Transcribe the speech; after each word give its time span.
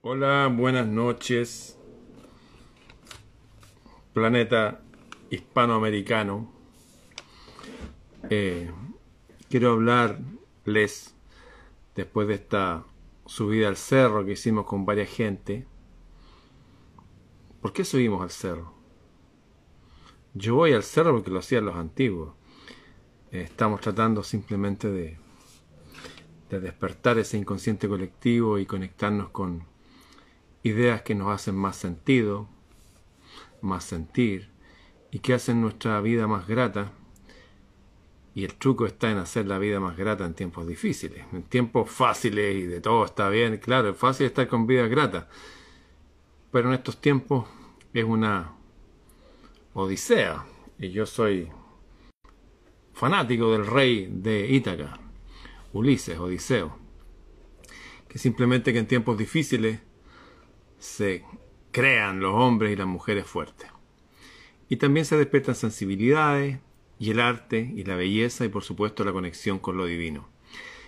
Hola, 0.00 0.46
buenas 0.46 0.86
noches. 0.86 1.76
Planeta 4.12 4.80
hispanoamericano. 5.28 6.52
Eh, 8.30 8.70
quiero 9.50 9.72
hablarles 9.72 11.16
después 11.96 12.28
de 12.28 12.34
esta 12.34 12.84
subida 13.26 13.66
al 13.66 13.76
cerro 13.76 14.24
que 14.24 14.32
hicimos 14.32 14.66
con 14.66 14.86
varias 14.86 15.08
gente. 15.08 15.66
¿Por 17.60 17.72
qué 17.72 17.84
subimos 17.84 18.22
al 18.22 18.30
cerro? 18.30 18.72
Yo 20.32 20.54
voy 20.54 20.74
al 20.74 20.84
cerro 20.84 21.12
porque 21.12 21.32
lo 21.32 21.40
hacían 21.40 21.64
los 21.64 21.74
antiguos. 21.74 22.34
Eh, 23.32 23.40
estamos 23.40 23.80
tratando 23.80 24.22
simplemente 24.22 24.88
de, 24.92 25.18
de 26.50 26.60
despertar 26.60 27.18
ese 27.18 27.36
inconsciente 27.36 27.88
colectivo 27.88 28.60
y 28.60 28.64
conectarnos 28.64 29.30
con 29.30 29.66
ideas 30.68 31.02
que 31.02 31.14
nos 31.14 31.28
hacen 31.28 31.56
más 31.56 31.76
sentido, 31.76 32.48
más 33.60 33.84
sentir 33.84 34.50
y 35.10 35.20
que 35.20 35.34
hacen 35.34 35.60
nuestra 35.60 36.00
vida 36.00 36.26
más 36.26 36.46
grata. 36.46 36.92
Y 38.34 38.44
el 38.44 38.54
truco 38.54 38.86
está 38.86 39.10
en 39.10 39.18
hacer 39.18 39.46
la 39.46 39.58
vida 39.58 39.80
más 39.80 39.96
grata 39.96 40.24
en 40.24 40.34
tiempos 40.34 40.66
difíciles. 40.66 41.24
En 41.32 41.42
tiempos 41.42 41.90
fáciles 41.90 42.56
y 42.56 42.62
de 42.66 42.80
todo 42.80 43.04
está 43.04 43.28
bien, 43.28 43.58
claro, 43.58 43.90
es 43.90 43.96
fácil 43.96 44.26
estar 44.26 44.46
con 44.46 44.66
vida 44.66 44.86
grata. 44.86 45.28
Pero 46.52 46.68
en 46.68 46.74
estos 46.74 47.00
tiempos 47.00 47.48
es 47.92 48.04
una 48.04 48.52
odisea. 49.74 50.46
Y 50.78 50.90
yo 50.90 51.06
soy 51.06 51.48
fanático 52.92 53.52
del 53.52 53.66
rey 53.66 54.08
de 54.10 54.48
Ítaca, 54.48 55.00
Ulises, 55.72 56.18
Odiseo. 56.18 56.78
Que 58.08 58.18
simplemente 58.18 58.72
que 58.72 58.78
en 58.78 58.86
tiempos 58.86 59.18
difíciles 59.18 59.80
se 60.78 61.24
crean 61.70 62.20
los 62.20 62.34
hombres 62.34 62.72
y 62.72 62.76
las 62.76 62.86
mujeres 62.86 63.26
fuertes. 63.26 63.68
Y 64.68 64.76
también 64.76 65.06
se 65.06 65.16
despiertan 65.16 65.54
sensibilidades 65.54 66.58
y 66.98 67.10
el 67.10 67.20
arte 67.20 67.72
y 67.74 67.84
la 67.84 67.94
belleza 67.94 68.44
y 68.44 68.48
por 68.48 68.64
supuesto 68.64 69.04
la 69.04 69.12
conexión 69.12 69.58
con 69.58 69.76
lo 69.76 69.86
divino. 69.86 70.28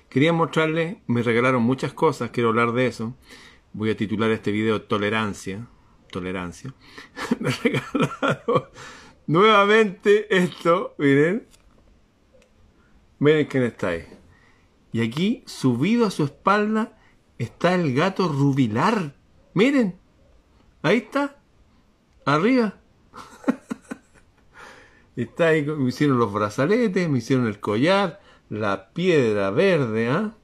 Quería 0.08 0.32
mostrarles, 0.32 0.97
me 1.06 1.22
regalaron 1.22 1.62
muchas 1.62 1.92
cosas, 1.92 2.30
quiero 2.30 2.48
hablar 2.48 2.72
de 2.72 2.86
eso. 2.86 3.16
Voy 3.72 3.91
a 3.91 3.97
titular 3.97 4.30
este 4.30 4.50
video 4.50 4.82
Tolerancia. 4.82 5.69
Tolerancia. 6.10 6.75
me 7.38 7.50
regalaron 7.50 8.64
nuevamente 9.27 10.36
esto, 10.36 10.94
miren. 10.98 11.47
Miren 13.20 13.47
quién 13.47 13.62
está 13.62 13.88
ahí. 13.88 14.06
Y 14.92 15.02
aquí, 15.02 15.44
subido 15.47 16.06
a 16.06 16.10
su 16.10 16.25
espalda, 16.25 16.98
está 17.38 17.75
el 17.75 17.94
gato 17.94 18.27
rubilar. 18.27 19.14
Miren, 19.55 19.98
ahí 20.83 20.98
está, 20.98 21.37
arriba. 22.25 22.75
está 25.17 25.48
ahí, 25.48 25.65
me 25.65 25.89
hicieron 25.89 26.19
los 26.19 26.33
brazaletes, 26.33 27.09
me 27.09 27.19
hicieron 27.19 27.47
el 27.47 27.59
collar, 27.61 28.21
la 28.48 28.93
piedra 28.93 29.51
verde, 29.51 30.09
¿ah? 30.09 30.34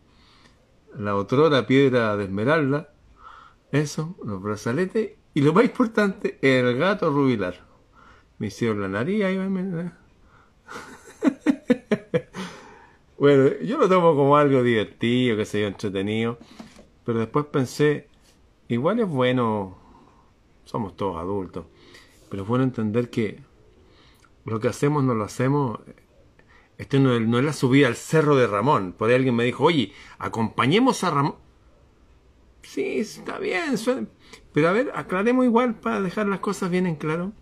la 0.99 1.15
otra 1.15 1.67
piedra 1.67 2.17
de 2.17 2.25
esmeralda, 2.25 2.93
eso, 3.71 4.17
los 4.25 4.43
brazaletes, 4.43 5.13
y 5.35 5.41
lo 5.43 5.53
más 5.53 5.65
importante, 5.65 6.39
el 6.41 6.77
gato 6.77 7.11
rubilar. 7.11 7.67
Me 8.39 8.49
hicieron 8.49 8.81
la 8.81 8.89
nariz, 8.89 9.25
ahí 9.25 9.37
bueno, 13.19 13.51
yo 13.63 13.79
lo 13.79 13.89
tomo 13.89 14.15
como 14.15 14.37
algo 14.37 14.63
divertido, 14.63 15.37
que 15.37 15.45
se 15.45 15.61
yo, 15.61 15.67
entretenido, 15.67 16.39
pero 17.05 17.19
después 17.19 17.47
pensé, 17.47 18.09
Igual 18.69 19.01
es 19.01 19.09
bueno, 19.09 19.77
somos 20.65 20.97
todos 20.97 21.19
adultos, 21.19 21.67
pero 22.29 22.43
es 22.43 22.49
bueno 22.49 22.65
entender 22.65 23.11
que 23.11 23.41
lo 24.45 24.61
que 24.61 24.69
hacemos 24.69 25.05
no 25.05 25.15
lo 25.15 25.25
hacemos. 25.25 25.81
Esto 26.79 26.99
no 26.99 27.39
es, 27.39 27.45
la 27.45 27.53
subida 27.53 27.87
al 27.87 27.97
cerro 27.97 28.37
de 28.37 28.47
Ramón. 28.47 28.93
Por 28.93 29.09
ahí 29.09 29.17
alguien 29.17 29.35
me 29.35 29.45
dijo, 29.45 29.65
oye, 29.65 29.93
acompañemos 30.19 31.05
a 31.05 31.11
Ramón. 31.11 31.37
Sí, 32.63 32.99
está 32.99 33.39
bien, 33.39 33.77
pero 34.53 34.69
a 34.69 34.73
ver, 34.73 34.91
aclaremos 34.95 35.45
igual 35.45 35.77
para 35.77 36.01
dejar 36.01 36.27
las 36.27 36.41
cosas 36.41 36.71
bien 36.71 36.87
en 36.87 36.97
claro. 36.97 37.33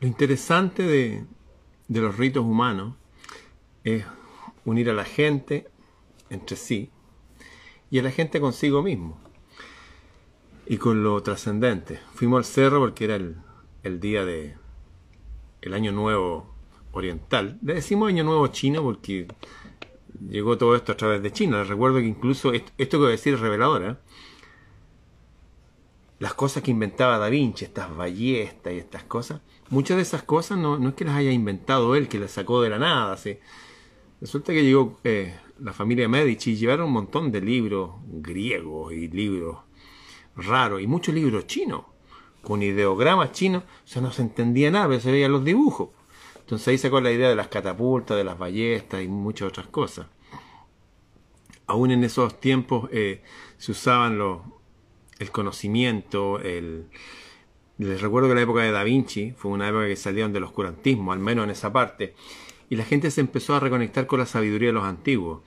Lo 0.00 0.06
interesante 0.06 0.84
de, 0.84 1.24
de 1.88 2.00
los 2.00 2.16
ritos 2.16 2.44
humanos 2.44 2.94
es 3.82 4.04
unir 4.64 4.88
a 4.90 4.94
la 4.94 5.04
gente 5.04 5.68
entre 6.30 6.56
sí, 6.56 6.90
y 7.94 8.00
a 8.00 8.02
la 8.02 8.10
gente 8.10 8.40
consigo 8.40 8.82
mismo. 8.82 9.20
Y 10.66 10.78
con 10.78 11.04
lo 11.04 11.22
trascendente. 11.22 12.00
Fuimos 12.12 12.38
al 12.38 12.44
cerro 12.44 12.80
porque 12.80 13.04
era 13.04 13.14
el, 13.14 14.00
día 14.00 14.24
de 14.24 14.56
el 15.62 15.74
año 15.74 15.92
nuevo 15.92 16.52
oriental. 16.90 17.56
Le 17.62 17.74
decimos 17.74 18.08
año 18.08 18.24
nuevo 18.24 18.48
chino 18.48 18.82
porque 18.82 19.28
llegó 20.28 20.58
todo 20.58 20.74
esto 20.74 20.90
a 20.90 20.96
través 20.96 21.22
de 21.22 21.32
China. 21.32 21.58
Les 21.58 21.68
recuerdo 21.68 21.98
que 21.98 22.06
incluso 22.06 22.52
esto, 22.52 22.72
que 22.76 22.96
voy 22.96 23.06
a 23.06 23.10
decir 23.10 23.34
es 23.34 23.38
revelador. 23.38 23.84
¿eh? 23.84 23.96
Las 26.18 26.34
cosas 26.34 26.64
que 26.64 26.72
inventaba 26.72 27.18
Da 27.18 27.28
Vinci, 27.28 27.64
estas 27.64 27.96
ballestas 27.96 28.72
y 28.72 28.78
estas 28.78 29.04
cosas, 29.04 29.40
muchas 29.70 29.98
de 29.98 30.02
esas 30.02 30.24
cosas 30.24 30.58
no, 30.58 30.80
no 30.80 30.88
es 30.88 30.94
que 30.96 31.04
las 31.04 31.14
haya 31.14 31.30
inventado 31.30 31.94
él, 31.94 32.08
que 32.08 32.18
las 32.18 32.32
sacó 32.32 32.60
de 32.60 32.70
la 32.70 32.80
nada. 32.80 33.16
¿sí? 33.16 33.38
Resulta 34.20 34.52
que 34.52 34.64
llegó 34.64 34.98
eh, 35.04 35.36
la 35.60 35.72
familia 35.72 36.08
Medici 36.08 36.56
llevaron 36.56 36.86
un 36.86 36.92
montón 36.92 37.30
de 37.30 37.40
libros 37.40 37.90
griegos 38.06 38.92
y 38.92 39.08
libros 39.08 39.58
raros 40.36 40.80
y 40.82 40.86
muchos 40.86 41.14
libros 41.14 41.46
chinos 41.46 41.84
con 42.44 42.62
ideogramas 42.62 43.32
chinos, 43.32 43.64
o 43.64 43.88
sea, 43.88 44.02
no 44.02 44.12
se 44.12 44.22
entendía 44.22 44.70
nada, 44.70 44.86
pero 44.86 45.00
se 45.00 45.10
veían 45.10 45.32
los 45.32 45.44
dibujos. 45.44 45.88
Entonces 46.38 46.68
ahí 46.68 46.78
sacó 46.78 47.00
la 47.00 47.10
idea 47.10 47.28
de 47.28 47.34
las 47.34 47.48
catapultas, 47.48 48.16
de 48.16 48.24
las 48.24 48.38
ballestas 48.38 49.02
y 49.02 49.08
muchas 49.08 49.48
otras 49.48 49.66
cosas. 49.68 50.06
Aún 51.66 51.90
en 51.90 52.04
esos 52.04 52.38
tiempos 52.38 52.90
eh, 52.92 53.22
se 53.56 53.72
usaban 53.72 54.18
los, 54.18 54.42
el 55.18 55.30
conocimiento, 55.30 56.38
el... 56.38 56.86
Les 57.78 58.00
recuerdo 58.00 58.28
que 58.28 58.36
la 58.36 58.42
época 58.42 58.62
de 58.62 58.70
Da 58.70 58.84
Vinci 58.84 59.32
fue 59.32 59.50
una 59.50 59.68
época 59.68 59.86
que 59.86 59.96
salieron 59.96 60.32
del 60.32 60.44
oscurantismo, 60.44 61.12
al 61.12 61.18
menos 61.18 61.44
en 61.44 61.50
esa 61.50 61.72
parte 61.72 62.14
y 62.70 62.76
la 62.76 62.84
gente 62.84 63.10
se 63.10 63.20
empezó 63.20 63.54
a 63.54 63.60
reconectar 63.60 64.06
con 64.06 64.18
la 64.18 64.26
sabiduría 64.26 64.68
de 64.68 64.74
los 64.74 64.84
antiguos. 64.84 65.42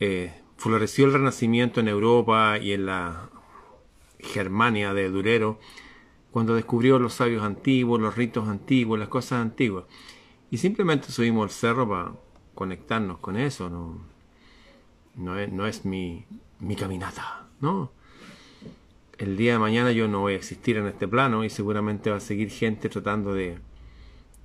Eh, 0.00 0.32
floreció 0.56 1.06
el 1.06 1.12
renacimiento 1.12 1.80
en 1.80 1.88
Europa 1.88 2.58
y 2.58 2.72
en 2.72 2.86
la 2.86 3.30
Germania 4.18 4.94
de 4.94 5.10
Durero 5.10 5.58
cuando 6.36 6.54
descubrió 6.54 6.98
los 6.98 7.14
sabios 7.14 7.42
antiguos, 7.42 7.98
los 7.98 8.14
ritos 8.14 8.46
antiguos, 8.46 8.98
las 8.98 9.08
cosas 9.08 9.40
antiguas. 9.40 9.84
Y 10.50 10.58
simplemente 10.58 11.10
subimos 11.10 11.44
al 11.44 11.50
cerro 11.50 11.88
para 11.88 12.12
conectarnos 12.54 13.18
con 13.18 13.36
eso. 13.36 13.70
No, 13.70 13.98
no, 15.14 15.38
es, 15.38 15.50
no 15.50 15.66
es 15.66 15.86
mi, 15.86 16.26
mi 16.60 16.76
caminata, 16.76 17.46
¿no? 17.60 17.90
El 19.16 19.38
día 19.38 19.52
de 19.54 19.58
mañana 19.58 19.92
yo 19.92 20.08
no 20.08 20.20
voy 20.20 20.34
a 20.34 20.36
existir 20.36 20.76
en 20.76 20.86
este 20.86 21.08
plano 21.08 21.42
y 21.42 21.48
seguramente 21.48 22.10
va 22.10 22.18
a 22.18 22.20
seguir 22.20 22.50
gente 22.50 22.90
tratando 22.90 23.32
de 23.32 23.58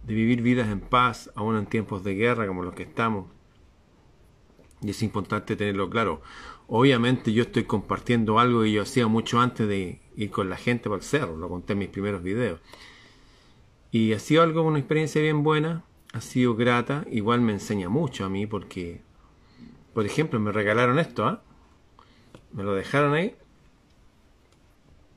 de 0.04 0.14
vivir 0.14 0.42
vidas 0.42 0.70
en 0.70 0.80
paz, 0.80 1.32
aún 1.36 1.58
en 1.58 1.66
tiempos 1.66 2.04
de 2.04 2.16
guerra 2.16 2.48
como 2.48 2.64
los 2.64 2.74
que 2.74 2.84
estamos. 2.84 3.28
Y 4.82 4.90
es 4.90 5.04
importante 5.04 5.56
tenerlo 5.56 5.90
claro. 5.90 6.22
Obviamente 6.68 7.34
yo 7.34 7.44
estoy 7.44 7.66
compartiendo 7.66 8.40
algo 8.40 8.64
que 8.64 8.72
yo 8.72 8.82
hacía 8.82 9.08
mucho 9.08 9.40
antes 9.40 9.68
de 9.68 10.02
ir 10.16 10.32
con 10.32 10.50
la 10.50 10.58
gente 10.58 10.86
para 10.90 10.98
el 10.98 11.04
cerro, 11.04 11.38
lo 11.38 11.50
conté 11.50 11.74
en 11.74 11.80
mis 11.80 11.90
primeros 11.90 12.24
videos. 12.24 12.60
Y 13.92 14.14
ha 14.14 14.20
sido 14.20 14.42
algo, 14.42 14.64
una 14.64 14.80
experiencia 14.80 15.22
bien 15.22 15.44
buena, 15.44 15.84
ha 16.14 16.22
sido 16.22 16.56
grata, 16.56 17.06
igual 17.12 17.42
me 17.42 17.52
enseña 17.52 17.90
mucho 17.90 18.26
a 18.26 18.30
mí 18.30 18.48
porque, 18.48 19.02
por 19.94 20.06
ejemplo, 20.06 20.40
me 20.40 20.52
regalaron 20.52 20.98
esto, 20.98 21.26
¿ah? 21.26 21.44
Me 22.54 22.64
lo 22.64 22.74
dejaron 22.74 23.14
ahí. 23.14 23.36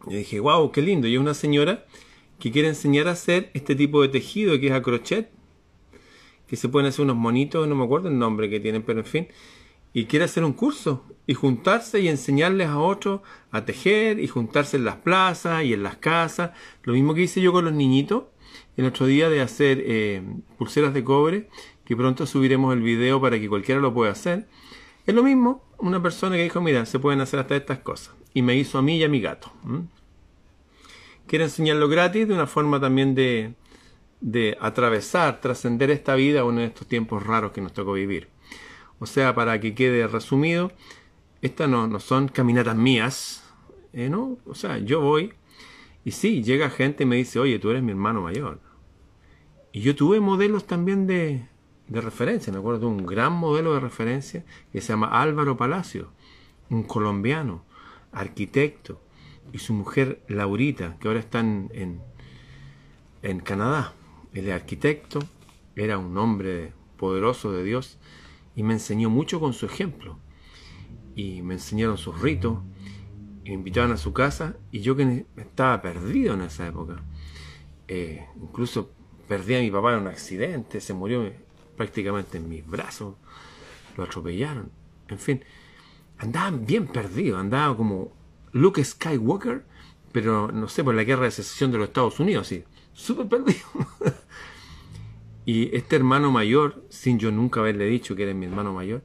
Y 0.07 0.17
dije, 0.17 0.41
wow, 0.41 0.71
qué 0.71 0.83
lindo. 0.83 1.07
Y 1.07 1.17
una 1.17 1.35
señora 1.35 1.87
que 2.45 2.51
quiere 2.51 2.69
enseñar 2.69 3.09
a 3.09 3.13
hacer 3.13 3.51
este 3.55 3.75
tipo 3.75 4.03
de 4.03 4.09
tejido 4.09 4.61
que 4.61 4.67
es 4.67 4.73
a 4.75 4.83
crochet, 4.83 5.31
que 6.47 6.57
se 6.57 6.69
pueden 6.69 6.87
hacer 6.87 7.03
unos 7.03 7.17
monitos, 7.17 7.67
no 7.67 7.75
me 7.75 7.85
acuerdo 7.85 8.11
el 8.11 8.19
nombre 8.19 8.51
que 8.51 8.61
tienen, 8.61 8.83
pero 8.83 9.01
en 9.01 9.07
fin, 9.07 9.29
y 9.95 10.05
quiere 10.05 10.27
hacer 10.27 10.45
un 10.45 10.53
curso 10.53 11.07
y 11.27 11.33
juntarse 11.33 12.01
y 12.01 12.09
enseñarles 12.09 12.69
a 12.69 12.79
otros 12.79 13.23
a 13.51 13.65
tejer 13.65 14.21
y 14.21 14.29
juntarse 14.29 14.77
en 14.77 14.85
las 14.85 14.97
plazas 14.97 15.65
y 15.65 15.73
en 15.73 15.83
las 15.83 15.97
casas, 15.97 16.51
lo 16.83 16.93
mismo 16.93 17.15
que 17.15 17.23
hice 17.23 17.41
yo 17.41 17.51
con 17.51 17.65
los 17.65 17.73
niñitos 17.73 18.25
el 18.77 18.85
otro 18.85 19.07
día 19.07 19.31
de 19.31 19.41
hacer 19.41 19.83
eh, 19.83 20.23
pulseras 20.59 20.93
de 20.93 21.03
cobre, 21.03 21.49
que 21.87 21.97
pronto 21.97 22.27
subiremos 22.27 22.75
el 22.75 22.83
video 22.83 23.23
para 23.23 23.41
que 23.41 23.49
cualquiera 23.49 23.81
lo 23.81 23.95
pueda 23.95 24.13
hacer. 24.13 24.49
Es 25.07 25.15
lo 25.15 25.23
mismo, 25.23 25.65
una 25.79 26.03
persona 26.03 26.37
que 26.37 26.43
dijo, 26.43 26.61
mira, 26.61 26.85
se 26.85 26.99
pueden 26.99 27.23
hacer 27.23 27.41
hasta 27.41 27.57
estas 27.57 27.79
cosas. 27.79 28.15
Y 28.35 28.43
me 28.43 28.55
hizo 28.55 28.77
a 28.77 28.83
mí 28.83 28.99
y 28.99 29.05
a 29.05 29.09
mi 29.09 29.23
gato 29.23 29.51
quiero 31.27 31.45
enseñarlo 31.45 31.89
gratis 31.89 32.29
de 32.29 32.35
una 32.35 32.47
forma 32.47 32.81
también 32.81 33.15
de, 33.15 33.55
de 34.21 34.57
atravesar, 34.61 35.41
trascender 35.41 35.91
esta 35.91 36.15
vida 36.15 36.45
uno 36.45 36.61
de 36.61 36.67
estos 36.67 36.87
tiempos 36.87 37.25
raros 37.25 37.53
que 37.53 37.61
nos 37.61 37.73
tocó 37.73 37.93
vivir. 37.93 38.29
O 38.99 39.07
sea, 39.07 39.35
para 39.35 39.61
que 39.61 39.75
quede 39.75 40.07
resumido, 40.07 40.73
estas 41.43 41.69
no, 41.69 41.87
no 41.87 42.01
son 42.01 42.29
caminatas 42.29 42.77
mías, 42.77 43.45
eh, 43.93 44.09
¿no? 44.09 44.39
O 44.47 44.55
sea, 44.55 44.79
yo 44.79 45.01
voy 45.01 45.35
y 46.05 46.13
sí, 46.13 46.43
llega 46.43 46.71
gente 46.71 47.05
y 47.05 47.07
me 47.07 47.17
dice, 47.17 47.39
oye, 47.39 47.59
tú 47.59 47.71
eres 47.71 47.83
mi 47.83 47.91
hermano 47.91 48.23
mayor. 48.23 48.61
Y 49.73 49.81
yo 49.81 49.95
tuve 49.97 50.21
modelos 50.21 50.67
también 50.67 51.07
de, 51.07 51.47
de 51.89 52.01
referencia, 52.01 52.53
me 52.53 52.59
acuerdo 52.59 52.81
de 52.81 52.87
un 52.87 53.07
gran 53.07 53.33
modelo 53.33 53.75
de 53.75 53.81
referencia 53.81 54.45
que 54.73 54.81
se 54.81 54.93
llama 54.93 55.21
Álvaro 55.21 55.57
Palacio, 55.57 56.13
un 56.71 56.85
colombiano, 56.85 57.65
arquitecto, 58.13 59.01
y 59.53 59.59
su 59.59 59.73
mujer 59.73 60.23
Laurita, 60.29 60.97
que 60.99 61.09
ahora 61.09 61.21
están 61.21 61.71
en, 61.73 62.01
en 63.23 63.41
Canadá. 63.41 63.93
Él 64.33 64.49
es 64.49 64.55
arquitecto, 64.55 65.21
era 65.77 65.99
un 65.99 66.17
hombre 66.19 66.73
poderoso 66.97 67.53
de 67.53 67.65
Dios 67.65 67.99
y 68.57 68.63
me 68.63 68.75
enseñó 68.75 69.11
mucho 69.11 69.41
con 69.41 69.53
su 69.53 69.67
ejemplo. 69.67 70.19
Y 71.17 71.43
me 71.43 71.55
enseñaron 71.55 71.97
sus 71.97 72.21
ritos, 72.21 72.59
me 73.45 73.53
invitaban 73.53 73.93
a 73.93 73.97
su 73.97 74.13
casa 74.13 74.57
y 74.73 74.81
yo 74.81 74.97
que 74.97 75.27
estaba 75.37 75.81
perdido 75.83 76.35
en 76.35 76.43
esa 76.43 76.67
época. 76.67 77.03
Eh, 77.87 78.27
incluso 78.41 78.91
perdí 79.29 79.55
a 79.55 79.61
mi 79.61 79.71
papá 79.71 79.95
en 79.95 80.01
un 80.01 80.07
accidente, 80.09 80.81
se 80.81 80.95
murió 80.95 81.31
prácticamente 81.77 82.39
en 82.39 82.49
mis 82.49 82.67
brazos, 82.67 83.15
lo 83.97 84.05
atropellaron. 84.05 84.71
En 85.09 85.19
fin, 85.19 85.45
andaban 86.19 86.67
bien 86.67 86.87
perdidos, 86.87 87.41
andaba 87.41 87.77
como 87.77 88.13
Luke 88.55 88.83
Skywalker, 88.83 89.65
pero 90.13 90.51
no 90.53 90.69
sé, 90.69 90.85
por 90.85 90.95
la 90.95 91.03
guerra 91.03 91.25
de 91.25 91.33
secesión 91.33 91.73
de 91.73 91.79
los 91.79 91.89
Estados 91.89 92.21
Unidos, 92.21 92.47
sí, 92.47 92.63
súper 92.93 93.29
perdido. 93.29 93.59
y 95.45 95.75
este 95.77 95.97
hermano 95.97 96.31
mayor, 96.31 96.85
sin 96.89 97.19
yo 97.19 97.33
nunca 97.33 97.61
haberle 97.61 97.87
dicho 97.87 98.15
que 98.15 98.23
era 98.23 98.33
mi 98.33 98.47
hermano 98.47 98.73
mayor, 98.73 99.05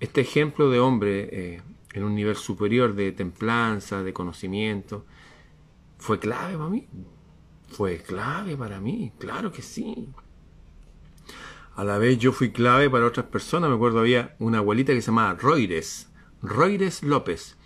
este 0.00 0.22
ejemplo 0.22 0.70
de 0.70 0.80
hombre 0.80 1.28
eh, 1.30 1.62
en 1.92 2.02
un 2.02 2.16
nivel 2.16 2.34
superior 2.34 2.96
de 2.96 3.12
templanza, 3.12 4.02
de 4.02 4.12
conocimiento, 4.12 5.06
fue 5.98 6.18
clave 6.18 6.56
para 6.56 6.68
mí. 6.68 6.88
Fue 7.68 7.98
clave 7.98 8.56
para 8.56 8.80
mí, 8.80 9.12
claro 9.18 9.52
que 9.52 9.62
sí. 9.62 10.08
A 11.76 11.84
la 11.84 11.98
vez 11.98 12.18
yo 12.18 12.32
fui 12.32 12.50
clave 12.50 12.90
para 12.90 13.06
otras 13.06 13.26
personas. 13.26 13.70
Me 13.70 13.76
acuerdo 13.76 14.00
había 14.00 14.34
una 14.40 14.58
abuelita 14.58 14.92
que 14.92 15.00
se 15.00 15.06
llamaba 15.12 15.34
Roires, 15.34 16.10
Roires 16.42 17.04
López. 17.04 17.56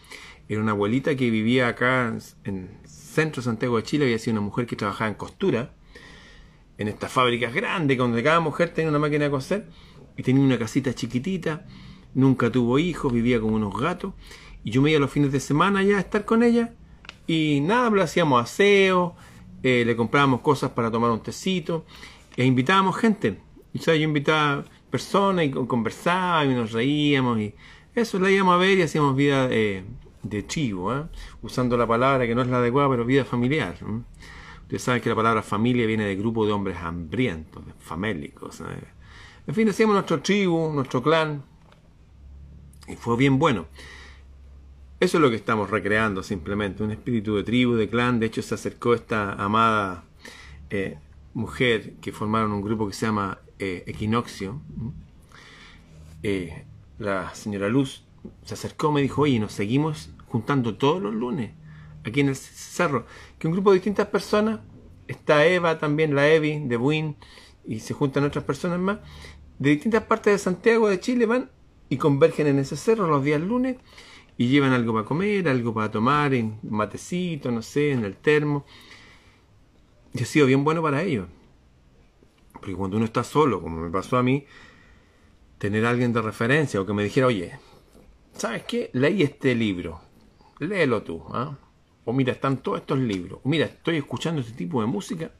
Era 0.48 0.60
una 0.60 0.72
abuelita 0.72 1.14
que 1.14 1.30
vivía 1.30 1.68
acá 1.68 2.16
en 2.44 2.70
centro 2.84 3.42
Santiago 3.42 3.76
de 3.76 3.82
Chile. 3.82 4.04
Había 4.06 4.18
sido 4.18 4.32
una 4.32 4.40
mujer 4.40 4.66
que 4.66 4.76
trabajaba 4.76 5.08
en 5.08 5.14
costura, 5.14 5.72
en 6.78 6.88
estas 6.88 7.12
fábricas 7.12 7.52
grandes, 7.52 7.98
donde 7.98 8.22
cada 8.22 8.40
mujer 8.40 8.70
tenía 8.70 8.88
una 8.88 8.98
máquina 8.98 9.24
de 9.24 9.30
coser 9.30 9.66
y 10.16 10.22
tenía 10.22 10.42
una 10.42 10.58
casita 10.58 10.94
chiquitita 10.94 11.66
nunca 12.14 12.50
tuvo 12.50 12.78
hijos, 12.78 13.12
vivía 13.12 13.40
con 13.40 13.52
unos 13.52 13.78
gatos, 13.78 14.12
y 14.64 14.70
yo 14.70 14.82
me 14.82 14.90
iba 14.90 15.00
los 15.00 15.10
fines 15.10 15.32
de 15.32 15.40
semana 15.40 15.82
ya 15.82 15.96
a 15.96 16.00
estar 16.00 16.24
con 16.24 16.42
ella, 16.42 16.74
y 17.26 17.60
nada, 17.60 17.90
le 17.90 18.02
hacíamos 18.02 18.42
aseo, 18.42 19.14
eh, 19.62 19.84
le 19.86 19.96
comprábamos 19.96 20.40
cosas 20.40 20.70
para 20.70 20.90
tomar 20.90 21.10
un 21.10 21.22
tecito, 21.22 21.84
e 22.36 22.44
invitábamos 22.44 22.96
gente. 22.96 23.38
O 23.74 23.78
sea, 23.78 23.94
yo 23.94 24.02
invitaba 24.02 24.64
personas 24.90 25.44
y 25.44 25.50
conversaba 25.50 26.44
y 26.44 26.48
nos 26.48 26.72
reíamos, 26.72 27.38
y 27.38 27.54
eso 27.94 28.18
la 28.18 28.30
íbamos 28.30 28.54
a 28.54 28.58
ver 28.58 28.78
y 28.78 28.82
hacíamos 28.82 29.14
vida 29.14 29.48
eh, 29.50 29.84
de 30.22 30.46
chivo, 30.46 30.94
¿eh? 30.94 31.04
usando 31.42 31.76
la 31.76 31.86
palabra 31.86 32.26
que 32.26 32.34
no 32.34 32.42
es 32.42 32.48
la 32.48 32.58
adecuada, 32.58 32.88
pero 32.90 33.04
vida 33.04 33.24
familiar. 33.24 33.76
Ustedes 34.62 34.82
saben 34.82 35.00
que 35.00 35.08
la 35.08 35.16
palabra 35.16 35.42
familia 35.42 35.86
viene 35.86 36.04
de 36.04 36.16
grupo 36.16 36.46
de 36.46 36.52
hombres 36.52 36.76
hambrientos, 36.78 37.62
famélicos. 37.78 38.62
En 39.46 39.54
fin, 39.54 39.68
hacíamos 39.68 39.94
nuestro 39.94 40.20
tribu, 40.20 40.72
nuestro 40.72 41.02
clan, 41.02 41.42
y 42.86 42.96
fue 42.96 43.16
bien 43.16 43.38
bueno. 43.38 43.66
Eso 45.00 45.18
es 45.18 45.22
lo 45.22 45.30
que 45.30 45.36
estamos 45.36 45.70
recreando 45.70 46.22
simplemente, 46.22 46.82
un 46.82 46.90
espíritu 46.90 47.36
de 47.36 47.44
tribu, 47.44 47.74
de 47.74 47.88
clan. 47.88 48.18
De 48.18 48.26
hecho, 48.26 48.42
se 48.42 48.54
acercó 48.54 48.94
esta 48.94 49.32
amada 49.34 50.04
eh, 50.70 50.98
mujer 51.34 51.94
que 52.00 52.10
formaron 52.12 52.52
un 52.52 52.62
grupo 52.62 52.88
que 52.88 52.94
se 52.94 53.06
llama 53.06 53.38
eh, 53.58 53.84
Equinoccio. 53.86 54.60
Eh, 56.22 56.64
la 56.98 57.32
señora 57.34 57.68
Luz 57.68 58.02
se 58.44 58.54
acercó, 58.54 58.92
me 58.92 59.02
dijo, 59.02 59.22
oye, 59.22 59.38
nos 59.38 59.52
seguimos 59.52 60.10
juntando 60.26 60.76
todos 60.76 61.02
los 61.02 61.14
lunes 61.14 61.52
aquí 62.04 62.20
en 62.20 62.28
el 62.28 62.36
cerro. 62.36 63.06
Que 63.38 63.46
un 63.46 63.52
grupo 63.52 63.70
de 63.70 63.76
distintas 63.76 64.08
personas, 64.08 64.60
está 65.06 65.46
Eva 65.46 65.78
también, 65.78 66.14
la 66.14 66.28
Evi, 66.28 66.60
de 66.66 66.76
Buin, 66.76 67.16
y 67.66 67.80
se 67.80 67.94
juntan 67.94 68.24
otras 68.24 68.44
personas 68.44 68.78
más, 68.78 68.98
de 69.58 69.70
distintas 69.70 70.04
partes 70.04 70.32
de 70.34 70.38
Santiago, 70.38 70.88
de 70.88 71.00
Chile, 71.00 71.26
van 71.26 71.50
y 71.88 71.96
convergen 71.96 72.46
en 72.46 72.58
ese 72.58 72.76
cerro 72.76 73.06
los 73.06 73.24
días 73.24 73.40
lunes 73.40 73.76
y 74.36 74.48
llevan 74.48 74.72
algo 74.72 74.92
para 74.92 75.04
comer, 75.04 75.48
algo 75.48 75.74
para 75.74 75.90
tomar, 75.90 76.32
en 76.34 76.58
matecito, 76.62 77.50
no 77.50 77.62
sé, 77.62 77.92
en 77.92 78.04
el 78.04 78.16
termo. 78.16 78.64
Y 80.14 80.22
ha 80.22 80.26
sido 80.26 80.46
bien 80.46 80.64
bueno 80.64 80.80
para 80.80 81.02
ellos. 81.02 81.26
Porque 82.52 82.74
cuando 82.74 82.96
uno 82.96 83.06
está 83.06 83.24
solo, 83.24 83.60
como 83.60 83.80
me 83.80 83.90
pasó 83.90 84.16
a 84.16 84.22
mí, 84.22 84.46
tener 85.58 85.84
a 85.86 85.90
alguien 85.90 86.12
de 86.12 86.22
referencia 86.22 86.80
o 86.80 86.86
que 86.86 86.92
me 86.92 87.02
dijera, 87.02 87.26
oye, 87.26 87.58
¿sabes 88.38 88.64
qué? 88.64 88.90
Leí 88.92 89.22
este 89.22 89.54
libro, 89.54 90.00
léelo 90.58 91.02
tú. 91.02 91.22
¿ah? 91.30 91.56
O 92.04 92.12
mira, 92.12 92.32
están 92.32 92.58
todos 92.58 92.80
estos 92.80 92.98
libros. 92.98 93.40
Mira, 93.44 93.66
estoy 93.66 93.96
escuchando 93.96 94.40
este 94.40 94.54
tipo 94.54 94.80
de 94.80 94.86
música. 94.86 95.30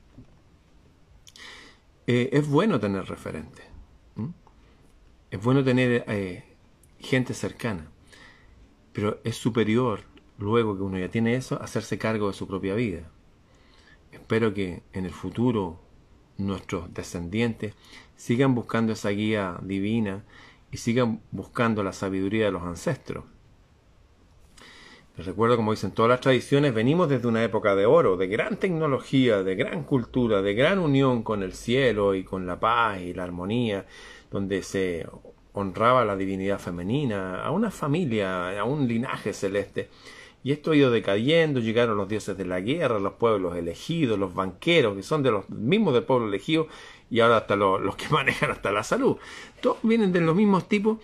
Eh, 2.06 2.30
es 2.32 2.46
bueno 2.46 2.78
tener 2.78 3.04
referentes 3.06 3.68
es 5.30 5.42
bueno 5.42 5.62
tener 5.62 6.04
eh, 6.08 6.44
gente 6.98 7.34
cercana, 7.34 7.90
pero 8.92 9.20
es 9.24 9.36
superior, 9.36 10.00
luego 10.38 10.76
que 10.76 10.82
uno 10.82 10.98
ya 10.98 11.10
tiene 11.10 11.34
eso, 11.34 11.60
hacerse 11.60 11.98
cargo 11.98 12.28
de 12.28 12.34
su 12.34 12.46
propia 12.46 12.74
vida. 12.74 13.10
Espero 14.12 14.54
que 14.54 14.82
en 14.92 15.04
el 15.04 15.12
futuro 15.12 15.80
nuestros 16.38 16.92
descendientes 16.94 17.74
sigan 18.16 18.54
buscando 18.54 18.92
esa 18.92 19.10
guía 19.10 19.58
divina 19.62 20.24
y 20.70 20.76
sigan 20.76 21.22
buscando 21.30 21.82
la 21.82 21.92
sabiduría 21.92 22.46
de 22.46 22.52
los 22.52 22.62
ancestros. 22.62 23.24
Les 25.16 25.26
recuerdo, 25.26 25.56
como 25.56 25.72
dicen 25.72 25.90
todas 25.90 26.10
las 26.10 26.20
tradiciones, 26.20 26.72
venimos 26.72 27.08
desde 27.08 27.26
una 27.26 27.42
época 27.42 27.74
de 27.74 27.86
oro, 27.86 28.16
de 28.16 28.28
gran 28.28 28.56
tecnología, 28.56 29.42
de 29.42 29.56
gran 29.56 29.82
cultura, 29.82 30.42
de 30.42 30.54
gran 30.54 30.78
unión 30.78 31.24
con 31.24 31.42
el 31.42 31.54
cielo 31.54 32.14
y 32.14 32.22
con 32.22 32.46
la 32.46 32.60
paz 32.60 33.00
y 33.00 33.14
la 33.14 33.24
armonía 33.24 33.84
donde 34.30 34.62
se 34.62 35.06
honraba 35.54 36.04
la 36.04 36.16
divinidad 36.16 36.60
femenina, 36.60 37.42
a 37.42 37.50
una 37.50 37.70
familia, 37.70 38.58
a 38.60 38.64
un 38.64 38.86
linaje 38.86 39.32
celeste. 39.32 39.88
Y 40.44 40.52
esto 40.52 40.70
ha 40.70 40.76
ido 40.76 40.90
decayendo, 40.90 41.58
llegaron 41.58 41.96
los 41.96 42.08
dioses 42.08 42.36
de 42.38 42.46
la 42.46 42.60
guerra, 42.60 43.00
los 43.00 43.14
pueblos 43.14 43.56
elegidos, 43.56 44.18
los 44.18 44.34
banqueros, 44.34 44.94
que 44.94 45.02
son 45.02 45.24
de 45.24 45.32
los 45.32 45.50
mismos 45.50 45.94
del 45.94 46.04
pueblo 46.04 46.28
elegido, 46.28 46.68
y 47.10 47.20
ahora 47.20 47.38
hasta 47.38 47.56
los, 47.56 47.96
que 47.96 48.08
manejan 48.10 48.50
hasta 48.50 48.72
la 48.72 48.82
salud. 48.82 49.16
Todos 49.60 49.78
vienen 49.82 50.12
de 50.12 50.20
los 50.20 50.36
mismos 50.36 50.68
tipos, 50.68 50.98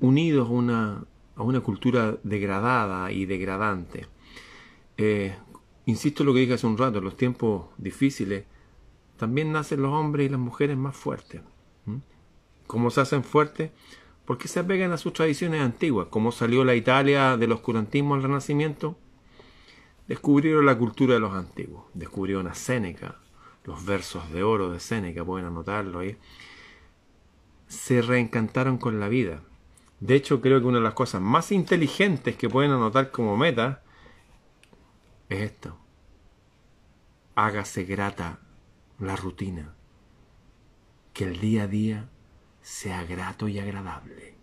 unidos 0.00 0.48
a 0.48 0.52
una, 0.52 1.04
a 1.36 1.42
una 1.42 1.60
cultura 1.60 2.16
degradada 2.22 3.10
y 3.12 3.26
degradante. 3.26 4.06
Eh, 4.96 5.34
insisto 5.86 6.22
en 6.22 6.26
lo 6.26 6.34
que 6.34 6.40
dije 6.40 6.54
hace 6.54 6.66
un 6.66 6.78
rato, 6.78 6.98
en 6.98 7.04
los 7.04 7.16
tiempos 7.16 7.66
difíciles, 7.78 8.44
también 9.16 9.52
nacen 9.52 9.82
los 9.82 9.92
hombres 9.92 10.26
y 10.26 10.28
las 10.30 10.40
mujeres 10.40 10.76
más 10.76 10.96
fuertes. 10.96 11.42
¿Cómo 12.66 12.90
se 12.90 13.00
hacen 13.00 13.24
fuertes? 13.24 13.70
Porque 14.26 14.46
se 14.46 14.60
apegan 14.60 14.92
a 14.92 14.98
sus 14.98 15.14
tradiciones 15.14 15.62
antiguas. 15.62 16.08
¿Cómo 16.10 16.32
salió 16.32 16.62
la 16.62 16.74
Italia 16.74 17.38
del 17.38 17.52
oscurantismo 17.52 18.14
al 18.14 18.22
Renacimiento? 18.22 18.98
Descubrieron 20.06 20.66
la 20.66 20.76
cultura 20.76 21.14
de 21.14 21.20
los 21.20 21.32
antiguos. 21.32 21.86
Descubrieron 21.94 22.46
a 22.46 22.54
Séneca, 22.54 23.16
los 23.68 23.84
versos 23.84 24.30
de 24.32 24.42
oro 24.42 24.70
de 24.70 24.80
Séneca, 24.80 25.22
pueden 25.26 25.46
anotarlo 25.46 25.98
ahí. 25.98 26.16
Se 27.66 28.00
reencantaron 28.00 28.78
con 28.78 28.98
la 28.98 29.08
vida. 29.08 29.42
De 30.00 30.14
hecho, 30.14 30.40
creo 30.40 30.58
que 30.58 30.66
una 30.66 30.78
de 30.78 30.84
las 30.84 30.94
cosas 30.94 31.20
más 31.20 31.52
inteligentes 31.52 32.34
que 32.36 32.48
pueden 32.48 32.70
anotar 32.70 33.10
como 33.10 33.36
meta 33.36 33.82
es 35.28 35.42
esto. 35.42 35.76
Hágase 37.34 37.84
grata 37.84 38.38
la 38.98 39.16
rutina 39.16 39.74
que 41.12 41.24
el 41.24 41.38
día 41.38 41.64
a 41.64 41.66
día 41.66 42.08
sea 42.62 43.04
grato 43.04 43.48
y 43.48 43.58
agradable. 43.58 44.34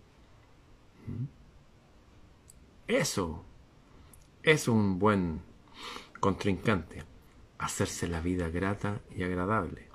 ¿Mm? 1.08 1.24
Eso 2.86 3.44
es 4.44 4.68
un 4.68 5.00
buen 5.00 5.42
contrincante, 6.20 7.02
hacerse 7.66 8.08
la 8.08 8.20
vida 8.20 8.48
grata 8.48 9.00
y 9.14 9.22
agradable. 9.22 9.88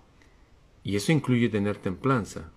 Y 0.84 0.96
eso 0.96 1.12
incluye 1.12 1.50
tener 1.50 1.78
templanza. 1.78 2.51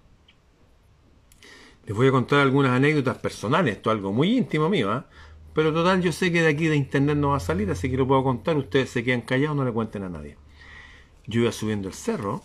Les 1.87 1.97
voy 1.97 2.09
a 2.09 2.13
contar 2.13 2.41
algunas 2.41 2.73
anécdotas 2.73 3.19
personales, 3.19 3.77
esto 3.77 3.91
es 3.91 3.97
algo 3.97 4.13
muy 4.13 4.37
íntimo 4.37 4.69
mío, 4.69 4.91
¿ah? 4.91 5.07
pero 5.53 5.73
total 5.73 6.01
yo 6.01 6.13
sé 6.13 6.33
que 6.33 6.43
de 6.43 6.49
aquí 6.49 6.67
de 6.67 6.77
internet 6.77 7.17
no 7.17 7.31
va 7.31 7.37
a 7.37 7.41
salir, 7.41 7.71
así 7.71 7.91
que 7.91 7.97
lo 7.97 8.07
puedo 8.07 8.25
contar, 8.25 8.57
ustedes 8.57 8.91
se 8.91 9.05
quedan 9.05 9.21
callados, 9.21 9.57
no 9.57 9.65
le 9.65 9.73
cuenten 9.73 10.03
a 10.03 10.09
nadie. 10.09 10.37
Yo 11.27 11.43
iba 11.43 11.53
subiendo 11.53 11.89
el 11.89 11.95
cerro 11.95 12.43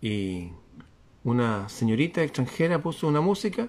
y 0.00 0.50
una 1.24 1.68
señorita 1.68 2.22
extranjera 2.22 2.80
puso 2.80 3.08
una 3.08 3.20
música 3.20 3.68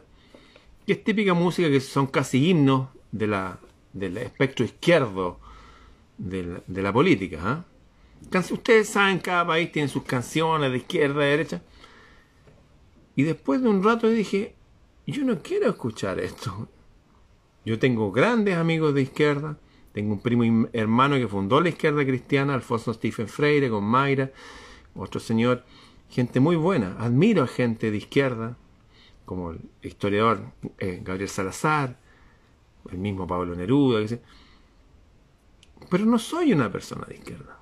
que 0.86 0.94
es 0.94 1.04
típica 1.04 1.34
música 1.34 1.70
que 1.70 1.82
son 1.82 2.08
casi 2.08 2.50
himnos 2.50 2.90
de 3.12 3.28
la, 3.28 3.60
del 3.94 4.18
espectro 4.18 4.64
izquierdo 4.64 5.40
de 6.18 6.62
la, 6.68 6.94
política. 6.94 7.40
¿ah? 7.42 7.66
Ustedes 8.52 8.90
saben, 8.90 9.20
cada 9.20 9.46
país 9.46 9.72
tiene 9.72 9.88
sus 9.88 10.04
canciones 10.04 10.72
de 10.72 10.78
izquierda, 10.78 11.22
de 11.22 11.30
derecha. 11.30 11.62
Y 13.16 13.24
después 13.24 13.62
de 13.62 13.70
un 13.70 13.84
rato 13.84 14.08
dije, 14.10 14.56
yo 15.06 15.24
no 15.24 15.42
quiero 15.42 15.70
escuchar 15.70 16.20
esto. 16.20 16.68
Yo 17.66 17.80
tengo 17.80 18.12
grandes 18.12 18.58
amigos 18.58 18.94
de 18.94 19.02
izquierda. 19.02 19.58
Tengo 19.94 20.14
un 20.14 20.22
primo 20.22 20.70
hermano 20.74 21.16
que 21.16 21.28
fundó 21.28 21.60
la 21.60 21.70
izquierda 21.70 22.06
cristiana, 22.06 22.54
Alfonso 22.54 22.94
Stephen 22.94 23.28
Freire, 23.28 23.70
con 23.70 23.84
Mayra, 23.84 24.32
otro 24.96 25.20
señor. 25.20 25.64
Gente 26.10 26.40
muy 26.40 26.56
buena. 26.56 26.96
Admiro 27.00 27.44
a 27.44 27.48
gente 27.48 27.90
de 27.90 27.98
izquierda, 27.98 28.58
como 29.26 29.52
el 29.52 29.60
historiador 29.82 30.52
eh, 30.78 31.02
Gabriel 31.04 31.30
Salazar, 31.30 31.98
el 32.92 32.98
mismo 33.00 33.26
Pablo 33.26 33.56
Neruda. 33.56 34.06
Pero 35.90 36.06
no 36.06 36.20
soy 36.20 36.54
una 36.54 36.72
persona 36.72 37.06
de 37.06 37.16
izquierda. 37.16 37.60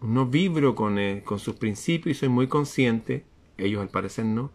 No 0.00 0.26
vibro 0.26 0.74
con, 0.74 0.98
eh, 0.98 1.22
con 1.24 1.38
sus 1.38 1.54
principios 1.56 2.16
y 2.16 2.20
soy 2.20 2.28
muy 2.28 2.48
consciente 2.48 3.24
ellos 3.58 3.80
al 3.80 3.88
parecer 3.88 4.24
no, 4.24 4.50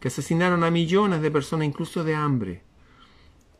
que 0.00 0.08
asesinaron 0.08 0.64
a 0.64 0.70
millones 0.70 1.22
de 1.22 1.30
personas, 1.30 1.66
incluso 1.66 2.04
de 2.04 2.14
hambre, 2.14 2.62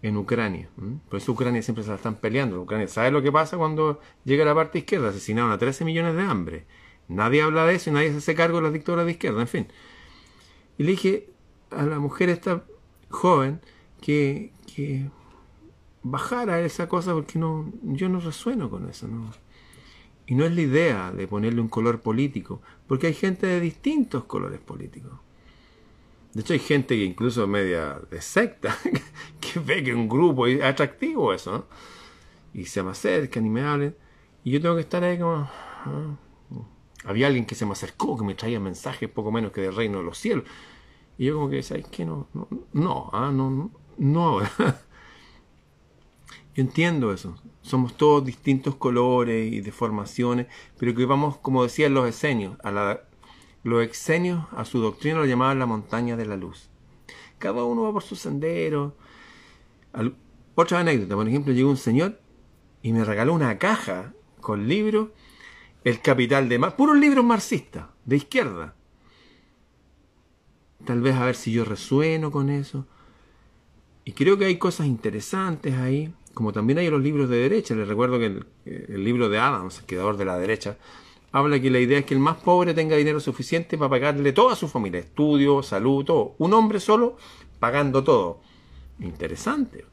en 0.03 0.17
Ucrania. 0.17 0.69
Por 1.09 1.19
eso 1.19 1.33
Ucrania 1.33 1.63
siempre 1.63 1.85
se 1.85 1.91
la 1.91 1.97
están 1.97 2.17
peleando. 2.17 2.61
Ucrania, 2.61 2.89
¿sabe 2.89 3.11
lo 3.11 3.23
que 3.23 3.33
pasa 3.33 3.57
cuando 3.57 4.01
llega 4.25 4.45
la 4.45 4.55
parte 4.55 4.79
izquierda? 4.79 5.09
Asesinaron 5.09 5.51
a 5.51 5.59
13 5.59 5.85
millones 5.85 6.15
de 6.15 6.23
hambre. 6.23 6.67
Nadie 7.09 7.43
habla 7.43 7.67
de 7.67 7.77
eso 7.77 7.91
y 7.91 7.93
nadie 7.93 8.11
se 8.11 8.19
hace 8.19 8.35
cargo 8.35 8.59
de 8.59 8.65
las 8.65 8.73
dictaduras 8.73 9.07
de 9.07 9.13
izquierda, 9.13 9.41
en 9.41 9.49
fin. 9.49 9.69
Y 10.79 10.85
le 10.85 10.91
dije 10.93 11.31
a 11.71 11.85
la 11.85 11.99
mujer 11.99 12.29
esta 12.29 12.65
joven 13.11 13.61
que, 14.01 14.53
que 14.75 15.09
bajara 16.11 16.61
esa 16.61 16.89
cosa 16.89 17.13
porque 17.13 17.39
no, 17.39 17.73
yo 17.83 18.09
no 18.09 18.21
resueno 18.21 18.71
con 18.71 18.89
eso, 18.89 19.09
¿no? 19.09 19.33
Y 20.27 20.35
no 20.35 20.45
es 20.45 20.55
la 20.55 20.61
idea 20.61 21.13
de 21.13 21.29
ponerle 21.29 21.61
un 21.61 21.69
color 21.69 22.01
político, 22.01 22.61
porque 22.87 23.09
hay 23.09 23.15
gente 23.15 23.47
de 23.47 23.61
distintos 23.61 24.25
colores 24.25 24.61
políticos. 24.61 25.13
De 26.33 26.41
hecho, 26.43 26.53
hay 26.53 26.59
gente 26.59 26.97
que 26.97 27.05
incluso 27.05 27.47
media 27.47 28.01
de 28.11 28.21
secta, 28.21 28.77
que 29.41 29.61
ve 29.61 29.83
que 29.83 29.95
un 29.95 30.09
grupo 30.09 30.47
es 30.47 30.63
atractivo 30.63 31.33
eso, 31.33 31.53
¿no? 31.53 31.67
Y 32.53 32.67
se 32.67 32.83
me 32.83 32.91
acercan 32.91 33.47
y 33.47 33.51
me 33.51 33.63
hablan. 33.63 33.95
Y 34.45 34.51
yo 34.51 34.61
tengo 34.61 34.75
que 34.75 34.83
estar 34.83 35.03
ahí 35.03 35.19
como... 35.19 35.49
Ah". 35.49 36.17
Había 37.05 37.29
alguien 37.29 37.47
que 37.47 37.55
se 37.55 37.65
me 37.65 37.73
acercó, 37.73 38.19
que 38.19 38.25
me 38.25 38.35
traía 38.35 38.59
mensajes 38.59 39.09
poco 39.09 39.31
menos 39.31 39.53
que 39.53 39.61
del 39.61 39.77
reino 39.77 39.99
de 39.99 40.05
los 40.05 40.19
cielos. 40.19 40.45
Y 41.19 41.27
yo 41.27 41.37
como 41.37 41.49
que, 41.49 41.63
¿sabes 41.63 41.87
qué? 41.89 42.05
No, 42.05 42.29
no, 42.35 42.49
no, 42.73 43.11
ah, 43.13 43.31
no, 43.33 43.51
no, 43.51 43.71
no. 43.99 44.41
Yo 46.57 46.63
entiendo 46.63 47.13
eso. 47.13 47.37
Somos 47.61 47.99
todos 47.99 48.25
distintos 48.25 48.77
colores 48.77 49.53
y 49.53 49.61
deformaciones, 49.61 50.47
pero 50.79 50.95
que 50.95 51.05
vamos, 51.05 51.37
como 51.37 51.63
decían 51.63 51.93
los 51.93 52.09
esenios, 52.09 52.57
a 52.65 52.71
la, 52.71 53.03
los 53.63 53.83
exenios 53.85 54.47
a 54.53 54.65
su 54.65 54.81
doctrina 54.81 55.19
lo 55.19 55.27
llamaban 55.27 55.59
la 55.59 55.67
montaña 55.67 56.17
de 56.17 56.25
la 56.25 56.39
luz. 56.39 56.71
Cada 57.37 57.63
uno 57.63 57.83
va 57.83 57.93
por 57.93 58.03
su 58.03 58.17
sendero. 58.17 58.97
otra 60.55 60.81
anécdota, 60.81 61.15
por 61.15 61.29
ejemplo, 61.29 61.53
llegó 61.53 61.69
un 61.69 61.77
señor 61.77 62.19
y 62.81 62.93
me 62.93 63.05
regaló 63.05 63.35
una 63.35 63.59
caja 63.59 64.15
con 64.41 64.67
libros, 64.67 65.11
El 65.85 66.01
Capital 66.01 66.49
de 66.49 66.59
Marx, 66.59 66.77
puros 66.77 66.97
libros 66.97 67.25
marxistas, 67.25 67.89
de 68.07 68.17
izquierda. 68.17 68.75
Tal 70.87 71.03
vez 71.03 71.17
a 71.17 71.27
ver 71.27 71.35
si 71.35 71.53
yo 71.53 71.67
resueno 71.67 72.31
con 72.31 72.49
eso. 72.49 72.87
Y 74.07 74.13
creo 74.13 74.39
que 74.39 74.47
hay 74.47 74.57
cosas 74.57 74.87
interesantes 74.87 75.75
ahí 75.75 76.15
como 76.37 76.53
también 76.53 76.79
hay 76.79 76.91
los 76.91 77.01
libros 77.01 77.31
de 77.31 77.39
derecha. 77.39 77.75
Les 77.75 77.89
recuerdo 77.89 78.19
que 78.19 78.27
el, 78.67 79.05
libro 79.05 79.31
de 79.31 79.39
Adams, 79.39 79.79
el 79.79 79.87
creador 79.87 80.19
de 80.19 80.27
la 80.27 80.37
derecha, 80.37 80.77
habla 81.33 81.59
que 81.59 81.71
la 81.71 81.81
idea 81.81 82.01
es 82.01 82.05
que 82.05 82.13
el 82.13 82.21
más 82.21 82.37
pobre 82.37 82.75
tenga 82.75 82.95
dinero 82.95 83.21
suficiente 83.21 83.79
para 83.79 83.89
pagarle 83.89 84.35
toda 84.35 84.55
su 84.55 84.69
familia, 84.69 85.01
estudio, 85.01 85.63
salud, 85.63 86.05
todo. 86.05 86.35
Un 86.37 86.53
hombre 86.53 86.79
solo 86.79 87.17
pagando 87.59 88.05
todo. 88.05 88.43
Interesante. 89.01 89.87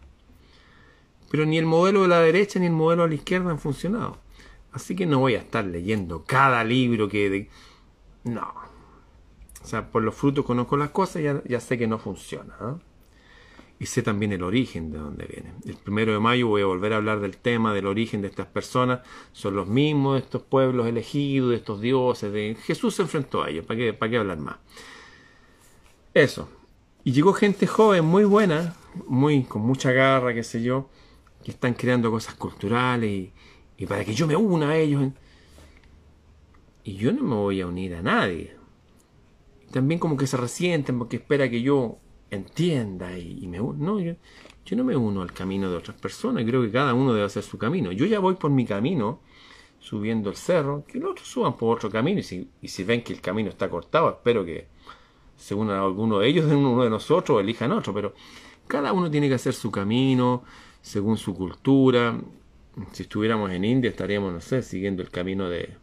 Pero 1.32 1.46
ni 1.46 1.58
el 1.58 1.66
modelo 1.66 2.02
de 2.02 2.10
la 2.10 2.20
derecha 2.20 2.60
ni 2.60 2.66
el 2.66 2.74
modelo 2.74 3.04
de 3.04 3.10
la 3.10 3.16
izquierda 3.16 3.50
han 3.50 3.60
funcionado. 3.60 4.18
Así 4.74 4.98
que 4.98 5.06
no 5.06 5.20
voy 5.20 5.36
a 5.36 5.40
estar 5.40 5.64
leyendo 5.64 6.26
cada 6.26 6.62
libro 6.66 7.08
que... 7.08 7.50
No. 8.26 8.54
O 9.64 9.66
sea, 9.66 9.90
por 9.90 10.04
los 10.04 10.14
frutos 10.14 10.44
conozco 10.44 10.76
las 10.76 10.90
cosas, 10.90 11.24
ya, 11.24 11.42
ya 11.46 11.62
sé 11.62 11.78
que 11.78 11.88
no 11.88 12.00
funciona. 12.00 12.54
¿eh? 12.60 12.93
Y 13.84 13.86
sé 13.86 14.02
también 14.02 14.32
el 14.32 14.44
origen 14.44 14.92
de 14.92 14.98
dónde 14.98 15.25
vienen. 15.25 15.56
El 15.66 15.75
primero 15.75 16.13
de 16.13 16.20
mayo 16.20 16.48
voy 16.48 16.62
a 16.62 16.66
volver 16.66 16.94
a 16.94 16.96
hablar 16.96 17.20
del 17.20 17.36
tema 17.36 17.74
del 17.74 17.86
origen 17.86 18.22
de 18.22 18.30
estas 18.30 18.48
personas. 18.48 19.02
Son 19.34 19.58
los 19.58 19.68
mismos 19.68 20.13
de 20.13 20.20
estos 20.22 20.42
pueblos 20.42 20.88
elegidos, 20.88 21.50
de 21.50 21.58
estos 21.58 21.82
dioses. 21.82 22.32
De... 22.32 22.56
Jesús 22.63 22.96
se 22.96 23.02
enfrentó 23.02 23.44
a 23.44 23.50
ellos. 23.50 23.66
¿Para 23.66 23.78
qué, 23.78 23.92
¿Para 23.92 24.10
qué 24.10 24.18
hablar 24.20 24.38
más? 24.38 24.56
Eso. 26.13 26.48
Y 27.04 27.12
llegó 27.12 27.34
gente 27.34 27.68
joven, 27.68 28.06
muy 28.06 28.24
buena, 28.24 28.74
muy 29.06 29.44
con 29.44 29.63
mucha 29.63 29.92
garra, 29.92 30.34
qué 30.34 30.46
sé 30.46 30.63
yo, 30.63 30.88
que 31.44 31.52
están 31.52 31.74
creando 31.74 32.10
cosas 32.10 32.36
culturales 32.36 33.10
y, 33.10 33.34
y 33.75 33.86
para 33.86 34.06
que 34.06 34.13
yo 34.13 34.28
me 34.28 34.38
una 34.38 34.70
a 34.70 34.78
ellos. 34.78 35.12
Y 36.86 36.94
yo 36.96 37.12
no 37.12 37.22
me 37.24 37.36
voy 37.36 37.60
a 37.60 37.68
unir 37.68 37.96
a 37.96 38.02
nadie. 38.02 38.56
También 39.72 40.00
como 40.00 40.16
que 40.16 40.25
se 40.25 40.38
resienten 40.38 40.98
porque 40.98 41.18
espera 41.18 41.50
que 41.50 41.62
yo 41.62 42.00
entienda 42.34 43.18
y, 43.18 43.48
me 43.48 43.58
no 43.58 44.00
yo, 44.00 44.16
yo, 44.66 44.75
no 44.75 44.84
me 44.84 44.96
uno 44.96 45.22
al 45.22 45.34
camino 45.34 45.70
de 45.70 45.78
otras 45.78 45.98
personas 46.00 46.44
creo 46.46 46.62
que 46.62 46.72
cada 46.72 46.94
uno 46.94 47.13
debe 47.13 47.25
hacer 47.25 47.44
su 47.44 47.58
camino. 47.58 47.92
Yo 47.92 48.06
ya 48.06 48.20
voy 48.20 48.36
por 48.36 48.52
mi 48.52 48.66
camino 48.66 49.20
subiendo 49.80 50.30
el 50.30 50.36
cerro 50.36 50.86
que 50.88 51.00
los 51.00 51.12
otros 51.12 51.28
suban 51.28 51.58
por 51.58 51.78
otro 51.78 51.90
camino 51.90 52.20
y 52.20 52.24
si, 52.24 52.48
y 52.62 52.68
si 52.70 52.84
ven 52.84 53.04
que 53.04 53.12
el 53.13 53.20
camino 53.20 53.50
está 53.50 53.70
cortado 53.70 54.10
espero 54.10 54.46
que 54.46 54.68
según 55.36 55.70
alguno 55.70 56.20
de 56.20 56.30
ellos 56.30 56.46
uno 56.52 56.84
de 56.84 56.90
nosotros 56.90 57.42
elijan 57.42 57.72
otro 57.74 57.94
pero 57.94 58.13
cada 58.68 58.94
uno 58.94 59.12
tiene 59.12 59.28
que 59.28 59.36
hacer 59.36 59.54
su 59.54 59.72
camino 59.72 60.44
según 60.82 61.18
su 61.18 61.34
cultura. 61.34 62.20
Si 62.92 63.04
estuviéramos 63.04 63.52
en 63.52 63.66
India 63.66 63.90
estaríamos 63.90 64.34
no 64.34 64.42
sé 64.42 64.63
siguiendo 64.63 65.02
el 65.02 65.10
camino 65.10 65.50
de 65.50 65.75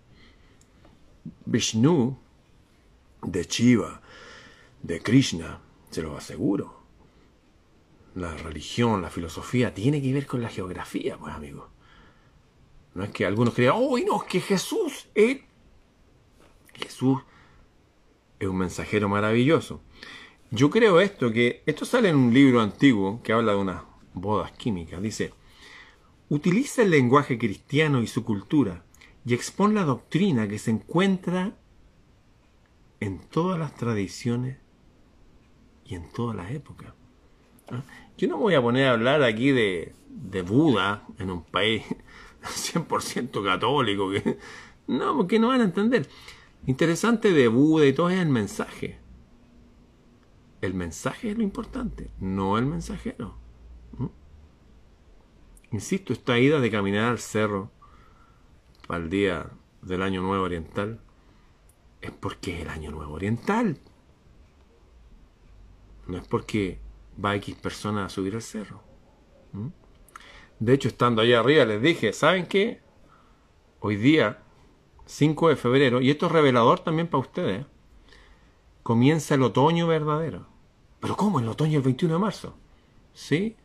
Vishnu 1.44 2.16
de 3.22 3.44
Shiva 3.44 4.00
de 4.82 5.00
Krishna 5.00 5.60
se 5.90 6.02
lo 6.02 6.16
aseguro. 6.16 6.80
La 8.14 8.36
religión, 8.36 9.02
la 9.02 9.10
filosofía, 9.10 9.74
tiene 9.74 10.00
que 10.02 10.12
ver 10.12 10.26
con 10.26 10.42
la 10.42 10.48
geografía, 10.48 11.16
pues 11.18 11.34
amigos. 11.34 11.68
No 12.94 13.04
es 13.04 13.10
que 13.10 13.24
algunos 13.24 13.54
crean, 13.54 13.74
¡oh, 13.76 13.98
no! 13.98 14.24
Que 14.26 14.40
Jesús, 14.40 15.08
es... 15.14 15.40
Jesús 16.74 17.20
es 18.38 18.48
un 18.48 18.56
mensajero 18.56 19.08
maravilloso. 19.08 19.82
Yo 20.50 20.70
creo 20.70 21.00
esto, 21.00 21.30
que 21.30 21.62
esto 21.66 21.84
sale 21.84 22.08
en 22.08 22.16
un 22.16 22.34
libro 22.34 22.60
antiguo 22.60 23.22
que 23.22 23.32
habla 23.32 23.52
de 23.52 23.58
unas 23.58 23.82
bodas 24.14 24.50
químicas. 24.52 25.00
Dice, 25.00 25.32
utiliza 26.28 26.82
el 26.82 26.90
lenguaje 26.90 27.38
cristiano 27.38 28.02
y 28.02 28.06
su 28.06 28.24
cultura 28.24 28.84
y 29.24 29.34
expone 29.34 29.74
la 29.74 29.84
doctrina 29.84 30.48
que 30.48 30.58
se 30.58 30.70
encuentra 30.70 31.56
en 32.98 33.18
todas 33.18 33.58
las 33.58 33.76
tradiciones 33.76 34.56
y 35.90 35.94
en 35.96 36.08
todas 36.10 36.36
las 36.36 36.50
épocas. 36.50 36.92
Yo 38.16 38.28
no 38.28 38.38
voy 38.38 38.54
a 38.54 38.62
poner 38.62 38.88
a 38.88 38.92
hablar 38.92 39.22
aquí 39.22 39.50
de, 39.50 39.92
de 40.08 40.42
Buda 40.42 41.04
en 41.18 41.30
un 41.30 41.42
país 41.42 41.84
100% 42.42 43.44
católico. 43.44 44.10
No, 44.86 45.16
porque 45.16 45.38
no 45.38 45.48
van 45.48 45.60
a 45.60 45.64
entender. 45.64 46.08
Interesante 46.66 47.32
de 47.32 47.48
Buda 47.48 47.86
y 47.86 47.92
todo 47.92 48.10
es 48.10 48.18
el 48.18 48.28
mensaje. 48.28 48.98
El 50.60 50.74
mensaje 50.74 51.30
es 51.30 51.38
lo 51.38 51.42
importante, 51.42 52.10
no 52.20 52.58
el 52.58 52.66
mensajero. 52.66 53.34
Insisto, 55.72 56.12
esta 56.12 56.38
ida 56.38 56.60
de 56.60 56.70
caminar 56.70 57.10
al 57.10 57.18
cerro 57.18 57.70
para 58.86 59.02
el 59.04 59.08
día 59.08 59.50
del 59.82 60.02
Año 60.02 60.20
Nuevo 60.20 60.44
Oriental 60.44 61.00
es 62.00 62.10
porque 62.10 62.56
es 62.56 62.62
el 62.62 62.68
Año 62.68 62.90
Nuevo 62.90 63.14
Oriental. 63.14 63.78
No 66.10 66.18
es 66.18 66.26
porque 66.26 66.80
va 67.24 67.36
X 67.36 67.54
personas 67.54 68.06
a 68.06 68.08
subir 68.08 68.34
el 68.34 68.42
cerro. 68.42 68.82
De 70.58 70.74
hecho, 70.74 70.88
estando 70.88 71.22
allá 71.22 71.38
arriba, 71.38 71.64
les 71.64 71.80
dije, 71.80 72.12
¿saben 72.12 72.46
qué? 72.46 72.80
Hoy 73.78 73.94
día, 73.94 74.42
5 75.06 75.50
de 75.50 75.56
febrero, 75.56 76.00
y 76.00 76.10
esto 76.10 76.26
es 76.26 76.32
revelador 76.32 76.80
también 76.80 77.06
para 77.06 77.20
ustedes, 77.20 77.64
comienza 78.82 79.36
el 79.36 79.42
otoño 79.44 79.86
verdadero. 79.86 80.48
¿Pero 80.98 81.16
cómo? 81.16 81.38
¿El 81.38 81.48
otoño 81.48 81.78
el 81.78 81.84
21 81.84 82.14
de 82.14 82.20
marzo? 82.20 82.56
¿Sí? 83.12 83.56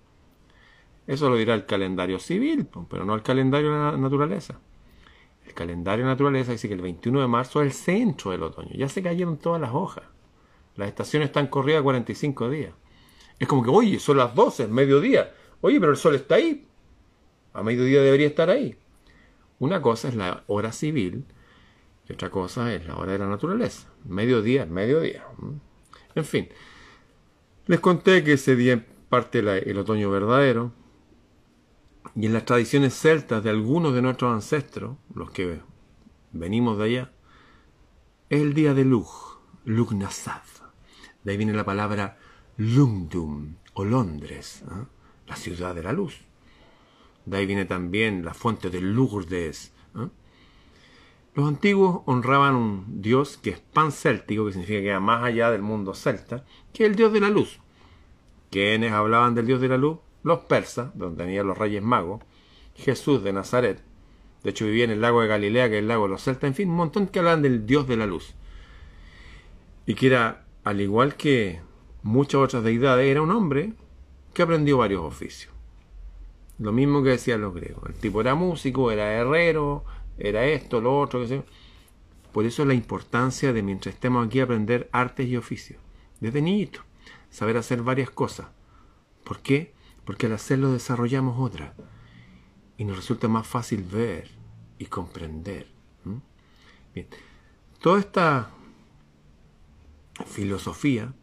Eso 1.07 1.29
lo 1.29 1.37
dirá 1.37 1.55
el 1.55 1.65
calendario 1.65 2.19
civil, 2.19 2.67
pero 2.87 3.05
no 3.05 3.15
el 3.15 3.23
calendario 3.23 3.71
de 3.71 3.77
la 3.77 3.97
naturaleza. 3.97 4.59
El 5.47 5.53
calendario 5.55 6.05
de 6.05 6.09
la 6.09 6.13
naturaleza 6.13 6.51
dice 6.51 6.67
que 6.67 6.75
el 6.75 6.81
21 6.81 7.21
de 7.21 7.27
marzo 7.27 7.61
es 7.61 7.67
el 7.67 7.73
centro 7.73 8.29
del 8.31 8.43
otoño. 8.43 8.69
Ya 8.75 8.87
se 8.87 9.01
cayeron 9.01 9.37
todas 9.37 9.59
las 9.59 9.71
hojas. 9.73 10.14
Las 10.75 10.89
estaciones 10.89 11.27
están 11.27 11.47
corridas 11.47 11.81
45 11.81 12.49
días. 12.49 12.73
Es 13.39 13.47
como 13.47 13.63
que, 13.63 13.69
oye, 13.69 13.99
son 13.99 14.17
las 14.17 14.33
12, 14.33 14.67
mediodía. 14.67 15.33
Oye, 15.61 15.79
pero 15.79 15.91
el 15.91 15.97
sol 15.97 16.15
está 16.15 16.35
ahí. 16.35 16.67
A 17.53 17.63
mediodía 17.63 18.01
debería 18.01 18.27
estar 18.27 18.49
ahí. 18.49 18.77
Una 19.59 19.81
cosa 19.81 20.09
es 20.09 20.15
la 20.15 20.43
hora 20.47 20.71
civil 20.71 21.25
y 22.07 22.13
otra 22.13 22.29
cosa 22.29 22.73
es 22.73 22.85
la 22.85 22.95
hora 22.95 23.13
de 23.13 23.19
la 23.19 23.27
naturaleza. 23.27 23.89
Mediodía, 24.03 24.65
mediodía. 24.65 25.25
En 26.13 26.25
fin, 26.25 26.49
les 27.67 27.79
conté 27.79 28.23
que 28.23 28.33
ese 28.33 28.55
día 28.55 28.85
parte 29.09 29.39
el 29.39 29.77
otoño 29.77 30.09
verdadero 30.09 30.73
y 32.15 32.25
en 32.25 32.33
las 32.33 32.45
tradiciones 32.45 32.93
celtas 32.93 33.43
de 33.43 33.49
algunos 33.49 33.93
de 33.93 34.01
nuestros 34.01 34.33
ancestros, 34.33 34.97
los 35.13 35.31
que 35.31 35.61
venimos 36.31 36.77
de 36.77 36.83
allá, 36.83 37.11
es 38.29 38.41
el 38.41 38.53
día 38.53 38.73
de 38.73 38.85
Lug, 38.85 39.07
Lugnasad. 39.63 40.41
De 41.25 41.31
ahí 41.31 41.37
viene 41.37 41.53
la 41.53 41.65
palabra 41.65 42.17
Lungdum 42.57 43.55
o 43.73 43.83
Londres, 43.83 44.63
¿eh? 44.71 44.85
la 45.27 45.35
ciudad 45.35 45.75
de 45.75 45.83
la 45.83 45.91
luz. 45.91 46.21
De 47.25 47.37
ahí 47.37 47.45
viene 47.45 47.65
también 47.65 48.23
la 48.23 48.33
fuente 48.33 48.69
de 48.69 48.79
Lourdes. 48.79 49.73
¿eh? 49.97 50.07
Los 51.33 51.47
antiguos 51.47 52.03
honraban 52.05 52.55
un 52.55 53.01
dios 53.01 53.37
que 53.37 53.49
es 53.49 53.59
pan-céltico, 53.59 54.45
que 54.45 54.53
significa 54.53 54.81
que 54.81 54.93
va 54.93 54.99
más 54.99 55.23
allá 55.23 55.49
del 55.49 55.63
mundo 55.63 55.95
celta, 55.95 56.45
que 56.71 56.83
es 56.83 56.89
el 56.91 56.95
dios 56.95 57.11
de 57.11 57.19
la 57.19 57.29
luz. 57.29 57.59
¿Quiénes 58.51 58.93
hablaban 58.93 59.33
del 59.33 59.47
dios 59.47 59.59
de 59.59 59.67
la 59.67 59.77
luz? 59.77 59.97
Los 60.23 60.39
persas, 60.41 60.91
donde 60.95 61.23
tenían 61.23 61.47
los 61.47 61.57
reyes 61.57 61.83
magos, 61.83 62.21
Jesús 62.75 63.23
de 63.23 63.33
Nazaret, 63.33 63.83
de 64.43 64.51
hecho 64.51 64.65
vivía 64.65 64.83
en 64.83 64.91
el 64.91 65.01
lago 65.01 65.21
de 65.21 65.27
Galilea, 65.27 65.69
que 65.69 65.77
es 65.77 65.81
el 65.81 65.87
lago 65.87 66.03
de 66.03 66.11
los 66.11 66.23
celtas, 66.23 66.47
en 66.47 66.53
fin, 66.53 66.69
un 66.69 66.75
montón 66.75 67.07
que 67.07 67.17
hablaban 67.17 67.41
del 67.41 67.65
dios 67.65 67.87
de 67.87 67.97
la 67.97 68.05
luz. 68.05 68.35
Y 69.87 69.95
que 69.95 70.07
era, 70.07 70.44
al 70.65 70.81
igual 70.81 71.15
que 71.15 71.61
muchas 72.01 72.41
otras 72.41 72.63
deidades, 72.63 73.07
era 73.07 73.21
un 73.21 73.31
hombre 73.31 73.73
que 74.33 74.41
aprendió 74.41 74.79
varios 74.79 75.03
oficios. 75.03 75.53
Lo 76.57 76.71
mismo 76.71 77.03
que 77.03 77.11
decían 77.11 77.41
los 77.41 77.53
griegos. 77.53 77.83
El 77.87 77.95
tipo 77.95 78.19
era 78.19 78.33
músico, 78.33 78.91
era 78.91 79.13
herrero, 79.13 79.85
era 80.17 80.45
esto, 80.45 80.81
lo 80.81 80.99
otro, 80.99 81.21
que 81.21 81.27
sé. 81.27 81.43
Por 82.31 82.45
eso 82.45 82.65
la 82.65 82.73
importancia 82.73 83.53
de 83.53 83.61
mientras 83.61 83.93
estemos 83.93 84.25
aquí 84.25 84.39
aprender 84.39 84.89
artes 84.91 85.27
y 85.27 85.37
oficios. 85.37 85.79
Desde 86.19 86.41
niñito. 86.41 86.81
Saber 87.29 87.57
hacer 87.57 87.83
varias 87.83 88.09
cosas. 88.09 88.47
¿Por 89.23 89.39
qué? 89.39 89.73
Porque 90.03 90.25
al 90.25 90.33
hacerlo 90.33 90.71
desarrollamos 90.71 91.37
otra. 91.39 91.75
Y 92.77 92.85
nos 92.85 92.97
resulta 92.97 93.27
más 93.27 93.45
fácil 93.45 93.83
ver 93.83 94.31
y 94.79 94.85
comprender. 94.85 95.67
Bien. 96.93 97.07
Toda 97.79 97.99
esta 97.99 98.49
filosofía 100.25 101.13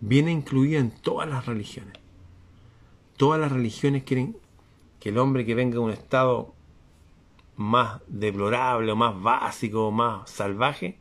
viene 0.00 0.32
incluida 0.32 0.78
en 0.78 0.90
todas 0.90 1.28
las 1.28 1.46
religiones. 1.46 1.94
Todas 3.16 3.38
las 3.40 3.52
religiones 3.52 4.04
quieren 4.04 4.36
que 4.98 5.10
el 5.10 5.18
hombre 5.18 5.44
que 5.44 5.54
venga 5.54 5.74
de 5.74 5.80
un 5.80 5.90
estado 5.90 6.54
más 7.60 8.00
deplorable 8.06 8.90
o 8.90 8.96
más 8.96 9.20
básico 9.20 9.88
o 9.88 9.90
más 9.90 10.30
salvaje, 10.30 10.98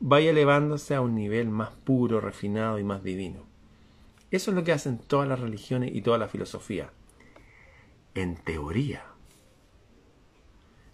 vaya 0.00 0.30
elevándose 0.30 0.94
a 0.94 1.02
un 1.02 1.14
nivel 1.14 1.50
más 1.50 1.70
puro, 1.70 2.18
refinado 2.18 2.78
y 2.78 2.84
más 2.84 3.02
divino. 3.02 3.40
Eso 4.30 4.50
es 4.50 4.56
lo 4.56 4.64
que 4.64 4.72
hacen 4.72 4.98
todas 4.98 5.28
las 5.28 5.38
religiones 5.38 5.90
y 5.94 6.00
toda 6.00 6.16
la 6.16 6.28
filosofía. 6.28 6.90
En 8.14 8.36
teoría. 8.36 9.04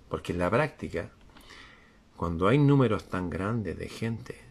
Porque 0.09 0.33
en 0.33 0.41
la 0.41 0.51
práctica, 0.51 1.13
cuando 2.17 2.49
hay 2.49 2.59
números 2.59 3.09
tan 3.09 3.31
grandes 3.31 3.79
de 3.79 3.89
gente, 3.89 4.48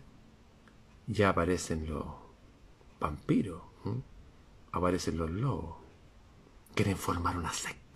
ya 1.07 1.29
aparecen 1.29 1.89
los 1.89 2.05
vampiros, 2.99 3.61
aparecen 4.71 5.17
los 5.17 5.31
lobos. 5.31 5.77
Quieren 6.75 6.97
formar 6.97 7.37
una 7.37 7.51
secta 7.51 7.87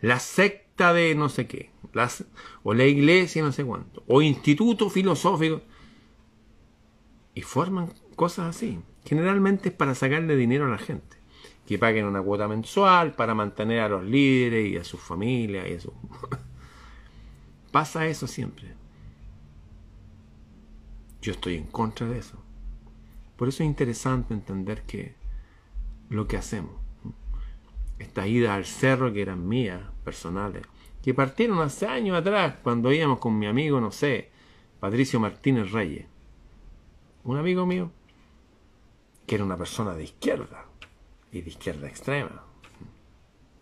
la 0.00 0.18
secta 0.18 0.92
de 0.92 1.14
no 1.14 1.28
sé 1.28 1.46
qué, 1.46 1.70
o 2.62 2.74
la 2.74 2.84
iglesia 2.84 3.42
no 3.42 3.52
sé 3.52 3.64
cuánto, 3.64 4.02
o 4.06 4.22
instituto 4.22 4.90
filosófico, 4.90 5.62
y 7.34 7.42
forman 7.42 7.92
cosas 8.14 8.56
así. 8.56 8.80
Generalmente 9.04 9.70
es 9.70 9.74
para 9.74 9.94
sacarle 9.94 10.36
dinero 10.36 10.66
a 10.66 10.70
la 10.70 10.78
gente, 10.78 11.16
que 11.66 11.78
paguen 11.78 12.06
una 12.06 12.22
cuota 12.22 12.48
mensual 12.48 13.14
para 13.14 13.34
mantener 13.34 13.80
a 13.80 13.88
los 13.88 14.04
líderes 14.04 14.68
y 14.70 14.76
a 14.76 14.84
sus 14.84 15.00
familias 15.00 15.66
y 15.68 15.72
eso. 15.72 15.92
Pasa 17.72 18.06
eso 18.06 18.26
siempre. 18.26 18.74
Yo 21.22 21.32
estoy 21.32 21.56
en 21.56 21.66
contra 21.66 22.06
de 22.06 22.18
eso. 22.18 22.38
Por 23.36 23.48
eso 23.48 23.62
es 23.62 23.68
interesante 23.68 24.34
entender 24.34 24.82
que 24.82 25.14
lo 26.08 26.26
que 26.26 26.36
hacemos 26.36 26.86
estas 27.98 28.26
idas 28.26 28.50
al 28.50 28.64
cerro 28.64 29.12
que 29.12 29.22
eran 29.22 29.46
mías, 29.48 29.80
personales, 30.04 30.66
que 31.02 31.14
partieron 31.14 31.60
hace 31.60 31.86
años 31.86 32.16
atrás 32.16 32.56
cuando 32.62 32.92
íbamos 32.92 33.18
con 33.18 33.38
mi 33.38 33.46
amigo, 33.46 33.80
no 33.80 33.90
sé, 33.90 34.30
Patricio 34.80 35.20
Martínez 35.20 35.72
Reyes. 35.72 36.06
Un 37.24 37.38
amigo 37.38 37.66
mío 37.66 37.90
que 39.26 39.34
era 39.34 39.44
una 39.44 39.56
persona 39.56 39.94
de 39.94 40.04
izquierda 40.04 40.66
y 41.32 41.40
de 41.40 41.50
izquierda 41.50 41.88
extrema, 41.88 42.44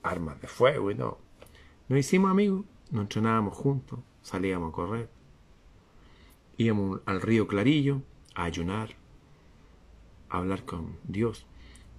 armas 0.02 0.40
de 0.40 0.48
fuego 0.48 0.90
y 0.90 0.94
todo. 0.94 1.18
Nos 1.88 1.98
hicimos 1.98 2.30
amigos, 2.30 2.66
nos 2.90 3.02
entrenábamos 3.02 3.56
juntos, 3.56 4.00
salíamos 4.20 4.70
a 4.70 4.72
correr, 4.72 5.08
íbamos 6.56 7.00
al 7.06 7.20
río 7.20 7.46
Clarillo 7.46 8.02
a 8.34 8.44
ayunar, 8.44 8.90
a 10.28 10.38
hablar 10.38 10.64
con 10.64 10.98
Dios. 11.04 11.46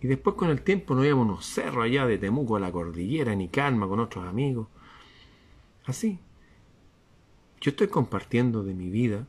Y 0.02 0.08
después 0.08 0.36
con 0.36 0.50
el 0.50 0.62
tiempo 0.62 0.94
nos 0.94 1.06
íbamos 1.06 1.26
unos 1.26 1.46
cerros 1.46 1.86
allá 1.86 2.06
de 2.06 2.18
Temuco 2.18 2.56
a 2.56 2.60
la 2.60 2.72
cordillera, 2.72 3.36
ni 3.36 3.48
calma, 3.48 3.88
con 3.88 4.00
otros 4.00 4.26
amigos. 4.26 4.68
Así. 5.86 6.20
Yo 7.62 7.72
estoy 7.72 7.88
compartiendo 7.88 8.64
de 8.64 8.74
mi 8.74 8.90
vida, 8.90 9.28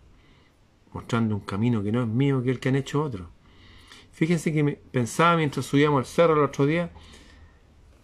mostrando 0.92 1.34
un 1.34 1.40
camino 1.40 1.82
que 1.82 1.92
no 1.92 2.02
es 2.02 2.08
mío 2.08 2.42
que 2.42 2.50
el 2.50 2.60
que 2.60 2.68
han 2.68 2.76
hecho 2.76 3.02
otros. 3.02 3.28
Fíjense 4.12 4.52
que 4.52 4.80
pensaba 4.90 5.36
mientras 5.36 5.66
subíamos 5.66 5.98
al 6.00 6.06
cerro 6.06 6.34
el 6.34 6.40
otro 6.40 6.66
día, 6.66 6.90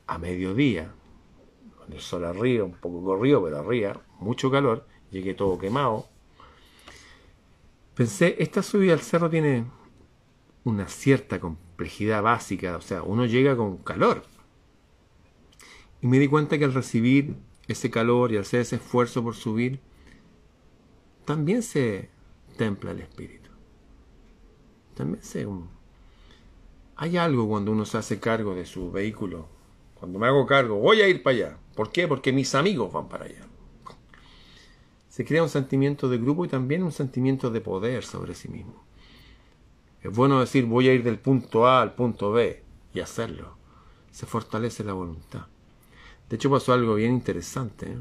a 0.06 0.18
mediodía, 0.18 0.92
con 1.76 1.92
el 1.92 2.00
sol 2.00 2.24
arriba, 2.24 2.64
un 2.64 2.72
poco 2.72 3.02
corrido, 3.04 3.42
pero 3.42 3.58
arriba, 3.58 4.00
mucho 4.20 4.50
calor, 4.50 4.86
llegué 5.10 5.34
todo 5.34 5.58
quemado. 5.58 6.11
Pensé, 7.94 8.36
esta 8.38 8.62
subida 8.62 8.94
al 8.94 9.00
cerro 9.00 9.28
tiene 9.28 9.66
una 10.64 10.88
cierta 10.88 11.40
complejidad 11.40 12.22
básica, 12.22 12.76
o 12.76 12.80
sea, 12.80 13.02
uno 13.02 13.26
llega 13.26 13.56
con 13.56 13.78
calor. 13.78 14.22
Y 16.00 16.06
me 16.06 16.18
di 16.18 16.28
cuenta 16.28 16.58
que 16.58 16.64
al 16.64 16.74
recibir 16.74 17.36
ese 17.68 17.90
calor 17.90 18.32
y 18.32 18.38
hacer 18.38 18.60
ese 18.60 18.76
esfuerzo 18.76 19.22
por 19.22 19.34
subir, 19.34 19.80
también 21.24 21.62
se 21.62 22.08
templa 22.56 22.92
el 22.92 23.00
espíritu. 23.00 23.50
También 24.94 25.22
se... 25.22 25.46
Hay 26.96 27.16
algo 27.16 27.48
cuando 27.48 27.72
uno 27.72 27.84
se 27.84 27.98
hace 27.98 28.20
cargo 28.20 28.54
de 28.54 28.66
su 28.66 28.90
vehículo. 28.90 29.48
Cuando 29.94 30.18
me 30.18 30.26
hago 30.26 30.46
cargo, 30.46 30.76
voy 30.76 31.00
a 31.00 31.08
ir 31.08 31.22
para 31.22 31.36
allá. 31.36 31.58
¿Por 31.74 31.90
qué? 31.92 32.08
Porque 32.08 32.32
mis 32.32 32.54
amigos 32.54 32.92
van 32.92 33.08
para 33.08 33.24
allá. 33.24 33.46
Se 35.12 35.26
crea 35.26 35.42
un 35.42 35.50
sentimiento 35.50 36.08
de 36.08 36.16
grupo 36.16 36.46
y 36.46 36.48
también 36.48 36.82
un 36.82 36.90
sentimiento 36.90 37.50
de 37.50 37.60
poder 37.60 38.02
sobre 38.02 38.34
sí 38.34 38.48
mismo. 38.48 38.82
Es 40.00 40.10
bueno 40.10 40.40
decir 40.40 40.64
voy 40.64 40.88
a 40.88 40.94
ir 40.94 41.02
del 41.02 41.18
punto 41.18 41.66
A 41.66 41.82
al 41.82 41.94
punto 41.94 42.32
B 42.32 42.62
y 42.94 43.00
hacerlo. 43.00 43.58
Se 44.10 44.24
fortalece 44.24 44.84
la 44.84 44.94
voluntad. 44.94 45.48
De 46.30 46.36
hecho 46.36 46.50
pasó 46.50 46.72
algo 46.72 46.94
bien 46.94 47.12
interesante. 47.12 47.92
¿eh? 47.92 47.98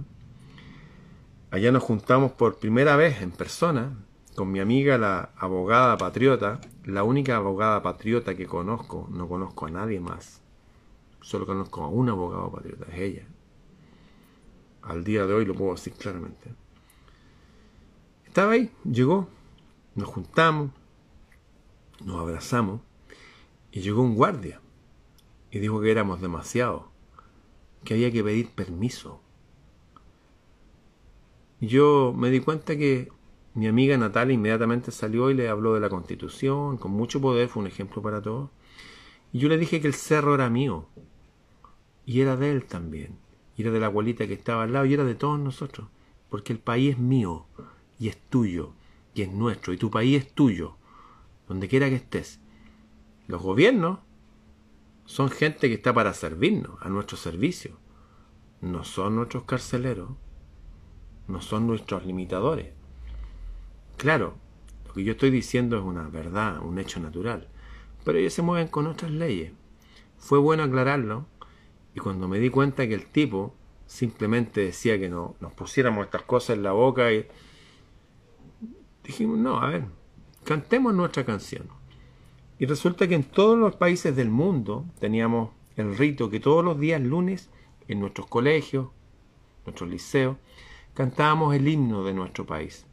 Allá 1.49 1.73
nos 1.73 1.83
juntamos 1.83 2.31
por 2.31 2.59
primera 2.59 2.95
vez 2.95 3.21
en 3.21 3.31
persona 3.31 3.91
con 4.37 4.49
mi 4.49 4.61
amiga 4.61 4.97
la 4.97 5.31
abogada 5.35 5.97
patriota, 5.97 6.61
la 6.85 7.03
única 7.03 7.35
abogada 7.35 7.83
patriota 7.83 8.35
que 8.35 8.45
conozco, 8.47 9.09
no 9.11 9.27
conozco 9.27 9.65
a 9.65 9.69
nadie 9.69 9.99
más. 9.99 10.39
Solo 11.19 11.45
conozco 11.45 11.83
a 11.83 11.89
un 11.89 12.07
abogado 12.07 12.49
patriota, 12.53 12.85
es 12.89 12.99
ella. 12.99 13.27
Al 14.81 15.03
día 15.03 15.25
de 15.25 15.33
hoy 15.33 15.43
lo 15.43 15.55
puedo 15.55 15.73
decir 15.73 15.91
claramente. 15.91 16.55
Estaba 18.31 18.53
ahí, 18.53 18.71
llegó, 18.89 19.27
nos 19.93 20.07
juntamos, 20.07 20.71
nos 22.05 22.21
abrazamos 22.21 22.79
y 23.73 23.81
llegó 23.81 24.03
un 24.03 24.15
guardia 24.15 24.61
y 25.51 25.59
dijo 25.59 25.81
que 25.81 25.91
éramos 25.91 26.21
demasiado, 26.21 26.87
que 27.83 27.95
había 27.95 28.09
que 28.09 28.23
pedir 28.23 28.47
permiso. 28.51 29.19
Yo 31.59 32.13
me 32.15 32.29
di 32.29 32.39
cuenta 32.39 32.77
que 32.77 33.11
mi 33.53 33.67
amiga 33.67 33.97
Natalia 33.97 34.33
inmediatamente 34.33 34.91
salió 34.91 35.29
y 35.29 35.33
le 35.33 35.49
habló 35.49 35.73
de 35.73 35.81
la 35.81 35.89
constitución, 35.89 36.77
con 36.77 36.91
mucho 36.91 37.19
poder, 37.19 37.49
fue 37.49 37.63
un 37.63 37.67
ejemplo 37.67 38.01
para 38.01 38.21
todos. 38.21 38.49
Y 39.33 39.39
yo 39.39 39.49
le 39.49 39.57
dije 39.57 39.81
que 39.81 39.87
el 39.87 39.93
cerro 39.93 40.35
era 40.35 40.49
mío, 40.49 40.87
y 42.05 42.21
era 42.21 42.37
de 42.37 42.49
él 42.53 42.63
también, 42.63 43.17
y 43.57 43.63
era 43.63 43.71
de 43.71 43.81
la 43.81 43.87
abuelita 43.87 44.25
que 44.25 44.35
estaba 44.35 44.63
al 44.63 44.71
lado, 44.71 44.85
y 44.85 44.93
era 44.93 45.03
de 45.03 45.15
todos 45.15 45.37
nosotros, 45.37 45.89
porque 46.29 46.53
el 46.53 46.59
país 46.59 46.91
es 46.91 46.97
mío, 46.97 47.45
y 48.01 48.07
es 48.07 48.17
tuyo, 48.17 48.73
y 49.13 49.21
es 49.21 49.31
nuestro, 49.31 49.73
y 49.73 49.77
tu 49.77 49.91
país 49.91 50.23
es 50.23 50.33
tuyo 50.33 50.75
donde 51.47 51.67
quiera 51.67 51.87
que 51.87 51.97
estés. 51.97 52.39
Los 53.27 53.43
gobiernos 53.43 53.99
son 55.05 55.29
gente 55.29 55.67
que 55.67 55.75
está 55.75 55.93
para 55.93 56.15
servirnos, 56.15 56.81
a 56.81 56.89
nuestro 56.89 57.15
servicio. 57.15 57.77
No 58.59 58.83
son 58.83 59.17
nuestros 59.17 59.43
carceleros, 59.43 60.09
no 61.27 61.41
son 61.41 61.67
nuestros 61.67 62.03
limitadores. 62.03 62.73
Claro, 63.97 64.33
lo 64.87 64.93
que 64.93 65.03
yo 65.03 65.11
estoy 65.11 65.29
diciendo 65.29 65.77
es 65.77 65.83
una 65.83 66.07
verdad, 66.07 66.57
un 66.57 66.79
hecho 66.79 66.99
natural, 66.99 67.49
pero 68.03 68.17
ellos 68.17 68.33
se 68.33 68.41
mueven 68.41 68.67
con 68.67 68.87
otras 68.87 69.11
leyes. 69.11 69.51
Fue 70.17 70.39
bueno 70.39 70.63
aclararlo 70.63 71.27
y 71.93 71.99
cuando 71.99 72.27
me 72.27 72.39
di 72.39 72.49
cuenta 72.49 72.87
que 72.87 72.95
el 72.95 73.05
tipo 73.05 73.53
simplemente 73.85 74.61
decía 74.61 74.97
que 74.97 75.07
no, 75.07 75.35
nos 75.39 75.53
pusiéramos 75.53 76.05
estas 76.05 76.23
cosas 76.23 76.57
en 76.57 76.63
la 76.63 76.71
boca 76.71 77.13
y 77.13 77.27
dijimos, 79.03 79.37
no, 79.37 79.59
a 79.59 79.69
ver, 79.69 79.85
cantemos 80.43 80.93
nuestra 80.93 81.25
canción. 81.25 81.67
Y 82.59 82.65
resulta 82.65 83.07
que 83.07 83.15
en 83.15 83.23
todos 83.23 83.57
los 83.57 83.75
países 83.75 84.15
del 84.15 84.29
mundo 84.29 84.85
teníamos 84.99 85.49
el 85.75 85.97
rito 85.97 86.29
que 86.29 86.39
todos 86.39 86.63
los 86.63 86.79
días 86.79 87.01
lunes 87.01 87.49
en 87.87 87.99
nuestros 87.99 88.27
colegios, 88.27 88.89
nuestros 89.65 89.89
liceos, 89.89 90.37
cantábamos 90.93 91.55
el 91.55 91.67
himno 91.67 92.03
de 92.03 92.13
nuestro 92.13 92.45
país. 92.45 92.85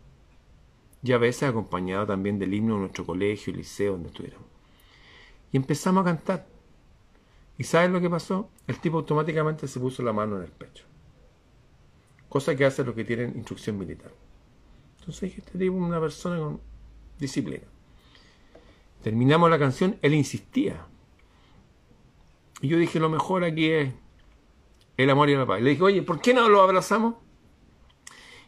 Y 1.03 1.13
a 1.13 1.19
veces 1.19 1.45
acompañado 1.45 2.07
también 2.07 2.39
del 2.39 2.55
himno 2.55 2.75
de 2.75 2.81
nuestro 2.81 3.05
colegio, 3.05 3.53
liceo, 3.53 3.93
donde 3.93 4.09
estuviéramos. 4.09 4.47
Y 5.53 5.57
empezamos 5.57 6.03
a 6.03 6.05
cantar. 6.05 6.47
¿Y 7.57 7.65
sabes 7.65 7.91
lo 7.91 8.01
que 8.01 8.11
pasó? 8.11 8.49
El 8.67 8.79
tipo 8.79 8.99
automáticamente 8.99 9.67
se 9.67 9.81
puso 9.81 10.03
la 10.03 10.13
mano 10.13 10.37
en 10.37 10.43
el 10.45 10.51
pecho. 10.51 10.85
Cosa 12.29 12.55
que 12.55 12.65
hacen 12.65 12.87
los 12.87 12.95
que 12.95 13.05
tienen 13.05 13.37
instrucción 13.37 13.79
militar. 13.79 14.13
Entonces 15.09 15.39
este 15.39 15.53
tipo 15.53 15.75
es 15.75 15.83
una 15.83 15.99
persona 15.99 16.37
con 16.37 16.61
disciplina. 17.19 17.65
Terminamos 19.03 19.49
la 19.49 19.59
canción, 19.59 19.97
él 20.03 20.13
insistía. 20.13 20.85
Y 22.61 22.69
yo 22.69 22.77
dije, 22.77 23.01
lo 23.01 23.09
mejor 23.09 23.43
aquí 23.43 23.71
es 23.71 23.95
el 24.99 25.09
amor 25.09 25.31
y 25.31 25.35
la 25.35 25.47
paz. 25.47 25.63
le 25.63 25.71
dije, 25.71 25.83
oye, 25.83 26.03
¿por 26.03 26.21
qué 26.21 26.35
no 26.35 26.47
lo 26.51 26.61
abrazamos? 26.61 27.15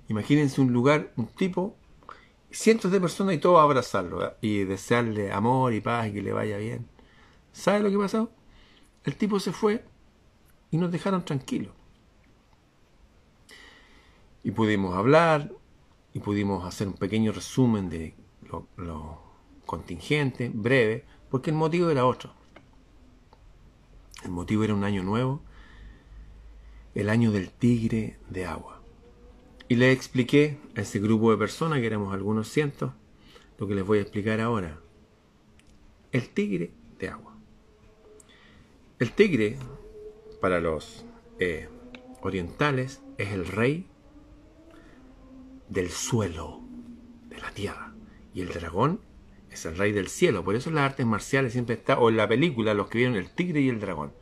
Imagínense 0.09 0.61
un 0.61 0.71
lugar, 0.71 1.15
un 1.17 1.29
tipo, 1.29 1.79
cientos 2.51 2.93
de 2.93 3.01
personas 3.01 3.37
y 3.37 3.39
todos 3.39 3.59
abrazarlo 3.59 4.37
y 4.43 4.65
desearle 4.65 5.33
amor 5.33 5.73
y 5.73 5.81
paz 5.81 6.09
y 6.09 6.13
que 6.13 6.21
le 6.21 6.35
vaya 6.35 6.59
bien. 6.59 6.87
¿Sabe 7.53 7.81
lo 7.81 7.91
que 7.91 7.97
pasó? 7.97 8.31
El 9.05 9.17
tipo 9.17 9.41
se 9.41 9.53
fue 9.53 9.83
y 10.71 10.77
nos 10.77 10.93
dejaron 10.93 11.25
tranquilos. 11.25 11.73
Y 14.45 14.51
pudimos 14.51 14.95
hablar 14.95 15.51
y 16.13 16.21
pudimos 16.21 16.65
hacer 16.65 16.89
un 16.89 16.95
pequeño 16.95 17.33
resumen 17.33 17.89
de 17.89 18.15
lo, 18.77 19.23
contingente, 19.65 20.51
breve, 20.53 21.05
porque 21.31 21.51
el 21.51 21.57
motivo 21.57 21.91
era 21.91 22.05
otro. 22.05 22.35
El 24.25 24.31
motivo 24.31 24.65
era 24.65 24.75
un 24.75 24.85
año 24.85 25.03
nuevo, 25.03 25.43
el 26.95 27.09
año 27.09 27.31
del 27.31 27.51
tigre 27.51 28.19
de 28.29 28.47
agua. 28.47 28.83
Y 29.69 29.77
le 29.77 29.93
expliqué 29.93 30.59
a 30.77 30.81
ese 30.81 30.99
grupo 30.99 31.31
de 31.31 31.37
personas, 31.37 31.79
que 31.79 31.87
éramos 31.87 32.13
algunos 32.13 32.49
cientos, 32.49 32.93
lo 33.59 33.69
que 33.69 33.77
les 33.77 33.87
voy 33.87 33.99
a 33.99 34.03
explicar 34.03 34.41
ahora. 34.41 34.81
El 36.11 36.29
tigre 36.31 36.73
de 36.99 37.09
agua. 37.09 37.37
El 38.99 39.13
tigre, 39.13 39.57
para 40.41 40.61
los 40.61 41.05
eh, 41.39 41.69
orientales, 42.23 43.01
es 43.17 43.31
el 43.31 43.47
rey 43.47 43.87
del 45.71 45.89
suelo, 45.91 46.61
de 47.29 47.39
la 47.39 47.51
tierra. 47.53 47.95
Y 48.35 48.43
el 48.43 48.49
dragón 48.49 49.01
es 49.51 49.65
el 49.65 49.77
rey 49.77 49.93
del 49.93 50.09
cielo. 50.09 50.45
Por 50.45 50.57
eso 50.57 50.71
las 50.71 50.91
artes 50.91 51.07
marciales 51.07 51.53
siempre 51.53 51.77
está, 51.77 51.99
o 51.99 52.11
en 52.11 52.17
la 52.17 52.29
película, 52.29 52.75
los 52.75 52.89
que 52.89 52.99
vieron 52.99 53.17
el 53.17 53.31
tigre 53.31 53.61
y 53.61 53.69
el 53.69 53.81
dragón. 53.81 54.13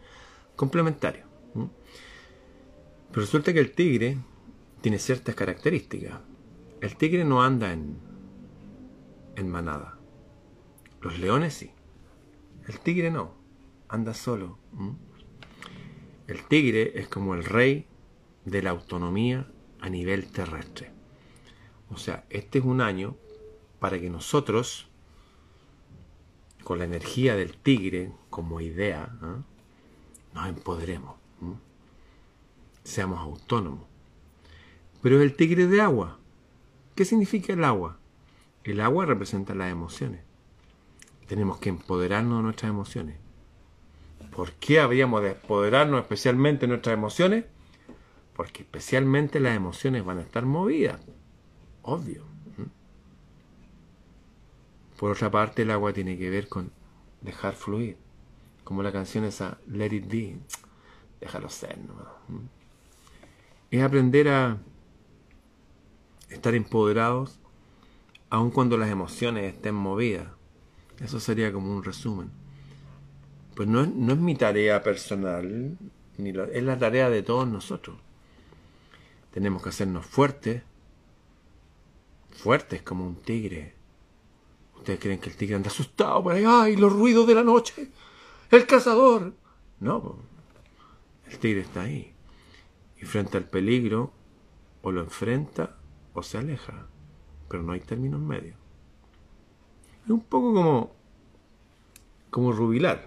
Complementario. 0.55 1.27
Pero 1.55 3.23
resulta 3.23 3.53
que 3.53 3.61
el 3.61 3.73
tigre 3.73 4.19
tiene 4.81 4.99
ciertas 4.99 5.35
características. 5.35 6.21
El 6.81 6.97
tigre 6.97 7.25
no 7.25 7.43
anda 7.43 7.73
en, 7.73 7.99
en 9.35 9.49
manada. 9.49 9.99
Los 11.01 11.19
leones 11.19 11.55
sí. 11.55 11.71
El 12.67 12.79
tigre 12.81 13.11
no. 13.11 13.35
Anda 13.89 14.13
solo. 14.13 14.59
El 16.27 16.45
tigre 16.45 16.93
es 17.01 17.09
como 17.09 17.35
el 17.35 17.45
rey 17.45 17.87
de 18.45 18.63
la 18.63 18.71
autonomía 18.71 19.51
a 19.81 19.89
nivel 19.89 20.31
terrestre. 20.31 20.98
O 21.91 21.97
sea, 21.97 22.25
este 22.31 22.59
es 22.59 22.65
un 22.65 22.81
año 22.81 23.17
para 23.79 23.99
que 23.99 24.11
nosotros, 24.11 24.89
con 26.65 26.79
la 26.79 26.85
energía 26.85 27.37
del 27.37 27.57
tigre 27.57 28.13
como 28.31 28.61
idea, 28.61 29.17
¿ah? 29.23 29.43
nos 30.35 30.49
empoderemos, 30.49 31.17
seamos 32.85 33.21
autónomos. 33.21 33.87
Pero 35.03 35.23
el 35.23 35.35
tigre 35.35 35.67
de 35.67 35.81
agua. 35.81 36.19
¿Qué 36.95 37.05
significa 37.05 37.53
el 37.53 37.65
agua? 37.65 37.99
El 38.65 38.81
agua 38.81 39.07
representa 39.07 39.55
las 39.55 39.71
emociones. 39.71 40.23
Tenemos 41.29 41.59
que 41.59 41.69
empoderarnos 41.69 42.39
de 42.39 42.43
nuestras 42.43 42.71
emociones. 42.71 43.17
¿Por 44.35 44.53
qué 44.53 44.81
habríamos 44.81 45.23
de 45.23 45.31
empoderarnos 45.31 46.01
especialmente 46.01 46.63
de 46.63 46.69
nuestras 46.69 46.95
emociones? 46.95 47.45
Porque 48.35 48.63
especialmente 48.63 49.39
las 49.39 49.57
emociones 49.57 50.05
van 50.05 50.19
a 50.19 50.23
estar 50.23 50.45
movidas. 50.45 51.01
Obvio. 51.89 52.23
Por 54.99 55.13
otra 55.13 55.31
parte, 55.31 55.63
el 55.63 55.71
agua 55.71 55.95
tiene 55.95 56.19
que 56.19 56.29
ver 56.29 56.47
con 56.47 56.71
dejar 57.23 57.55
fluir. 57.55 57.97
Como 58.63 58.83
la 58.83 58.93
canción 58.93 59.25
esa, 59.25 59.57
Let 59.67 59.95
It 59.95 60.07
Be. 60.07 60.37
Déjalo 61.19 61.49
ser, 61.49 61.79
¿no? 61.79 61.95
Es 63.71 63.83
aprender 63.83 64.29
a 64.29 64.59
estar 66.29 66.55
empoderados 66.55 67.39
aun 68.29 68.51
cuando 68.51 68.77
las 68.77 68.91
emociones 68.91 69.55
estén 69.55 69.75
movidas. 69.75 70.29
Eso 71.01 71.21
sería 71.21 71.55
como 71.55 71.75
un 71.75 71.83
resumen. 71.83 72.31
Pues 73.55 73.67
no 73.67 73.81
es, 73.81 73.89
no 73.89 74.13
es 74.13 74.19
mi 74.19 74.35
tarea 74.35 74.83
personal, 74.83 75.79
ni 76.19 76.31
es 76.31 76.63
la 76.63 76.79
tarea 76.79 77.09
de 77.09 77.23
todos 77.23 77.49
nosotros. 77.49 77.97
Tenemos 79.33 79.63
que 79.63 79.71
hacernos 79.71 80.05
fuertes, 80.05 80.63
fuertes 82.39 82.83
como 82.83 83.07
un 83.07 83.17
tigre. 83.17 83.75
¿Ustedes 84.77 85.01
creen 85.01 85.19
que 85.19 85.29
el 85.29 85.37
tigre 85.37 85.57
anda 85.57 85.69
asustado 85.69 86.23
por 86.23 86.35
ahí? 86.35 86.45
¡Ay, 86.47 86.77
los 86.77 86.93
ruidos 86.93 87.27
de 87.27 87.35
la 87.35 87.43
noche! 87.43 87.91
¡El 88.51 88.67
cazador! 88.67 89.35
No, 89.81 90.17
el 91.27 91.39
tigre 91.39 91.61
está 91.63 91.83
ahí. 91.83 92.15
Y 92.97 93.05
frente 93.05 93.37
al 93.37 93.45
peligro, 93.45 94.13
o 94.83 94.93
lo 94.93 95.03
enfrenta 95.03 95.77
o 96.15 96.23
se 96.23 96.39
aleja, 96.39 96.87
pero 97.49 97.63
no 97.63 97.73
hay 97.73 97.81
términos 97.81 98.21
medios. 98.21 98.57
Es 100.05 100.11
un 100.11 100.21
poco 100.21 100.55
como, 100.55 100.93
como 102.31 102.53
Rubilar. 102.53 103.05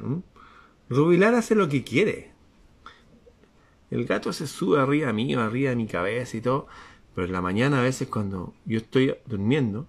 Rubilar 0.90 1.36
hace 1.36 1.56
lo 1.56 1.68
que 1.68 1.84
quiere. 1.84 2.32
El 3.90 4.06
gato 4.06 4.32
se 4.32 4.48
sube 4.48 4.80
arriba 4.80 5.12
mío, 5.12 5.42
arriba 5.42 5.72
de 5.72 5.76
mi 5.76 5.88
cabeza 5.88 6.38
y 6.38 6.42
todo, 6.42 6.68
pero 7.16 7.28
en 7.28 7.34
la 7.34 7.42
mañana 7.42 7.80
a 7.80 7.84
veces 7.84 8.08
cuando 8.08 8.54
yo 8.66 8.78
estoy 8.78 9.16
durmiendo, 9.26 9.88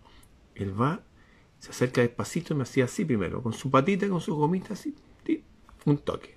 él 0.55 0.79
va, 0.81 1.03
se 1.59 1.71
acerca 1.71 2.01
despacito 2.01 2.55
y 2.55 2.57
me 2.57 2.63
hacía 2.65 2.85
así 2.85 3.05
primero, 3.05 3.43
con 3.43 3.53
su 3.53 3.71
patita, 3.71 4.09
con 4.09 4.21
su 4.21 4.35
gomita 4.35 4.75
así, 4.75 4.95
un 5.85 5.99
toque. 5.99 6.37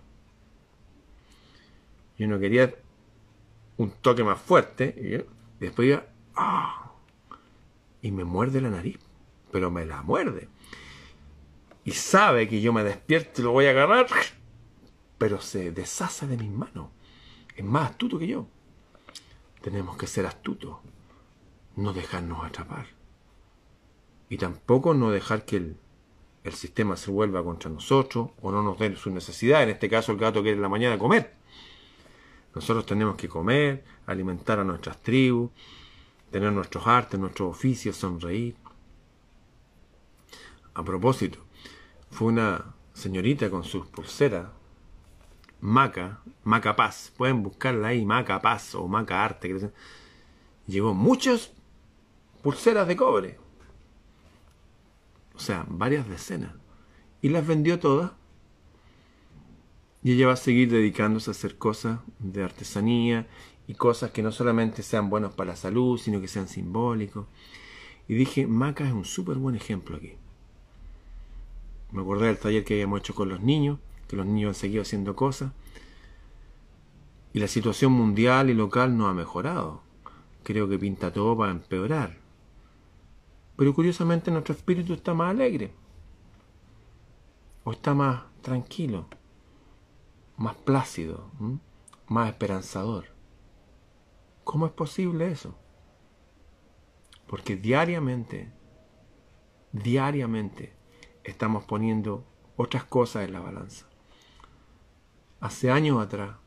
Yo 2.18 2.28
no 2.28 2.40
quería 2.40 2.74
un 3.78 3.92
toque 3.92 4.24
más 4.24 4.40
fuerte, 4.40 5.26
y 5.60 5.64
después 5.64 5.88
iba 5.88 6.06
¡Ah! 6.36 6.92
Y 8.02 8.12
me 8.12 8.24
muerde 8.24 8.62
la 8.62 8.70
nariz, 8.70 9.00
pero 9.52 9.72
me 9.72 9.86
la 9.86 10.02
muerde. 10.02 10.50
Y 11.84 11.92
sabe 11.92 12.48
que 12.48 12.62
yo 12.62 12.74
me 12.74 12.84
despierto 12.84 13.42
y 13.42 13.44
lo 13.44 13.52
voy 13.52 13.66
a 13.66 13.72
agarrar, 13.72 14.08
pero 15.18 15.42
se 15.42 15.72
deshace 15.72 16.28
de 16.28 16.38
mis 16.38 16.52
manos. 16.52 16.90
Es 17.56 17.64
más 17.64 17.92
astuto 17.92 18.20
que 18.20 18.28
yo. 18.28 18.48
Tenemos 19.66 19.98
que 19.98 20.06
ser 20.06 20.28
astutos, 20.28 20.78
no 21.76 21.92
dejarnos 21.92 22.46
atrapar. 22.46 22.86
Y 24.30 24.38
tampoco 24.38 24.94
no 24.94 25.10
dejar 25.10 25.44
que 25.44 25.58
el, 25.58 25.78
el 26.44 26.54
sistema 26.54 26.96
se 26.96 27.10
vuelva 27.10 27.44
contra 27.44 27.72
nosotros 27.72 28.30
o 28.44 28.52
no 28.52 28.62
nos 28.62 28.78
den 28.78 28.96
su 28.96 29.10
necesidad. 29.10 29.64
En 29.64 29.70
este 29.70 29.90
caso, 29.90 30.12
el 30.12 30.20
gato 30.20 30.44
quiere 30.44 30.58
en 30.58 30.62
la 30.62 30.70
mañana 30.70 31.00
comer. 31.00 31.34
Nosotros 32.54 32.86
tenemos 32.86 33.16
que 33.16 33.28
comer, 33.28 33.84
alimentar 34.06 34.60
a 34.60 34.64
nuestras 34.64 35.02
tribus, 35.02 35.50
tener 36.30 36.52
nuestros 36.54 36.86
artes, 36.86 37.20
nuestros 37.20 37.50
oficios, 37.50 37.96
sonreír. 37.96 38.56
A 40.76 40.84
propósito, 40.84 41.40
fue 42.12 42.28
una 42.28 42.76
señorita 42.94 43.50
con 43.50 43.64
sus 43.64 43.88
pulseras, 43.88 44.46
Maca, 45.66 46.22
Maca 46.44 46.76
Paz, 46.76 47.12
pueden 47.18 47.42
buscarla 47.42 47.88
ahí, 47.88 48.06
Maca 48.06 48.40
Paz 48.40 48.76
o 48.76 48.88
Maca 48.88 49.26
Arte, 49.26 49.72
llevó 50.68 50.94
muchas 50.94 51.52
pulseras 52.44 52.88
de 52.88 52.96
cobre, 52.96 53.40
o 55.34 55.40
sea, 55.40 55.66
varias 55.68 56.08
decenas, 56.08 56.52
y 57.20 57.30
las 57.30 57.48
vendió 57.48 57.80
todas. 57.80 58.12
Y 60.04 60.12
ella 60.12 60.28
va 60.28 60.34
a 60.34 60.38
seguir 60.38 60.70
dedicándose 60.70 61.32
a 61.32 61.34
hacer 61.34 61.58
cosas 61.58 62.00
de 62.20 62.44
artesanía 62.44 63.28
y 63.66 63.74
cosas 63.74 64.12
que 64.12 64.22
no 64.22 64.32
solamente 64.32 64.84
sean 64.84 65.10
buenos 65.10 65.34
para 65.34 65.50
la 65.50 65.56
salud, 65.56 65.98
sino 65.98 66.22
que 66.22 66.28
sean 66.28 66.48
simbólicos. 66.48 67.26
Y 68.08 68.14
dije, 68.14 68.46
Maca 68.46 68.86
es 68.86 68.94
un 68.94 69.04
súper 69.04 69.38
buen 69.38 69.56
ejemplo 69.56 69.98
aquí. 69.98 70.14
Me 71.92 72.04
acordé 72.04 72.28
del 72.28 72.38
taller 72.38 72.64
que 72.64 72.76
habíamos 72.76 73.00
hecho 73.00 73.16
con 73.16 73.30
los 73.30 73.42
niños, 73.42 73.80
que 74.08 74.16
los 74.16 74.26
niños 74.26 74.50
han 74.50 74.56
seguido 74.56 74.82
haciendo 74.82 75.16
cosas. 75.16 75.52
Y 77.34 77.40
la 77.40 77.48
situación 77.48 77.92
mundial 77.92 78.50
y 78.50 78.54
local 78.54 78.98
no 78.98 79.08
ha 79.08 79.14
mejorado. 79.14 79.82
Creo 80.44 80.70
que 80.70 80.80
pinta 80.80 81.12
todo 81.12 81.38
para 81.38 81.52
empeorar. 81.52 82.18
Pero 83.56 83.74
curiosamente 83.74 84.32
nuestro 84.32 84.54
espíritu 84.54 84.94
está 84.94 85.14
más 85.14 85.32
alegre. 85.32 85.74
O 87.64 87.72
está 87.72 87.94
más 87.94 88.24
tranquilo. 88.42 89.08
Más 90.38 90.56
plácido. 90.56 91.32
Más 92.08 92.30
esperanzador. 92.30 93.06
¿Cómo 94.44 94.68
es 94.68 94.72
posible 94.72 95.32
eso? 95.32 95.58
Porque 97.28 97.56
diariamente, 97.56 98.52
diariamente, 99.72 100.74
estamos 101.24 101.64
poniendo 101.64 102.24
otras 102.56 102.84
cosas 102.84 103.26
en 103.26 103.34
la 103.34 103.40
balanza. 103.40 103.88
Hace 105.40 105.72
años 105.72 106.02
atrás, 106.02 106.38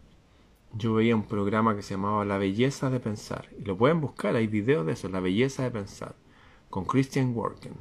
yo 0.73 0.95
veía 0.95 1.15
un 1.15 1.25
programa 1.25 1.75
que 1.75 1.83
se 1.83 1.95
llamaba 1.95 2.25
La 2.25 2.39
Belleza 2.39 2.91
de 2.91 3.01
Pensar. 3.01 3.49
Y 3.59 3.65
lo 3.65 3.77
pueden 3.77 4.01
buscar, 4.01 4.37
hay 4.37 4.47
videos 4.47 4.87
de 4.87 4.93
eso, 4.93 5.09
La 5.09 5.21
Belleza 5.21 5.63
de 5.63 5.71
Pensar, 5.71 6.15
con 6.71 6.85
Christian 6.85 7.35
Worken. 7.35 7.75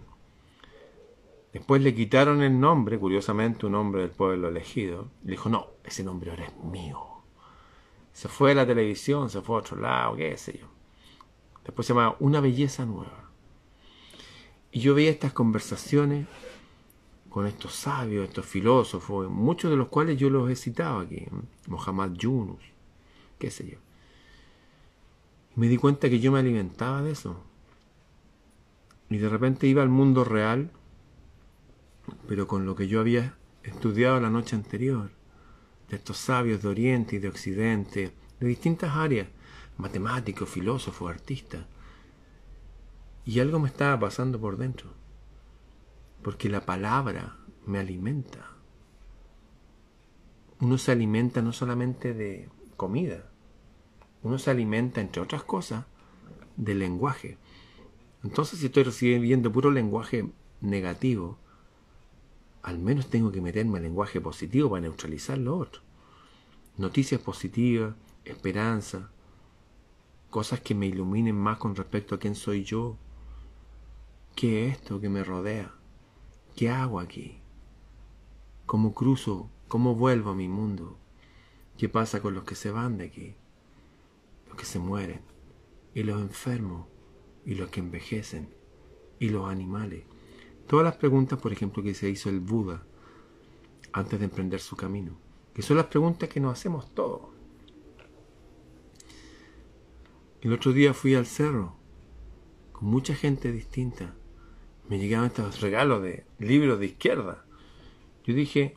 Después 1.53 1.81
le 1.81 1.95
quitaron 1.95 2.43
el 2.43 2.59
nombre, 2.59 2.99
curiosamente 2.99 3.65
un 3.65 3.75
hombre 3.75 4.01
del 4.01 4.11
pueblo 4.11 4.49
elegido. 4.49 5.09
Le 5.23 5.31
dijo, 5.31 5.49
no, 5.49 5.67
ese 5.83 6.03
nombre 6.03 6.31
ahora 6.31 6.45
es 6.45 6.55
mío. 6.63 7.03
Se 8.13 8.27
fue 8.27 8.51
a 8.51 8.55
la 8.55 8.67
televisión, 8.67 9.29
se 9.29 9.41
fue 9.41 9.55
a 9.55 9.59
otro 9.59 9.77
lado, 9.77 10.15
qué 10.15 10.37
sé 10.37 10.59
yo. 10.59 10.67
Después 11.63 11.85
se 11.85 11.93
llamaba 11.93 12.15
Una 12.19 12.41
Belleza 12.41 12.85
Nueva. 12.85 13.29
Y 14.71 14.81
yo 14.81 14.93
veía 14.93 15.09
estas 15.09 15.33
conversaciones 15.33 16.27
con 17.29 17.45
estos 17.45 17.73
sabios, 17.73 18.27
estos 18.27 18.45
filósofos, 18.45 19.29
muchos 19.29 19.69
de 19.69 19.77
los 19.77 19.89
cuales 19.89 20.17
yo 20.17 20.29
los 20.29 20.49
he 20.49 20.55
citado 20.55 20.99
aquí, 20.99 21.25
Mohammad 21.67 22.13
Yunus, 22.13 22.61
qué 23.37 23.51
sé 23.51 23.69
yo. 23.69 23.77
Me 25.55 25.67
di 25.67 25.77
cuenta 25.77 26.09
que 26.09 26.19
yo 26.19 26.31
me 26.31 26.39
alimentaba 26.39 27.01
de 27.01 27.11
eso. 27.11 27.41
Y 29.09 29.17
de 29.17 29.29
repente 29.29 29.67
iba 29.67 29.81
al 29.81 29.89
mundo 29.89 30.23
real, 30.23 30.71
pero 32.27 32.47
con 32.47 32.65
lo 32.65 32.75
que 32.75 32.87
yo 32.87 32.99
había 32.99 33.35
estudiado 33.63 34.19
la 34.19 34.29
noche 34.29 34.55
anterior, 34.55 35.11
de 35.89 35.95
estos 35.97 36.17
sabios 36.17 36.61
de 36.61 36.67
Oriente 36.67 37.15
y 37.15 37.19
de 37.19 37.29
Occidente, 37.29 38.11
de 38.39 38.47
distintas 38.47 38.95
áreas, 38.95 39.27
matemáticos, 39.77 40.49
filósofos, 40.49 41.09
artistas. 41.09 41.65
Y 43.25 43.39
algo 43.39 43.59
me 43.59 43.67
estaba 43.67 43.99
pasando 43.99 44.39
por 44.39 44.57
dentro 44.57 44.91
porque 46.21 46.49
la 46.49 46.65
palabra 46.65 47.37
me 47.65 47.79
alimenta. 47.79 48.51
Uno 50.59 50.77
se 50.77 50.91
alimenta 50.91 51.41
no 51.41 51.53
solamente 51.53 52.13
de 52.13 52.49
comida, 52.75 53.29
uno 54.23 54.39
se 54.39 54.51
alimenta, 54.51 55.01
entre 55.01 55.21
otras 55.21 55.43
cosas, 55.43 55.85
del 56.55 56.79
lenguaje. 56.79 57.37
Entonces, 58.23 58.59
si 58.59 58.65
estoy 58.65 58.83
recibiendo 58.83 59.51
puro 59.51 59.71
lenguaje 59.71 60.29
negativo, 60.61 61.37
al 62.63 62.79
menos 62.79 63.09
tengo 63.09 63.31
que 63.31 63.41
meterme 63.41 63.77
en 63.77 63.83
lenguaje 63.83 64.19
positivo 64.19 64.69
para 64.69 64.81
neutralizar 64.81 65.37
lo 65.37 65.57
otro. 65.57 65.81
Noticias 66.77 67.21
positivas, 67.21 67.95
esperanza, 68.25 69.11
cosas 70.29 70.59
que 70.59 70.75
me 70.75 70.87
iluminen 70.87 71.35
más 71.35 71.57
con 71.57 71.75
respecto 71.75 72.15
a 72.15 72.19
quién 72.19 72.35
soy 72.35 72.63
yo, 72.63 72.97
qué 74.35 74.67
es 74.67 74.77
esto 74.77 74.99
que 74.99 75.09
me 75.09 75.23
rodea. 75.23 75.76
¿Qué 76.57 76.71
hago 76.71 76.99
aquí? 76.99 77.37
¿Cómo 78.65 78.95
cruzo? 78.95 79.47
¿Cómo 79.67 79.93
vuelvo 79.93 80.31
a 80.31 80.35
mi 80.35 80.47
mundo? 80.47 80.97
¿Qué 81.77 81.87
pasa 81.87 82.19
con 82.19 82.33
los 82.33 82.45
que 82.45 82.55
se 82.55 82.71
van 82.71 82.97
de 82.97 83.05
aquí? 83.05 83.35
Los 84.47 84.57
que 84.57 84.65
se 84.65 84.79
mueren, 84.79 85.21
y 85.93 86.01
los 86.01 86.19
enfermos, 86.19 86.87
y 87.45 87.53
los 87.53 87.69
que 87.69 87.79
envejecen, 87.79 88.49
y 89.19 89.29
los 89.29 89.47
animales. 89.47 90.05
Todas 90.65 90.83
las 90.83 90.95
preguntas, 90.95 91.39
por 91.39 91.53
ejemplo, 91.53 91.83
que 91.83 91.93
se 91.93 92.09
hizo 92.09 92.27
el 92.31 92.39
Buda 92.39 92.81
antes 93.93 94.17
de 94.17 94.25
emprender 94.25 94.59
su 94.59 94.75
camino, 94.75 95.15
que 95.53 95.61
son 95.61 95.77
las 95.77 95.85
preguntas 95.85 96.27
que 96.27 96.39
nos 96.39 96.53
hacemos 96.53 96.91
todos. 96.95 97.21
El 100.41 100.53
otro 100.53 100.73
día 100.73 100.95
fui 100.95 101.13
al 101.13 101.27
cerro 101.27 101.75
con 102.71 102.87
mucha 102.87 103.13
gente 103.13 103.51
distinta 103.51 104.15
me 104.89 104.99
llegaban 104.99 105.27
estos 105.27 105.61
regalos 105.61 106.01
de 106.01 106.25
libros 106.39 106.79
de 106.79 106.87
izquierda. 106.87 107.43
Yo 108.23 108.33
dije, 108.33 108.75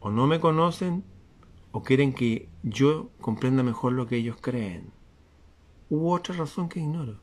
o 0.00 0.10
no 0.10 0.26
me 0.26 0.40
conocen 0.40 1.04
o 1.72 1.82
quieren 1.82 2.12
que 2.12 2.48
yo 2.62 3.10
comprenda 3.20 3.62
mejor 3.62 3.92
lo 3.92 4.06
que 4.06 4.16
ellos 4.16 4.36
creen. 4.40 4.90
Hubo 5.88 6.12
otra 6.12 6.34
razón 6.34 6.68
que 6.68 6.80
ignoro. 6.80 7.18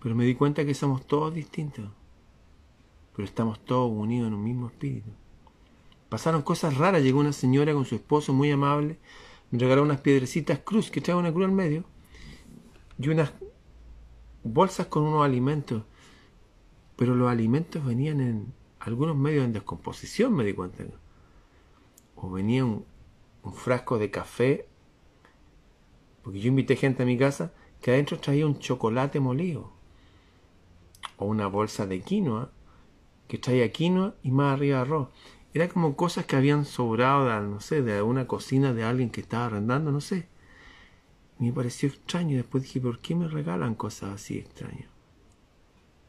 Pero 0.00 0.14
me 0.14 0.24
di 0.24 0.34
cuenta 0.34 0.64
que 0.64 0.74
somos 0.74 1.06
todos 1.06 1.32
distintos. 1.32 1.90
Pero 3.14 3.26
estamos 3.26 3.64
todos 3.64 3.90
unidos 3.90 4.28
en 4.28 4.34
un 4.34 4.44
mismo 4.44 4.66
espíritu. 4.66 5.10
Pasaron 6.08 6.42
cosas 6.42 6.76
raras. 6.76 7.02
Llegó 7.02 7.20
una 7.20 7.32
señora 7.32 7.72
con 7.72 7.84
su 7.84 7.94
esposo 7.94 8.32
muy 8.32 8.50
amable. 8.50 8.98
Me 9.50 9.58
regaló 9.58 9.82
unas 9.82 10.00
piedrecitas 10.00 10.58
cruz 10.58 10.90
que 10.90 11.00
trae 11.00 11.16
una 11.16 11.32
cruz 11.32 11.46
al 11.46 11.52
medio. 11.52 11.84
Y 12.98 13.08
unas 13.08 13.32
bolsas 14.42 14.86
con 14.86 15.04
unos 15.04 15.24
alimentos 15.24 15.84
pero 16.96 17.14
los 17.14 17.30
alimentos 17.30 17.84
venían 17.84 18.20
en 18.20 18.52
algunos 18.78 19.16
medios 19.16 19.44
en 19.44 19.52
descomposición, 19.52 20.34
me 20.34 20.44
di 20.44 20.52
cuenta. 20.52 20.84
O 22.16 22.30
venía 22.30 22.64
un, 22.64 22.84
frasco 23.54 23.98
de 23.98 24.10
café, 24.10 24.68
porque 26.22 26.40
yo 26.40 26.48
invité 26.48 26.76
gente 26.76 27.02
a 27.02 27.06
mi 27.06 27.18
casa 27.18 27.52
que 27.82 27.90
adentro 27.90 28.18
traía 28.18 28.46
un 28.46 28.58
chocolate 28.58 29.20
molido, 29.20 29.72
o 31.18 31.26
una 31.26 31.46
bolsa 31.46 31.86
de 31.86 32.00
quinoa, 32.00 32.50
que 33.28 33.38
traía 33.38 33.70
quinoa 33.72 34.14
y 34.22 34.30
más 34.30 34.54
arriba 34.54 34.80
arroz. 34.80 35.08
Era 35.52 35.68
como 35.68 35.94
cosas 35.94 36.26
que 36.26 36.36
habían 36.36 36.64
sobrado 36.64 37.26
de, 37.26 37.40
no 37.48 37.60
sé, 37.60 37.82
de 37.82 38.02
una 38.02 38.26
cocina 38.26 38.72
de 38.72 38.84
alguien 38.84 39.10
que 39.10 39.20
estaba 39.20 39.46
arrendando, 39.46 39.92
no 39.92 40.00
sé. 40.00 40.28
Me 41.38 41.52
pareció 41.52 41.88
extraño. 41.88 42.36
Después 42.36 42.64
dije, 42.64 42.80
¿por 42.80 42.98
qué 42.98 43.14
me 43.14 43.28
regalan 43.28 43.74
cosas 43.74 44.14
así 44.14 44.38
extrañas? 44.38 44.88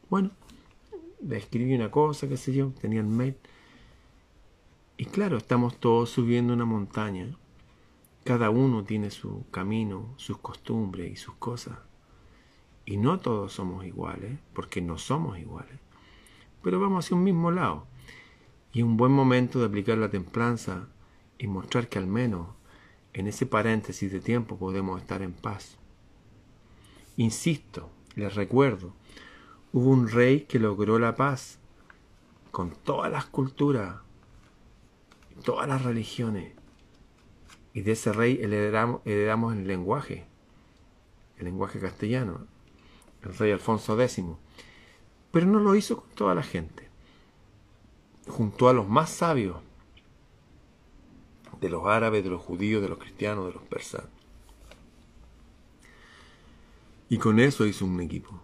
Bueno, 0.09 0.31
le 1.21 1.38
escribí 1.38 1.73
una 1.75 1.91
cosa, 1.91 2.28
qué 2.28 2.38
sé 2.38 2.54
yo, 2.54 2.71
tenía 2.82 2.99
el 2.99 3.08
mail. 3.08 3.36
Y 4.97 5.06
claro, 5.06 5.38
estamos 5.38 5.78
todos 5.80 6.10
subiendo 6.10 6.54
una 6.54 6.65
montaña. 6.65 7.38
Cada 8.23 8.49
uno 8.49 8.84
tiene 8.84 9.12
su 9.12 9.45
camino, 9.51 10.13
sus 10.17 10.38
costumbres 10.38 11.12
y 11.12 11.15
sus 11.15 11.36
cosas. 11.36 11.78
Y 12.86 12.97
no 12.97 13.19
todos 13.19 13.54
somos 13.54 13.86
iguales, 13.86 14.39
porque 14.54 14.82
no 14.82 14.97
somos 14.97 15.38
iguales. 15.39 15.80
Pero 16.62 16.80
vamos 16.80 17.06
hacia 17.06 17.17
un 17.17 17.23
mismo 17.23 17.51
lado. 17.51 17.88
Y 18.71 18.82
un 18.82 18.97
buen 18.97 19.12
momento 19.12 19.60
de 19.60 19.65
aplicar 19.65 19.97
la 19.97 20.10
templanza 20.10 20.88
y 21.38 21.47
mostrar 21.47 21.89
que 21.89 21.99
al 21.99 22.08
menos 22.08 22.47
en 23.13 23.28
ese 23.28 23.45
paréntesis 23.45 24.12
de 24.12 24.19
tiempo 24.19 24.58
podemos 24.58 25.01
estar 25.01 25.21
en 25.21 25.34
paz. 25.34 25.78
Insisto, 27.17 27.89
les 28.15 28.36
recuerdo, 28.36 28.93
Hubo 29.75 29.89
un 29.89 30.07
rey 30.07 30.45
que 30.45 30.57
logró 30.57 30.99
la 30.99 31.17
paz 31.17 31.59
con 32.51 32.71
todas 32.71 33.11
las 33.11 33.25
culturas, 33.25 33.97
todas 35.43 35.67
las 35.67 35.83
religiones. 35.83 36.53
Y 37.73 37.81
de 37.81 37.91
ese 37.91 38.13
rey 38.13 38.39
heredamos, 38.41 39.01
heredamos 39.03 39.53
el 39.53 39.67
lenguaje, 39.67 40.27
el 41.35 41.43
lenguaje 41.43 41.81
castellano, 41.81 42.47
el 43.23 43.38
rey 43.38 43.51
Alfonso 43.51 44.01
X. 44.01 44.23
Pero 45.31 45.45
no 45.45 45.59
lo 45.59 45.75
hizo 45.75 45.97
con 45.97 46.09
toda 46.11 46.35
la 46.35 46.43
gente. 46.43 46.88
Junto 48.29 48.69
a 48.69 48.73
los 48.73 48.88
más 48.88 49.09
sabios 49.09 49.57
de 51.59 51.67
los 51.67 51.85
árabes, 51.85 52.23
de 52.23 52.29
los 52.29 52.41
judíos, 52.41 52.81
de 52.81 52.88
los 52.88 52.97
cristianos, 52.97 53.47
de 53.47 53.51
los 53.51 53.63
persas. 53.63 54.05
Y 57.09 57.17
con 57.17 57.41
eso 57.41 57.65
hizo 57.65 57.83
un 57.83 57.99
equipo. 57.99 58.41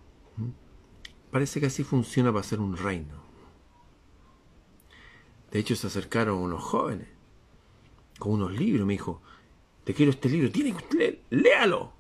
Parece 1.32 1.60
que 1.60 1.68
así 1.68 1.84
funciona 1.84 2.32
para 2.32 2.44
ser 2.44 2.60
un 2.60 2.76
reino. 2.76 3.22
De 5.52 5.60
hecho, 5.60 5.76
se 5.76 5.88
acercaron 5.88 6.38
unos 6.38 6.62
jóvenes 6.62 7.08
con 8.20 8.34
unos 8.34 8.54
libros. 8.54 8.86
Me 8.86 8.94
dijo, 8.94 9.22
te 9.84 9.94
quiero 9.94 10.12
este 10.12 10.30
libro, 10.30 10.52
tiene 10.52 10.74
que 10.74 10.96
leer, 10.96 11.22
léalo. 11.30 11.94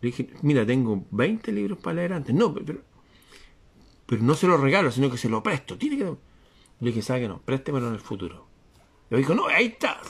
Le 0.00 0.08
dije, 0.08 0.30
mira, 0.42 0.66
tengo 0.66 1.04
20 1.10 1.52
libros 1.52 1.78
para 1.78 1.94
leer 1.94 2.12
antes. 2.12 2.34
No, 2.34 2.54
pero, 2.54 2.82
pero 4.06 4.22
no 4.22 4.34
se 4.34 4.46
lo 4.46 4.56
regalo, 4.56 4.90
sino 4.90 5.10
que 5.10 5.18
se 5.18 5.28
lo 5.28 5.42
presto. 5.42 5.76
Tiene 5.76 5.98
que... 5.98 6.04
Le 6.04 6.88
dije, 6.88 7.02
¿sabe 7.02 7.22
que 7.22 7.28
no? 7.28 7.40
Préstemelo 7.40 7.88
en 7.88 7.94
el 7.94 8.00
futuro. 8.00 8.46
Le 9.10 9.18
dijo, 9.18 9.34
no, 9.34 9.46
ahí 9.46 9.66
está. 9.66 10.00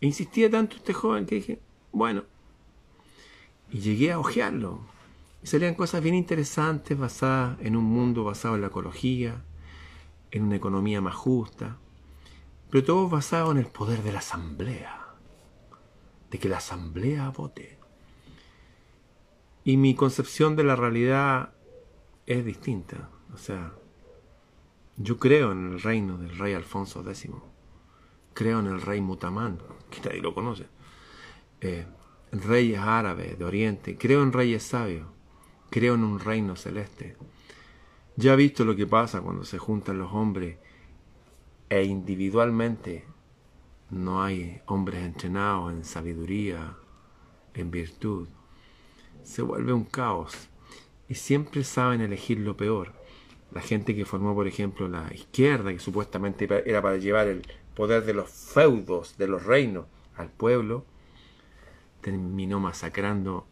E 0.00 0.06
insistía 0.06 0.50
tanto 0.50 0.76
este 0.76 0.92
joven 0.92 1.24
que 1.26 1.36
dije, 1.36 1.60
bueno. 1.92 2.24
Y 3.70 3.78
llegué 3.80 4.12
a 4.12 4.18
ojearlo. 4.18 4.80
Y 5.42 5.46
salían 5.46 5.74
cosas 5.74 6.02
bien 6.02 6.14
interesantes 6.14 6.98
basadas 6.98 7.58
en 7.60 7.76
un 7.76 7.84
mundo 7.84 8.24
basado 8.24 8.56
en 8.56 8.60
la 8.60 8.68
ecología, 8.68 9.44
en 10.30 10.44
una 10.44 10.56
economía 10.56 11.00
más 11.00 11.14
justa, 11.14 11.78
pero 12.70 12.84
todo 12.84 13.08
basado 13.08 13.52
en 13.52 13.58
el 13.58 13.66
poder 13.66 14.02
de 14.02 14.12
la 14.12 14.18
asamblea, 14.18 15.14
de 16.30 16.38
que 16.38 16.48
la 16.48 16.58
asamblea 16.58 17.30
vote. 17.30 17.78
Y 19.64 19.76
mi 19.76 19.94
concepción 19.94 20.56
de 20.56 20.64
la 20.64 20.76
realidad 20.76 21.52
es 22.26 22.44
distinta. 22.44 23.08
O 23.32 23.38
sea, 23.38 23.72
yo 24.96 25.18
creo 25.18 25.52
en 25.52 25.72
el 25.72 25.80
reino 25.80 26.18
del 26.18 26.36
rey 26.38 26.54
Alfonso 26.54 27.00
X. 27.06 27.30
Creo 28.34 28.60
en 28.60 28.66
el 28.66 28.80
rey 28.80 29.00
Mutamán, 29.00 29.58
que 29.90 30.00
nadie 30.00 30.20
lo 30.20 30.34
conoce. 30.34 30.66
Eh, 31.60 31.86
reyes 32.32 32.80
árabes 32.80 33.38
de 33.38 33.44
Oriente. 33.44 33.96
Creo 33.96 34.22
en 34.22 34.32
reyes 34.32 34.62
sabios. 34.62 35.06
Creo 35.70 35.94
en 35.94 36.04
un 36.04 36.18
reino 36.18 36.56
celeste. 36.56 37.16
Ya 38.16 38.34
he 38.34 38.36
visto 38.36 38.64
lo 38.64 38.74
que 38.74 38.86
pasa 38.86 39.20
cuando 39.20 39.44
se 39.44 39.58
juntan 39.58 39.98
los 39.98 40.12
hombres 40.12 40.58
e 41.68 41.84
individualmente 41.84 43.04
no 43.90 44.22
hay 44.22 44.60
hombres 44.66 45.02
entrenados 45.02 45.72
en 45.72 45.84
sabiduría, 45.84 46.76
en 47.54 47.70
virtud. 47.70 48.28
Se 49.22 49.40
vuelve 49.40 49.72
un 49.72 49.84
caos 49.84 50.48
y 51.08 51.14
siempre 51.14 51.64
saben 51.64 52.02
elegir 52.02 52.38
lo 52.38 52.56
peor. 52.56 52.92
La 53.50 53.62
gente 53.62 53.96
que 53.96 54.04
formó, 54.04 54.34
por 54.34 54.46
ejemplo, 54.46 54.88
la 54.88 55.12
izquierda, 55.14 55.72
que 55.72 55.78
supuestamente 55.78 56.46
era 56.66 56.82
para 56.82 56.98
llevar 56.98 57.28
el 57.28 57.46
poder 57.74 58.04
de 58.04 58.12
los 58.12 58.30
feudos, 58.30 59.16
de 59.16 59.26
los 59.26 59.44
reinos, 59.44 59.86
al 60.16 60.30
pueblo, 60.30 60.84
terminó 62.02 62.60
masacrando, 62.60 63.46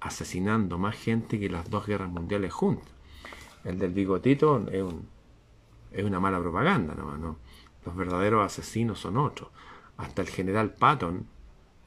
asesinando 0.00 0.78
más 0.78 0.96
gente 0.96 1.38
que 1.38 1.48
las 1.48 1.70
dos 1.70 1.86
guerras 1.86 2.10
mundiales 2.10 2.52
juntas. 2.52 2.90
El 3.64 3.78
del 3.78 3.92
bigotito 3.92 4.66
es, 4.70 4.82
un, 4.82 5.08
es 5.92 6.04
una 6.04 6.20
mala 6.20 6.40
propaganda, 6.40 6.94
¿no? 6.94 7.36
Los 7.84 7.96
verdaderos 7.96 8.44
asesinos 8.44 9.00
son 9.00 9.16
otros. 9.16 9.50
Hasta 9.96 10.22
el 10.22 10.28
general 10.28 10.74
Patton, 10.74 11.26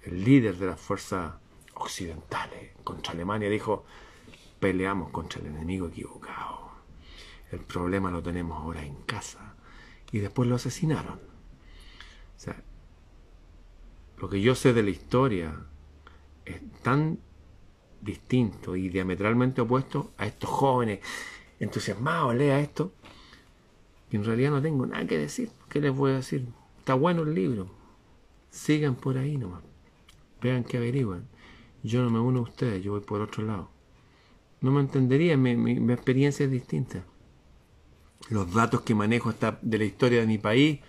el 0.04 0.24
líder 0.24 0.58
de 0.58 0.68
las 0.68 0.80
fuerzas 0.80 1.34
occidentales 1.76 2.72
contra 2.84 3.14
Alemania, 3.14 3.50
dijo, 3.50 3.86
peleamos 4.60 5.10
contra 5.10 5.42
el 5.42 5.48
enemigo 5.48 5.88
equivocado. 5.88 6.72
El 7.52 7.60
problema 7.60 8.12
lo 8.12 8.22
tenemos 8.22 8.60
ahora 8.60 8.84
en 8.84 8.96
casa. 9.04 9.56
Y 10.12 10.20
después 10.20 10.48
lo 10.48 10.56
asesinaron. 10.56 11.16
O 11.16 12.40
sea, 12.40 12.62
lo 14.18 14.30
que 14.30 14.42
yo 14.42 14.56
sé 14.56 14.74
de 14.74 14.84
la 14.84 14.90
historia 14.90 15.54
es 16.46 16.62
tan 16.82 17.20
distinto 18.04 18.76
y 18.76 18.90
diametralmente 18.90 19.62
opuesto 19.62 20.12
a 20.18 20.26
estos 20.26 20.50
jóvenes 20.50 21.00
entusiasmados, 21.60 22.36
lea 22.36 22.60
esto, 22.60 22.92
que 24.10 24.18
en 24.18 24.24
realidad 24.24 24.52
no 24.52 24.62
tengo 24.62 24.86
nada 24.86 25.06
que 25.06 25.18
decir. 25.18 25.50
¿Qué 25.70 25.80
les 25.80 25.96
voy 25.96 26.12
a 26.12 26.16
decir? 26.16 26.46
Está 26.80 26.94
bueno 26.94 27.24
el 27.24 27.34
libro. 27.34 27.68
Sigan 28.50 28.96
por 28.96 29.18
ahí 29.18 29.38
nomás. 29.38 29.64
Vean 30.42 30.64
que 30.64 30.78
averiguan. 30.78 31.28
Yo 31.84 32.04
no 32.04 32.10
me 32.10 32.20
uno 32.20 32.40
a 32.40 32.44
ustedes, 32.44 32.84
yo 32.84 32.92
voy 32.92 33.02
por 33.02 33.22
otro 33.22 33.44
lado 33.44 33.74
no 34.64 34.72
me 34.72 34.80
entendería, 34.80 35.36
mi, 35.36 35.94
experiencia 35.94 36.46
es 36.46 36.52
distinta. 36.52 37.04
Los 38.30 38.52
datos 38.54 38.82
que 38.82 38.96
manejo 38.96 39.30
hasta 39.30 39.60
de 39.62 39.78
la 39.78 39.84
historia 39.84 40.22
de 40.22 40.28
mi 40.28 40.38
país 40.38 40.80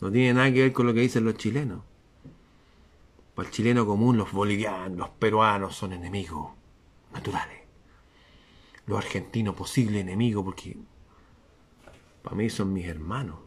no 0.00 0.10
tienen 0.10 0.34
nada 0.34 0.52
que 0.52 0.62
ver 0.62 0.72
con 0.72 0.86
lo 0.88 0.92
que 0.92 1.00
dicen 1.00 1.24
los 1.24 1.36
chilenos. 1.36 1.80
Para 3.34 3.48
el 3.48 3.54
chileno 3.54 3.84
común, 3.86 4.16
los 4.16 4.32
bolivianos, 4.32 4.96
los 4.96 5.10
peruanos 5.10 5.74
son 5.74 5.92
enemigos 5.92 6.52
naturales. 7.12 7.62
Los 8.86 8.98
argentinos, 8.98 9.54
posible 9.54 10.00
enemigo, 10.00 10.44
porque 10.44 10.76
para 12.22 12.36
mí 12.36 12.48
son 12.50 12.72
mis 12.72 12.86
hermanos. 12.86 13.38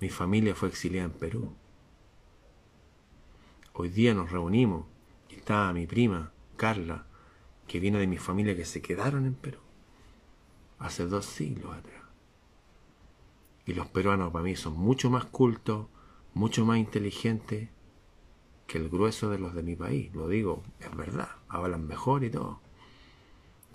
Mi 0.00 0.08
familia 0.08 0.54
fue 0.54 0.68
exiliada 0.68 1.06
en 1.06 1.18
Perú. 1.18 1.52
Hoy 3.74 3.88
día 3.88 4.14
nos 4.14 4.30
reunimos 4.30 4.86
y 5.28 5.36
estaba 5.36 5.72
mi 5.72 5.86
prima, 5.86 6.32
Carla, 6.56 7.06
que 7.66 7.80
viene 7.80 7.98
de 7.98 8.06
mi 8.06 8.18
familia 8.18 8.56
que 8.56 8.64
se 8.64 8.82
quedaron 8.82 9.26
en 9.26 9.34
Perú 9.34 9.60
hace 10.80 11.06
dos 11.06 11.26
siglos 11.26 11.76
atrás. 11.76 12.02
Y 13.66 13.74
los 13.74 13.86
peruanos 13.86 14.32
para 14.32 14.42
mí 14.42 14.56
son 14.56 14.76
mucho 14.76 15.10
más 15.10 15.26
cultos, 15.26 15.86
mucho 16.34 16.64
más 16.64 16.78
inteligentes 16.78 17.68
que 18.66 18.78
el 18.78 18.88
grueso 18.88 19.30
de 19.30 19.38
los 19.38 19.54
de 19.54 19.62
mi 19.62 19.76
país. 19.76 20.14
Lo 20.14 20.28
digo, 20.28 20.62
es 20.78 20.94
verdad, 20.96 21.28
hablan 21.48 21.86
mejor 21.86 22.24
y 22.24 22.30
todo. 22.30 22.60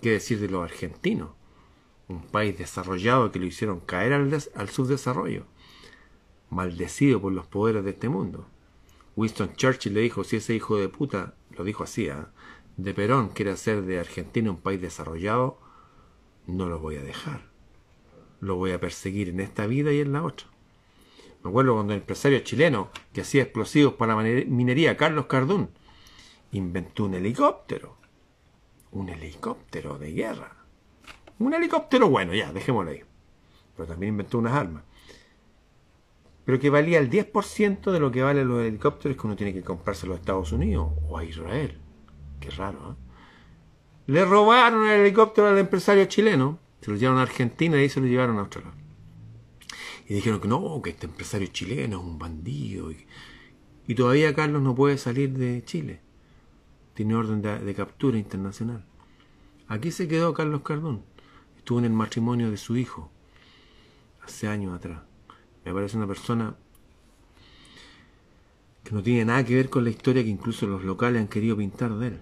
¿Qué 0.00 0.12
decir 0.12 0.40
de 0.40 0.48
los 0.48 0.64
argentinos? 0.64 1.30
Un 2.08 2.22
país 2.22 2.56
desarrollado 2.56 3.32
que 3.32 3.38
lo 3.38 3.46
hicieron 3.46 3.80
caer 3.80 4.12
al, 4.12 4.32
al 4.54 4.68
subdesarrollo, 4.68 5.46
maldecido 6.50 7.20
por 7.20 7.32
los 7.32 7.46
poderes 7.46 7.84
de 7.84 7.90
este 7.90 8.08
mundo. 8.08 8.46
Winston 9.16 9.54
Churchill 9.54 9.94
le 9.94 10.00
dijo, 10.00 10.24
si 10.24 10.36
ese 10.36 10.54
hijo 10.54 10.76
de 10.76 10.88
puta, 10.88 11.34
lo 11.50 11.64
dijo 11.64 11.84
así, 11.84 12.06
¿eh? 12.06 12.14
de 12.76 12.92
Perón 12.92 13.30
quiere 13.30 13.50
hacer 13.50 13.82
de 13.82 13.98
Argentina 13.98 14.50
un 14.50 14.60
país 14.60 14.80
desarrollado, 14.80 15.58
no 16.46 16.68
lo 16.68 16.78
voy 16.78 16.96
a 16.96 17.02
dejar. 17.02 17.50
Lo 18.40 18.56
voy 18.56 18.72
a 18.72 18.80
perseguir 18.80 19.30
en 19.30 19.40
esta 19.40 19.66
vida 19.66 19.92
y 19.92 20.00
en 20.00 20.12
la 20.12 20.22
otra. 20.22 20.46
Me 21.46 21.50
acuerdo 21.50 21.74
cuando 21.74 21.92
el 21.92 22.00
empresario 22.00 22.40
chileno 22.40 22.90
que 23.12 23.20
hacía 23.20 23.44
explosivos 23.44 23.94
para 23.94 24.16
la 24.16 24.22
minería, 24.48 24.96
Carlos 24.96 25.26
Cardún, 25.26 25.70
inventó 26.50 27.04
un 27.04 27.14
helicóptero. 27.14 27.98
Un 28.90 29.10
helicóptero 29.10 29.96
de 29.96 30.10
guerra. 30.10 30.56
Un 31.38 31.54
helicóptero 31.54 32.08
bueno, 32.08 32.34
ya, 32.34 32.52
dejémoslo 32.52 32.90
ahí. 32.90 33.04
Pero 33.76 33.86
también 33.86 34.14
inventó 34.14 34.38
unas 34.38 34.54
armas. 34.54 34.82
Pero 36.44 36.58
que 36.58 36.68
valía 36.68 36.98
el 36.98 37.08
10% 37.08 37.92
de 37.92 38.00
lo 38.00 38.10
que 38.10 38.24
valen 38.24 38.48
los 38.48 38.64
helicópteros 38.64 39.16
que 39.16 39.26
uno 39.28 39.36
tiene 39.36 39.54
que 39.54 39.62
comprarse 39.62 40.06
a 40.06 40.08
los 40.08 40.18
Estados 40.18 40.50
Unidos 40.50 40.94
o 41.08 41.16
a 41.16 41.22
Israel. 41.24 41.78
Qué 42.40 42.50
raro, 42.50 42.90
¿eh? 42.90 43.06
Le 44.08 44.24
robaron 44.24 44.88
el 44.88 45.02
helicóptero 45.02 45.46
al 45.46 45.58
empresario 45.58 46.06
chileno, 46.06 46.58
se 46.80 46.90
lo 46.90 46.96
llevaron 46.96 47.20
a 47.20 47.22
Argentina 47.22 47.80
y 47.80 47.88
se 47.88 48.00
lo 48.00 48.08
llevaron 48.08 48.38
a 48.38 48.40
Australia. 48.40 48.72
Y 50.08 50.14
dijeron 50.14 50.40
que 50.40 50.48
no, 50.48 50.80
que 50.82 50.90
este 50.90 51.06
empresario 51.06 51.48
chileno 51.48 51.98
es 51.98 52.04
un 52.04 52.18
bandido. 52.18 52.90
Y, 52.90 53.94
todavía 53.94 54.34
Carlos 54.34 54.62
no 54.62 54.74
puede 54.74 54.98
salir 54.98 55.32
de 55.32 55.64
Chile. 55.64 56.00
Tiene 56.94 57.14
orden 57.14 57.42
de, 57.42 57.74
captura 57.74 58.16
internacional. 58.16 58.84
Aquí 59.68 59.90
se 59.90 60.06
quedó 60.06 60.32
Carlos 60.32 60.62
Cardón. 60.62 61.02
Estuvo 61.56 61.80
en 61.80 61.86
el 61.86 61.92
matrimonio 61.92 62.50
de 62.50 62.56
su 62.56 62.76
hijo 62.76 63.10
hace 64.22 64.46
años 64.46 64.74
atrás. 64.74 65.02
Me 65.64 65.72
parece 65.72 65.96
una 65.96 66.06
persona 66.06 66.56
que 68.84 68.94
no 68.94 69.02
tiene 69.02 69.24
nada 69.24 69.44
que 69.44 69.56
ver 69.56 69.68
con 69.68 69.82
la 69.82 69.90
historia 69.90 70.22
que 70.22 70.28
incluso 70.28 70.66
los 70.66 70.84
locales 70.84 71.20
han 71.20 71.28
querido 71.28 71.56
pintar 71.56 71.92
de 71.94 72.06
él. 72.08 72.20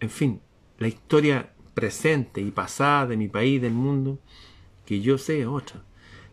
En 0.00 0.10
fin, 0.10 0.40
la 0.78 0.88
historia 0.88 1.54
presente 1.72 2.42
y 2.42 2.50
pasada 2.50 3.06
de 3.06 3.16
mi 3.16 3.28
país, 3.28 3.62
del 3.62 3.72
mundo, 3.72 4.18
que 4.84 5.00
yo 5.00 5.16
sé 5.16 5.40
es 5.40 5.46
otra. 5.46 5.82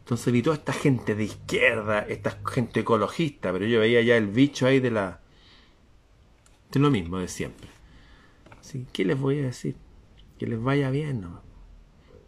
Entonces 0.08 0.32
vi 0.32 0.42
toda 0.42 0.56
esta 0.56 0.72
gente 0.72 1.16
de 1.16 1.26
izquierda, 1.26 2.00
esta 2.00 2.40
gente 2.50 2.80
ecologista, 2.80 3.52
pero 3.52 3.66
yo 3.66 3.82
veía 3.82 4.02
ya 4.02 4.16
el 4.16 4.28
bicho 4.28 4.66
ahí 4.66 4.80
de 4.80 4.90
la... 4.90 5.20
de 6.72 6.80
lo 6.80 6.90
mismo 6.90 7.18
de 7.18 7.28
siempre. 7.28 7.68
Así, 8.58 8.88
¿Qué 8.94 9.04
les 9.04 9.20
voy 9.20 9.40
a 9.40 9.48
decir? 9.48 9.76
Que 10.40 10.48
les 10.48 10.64
vaya 10.64 10.92
bien, 10.92 11.20
¿no? 11.20 11.42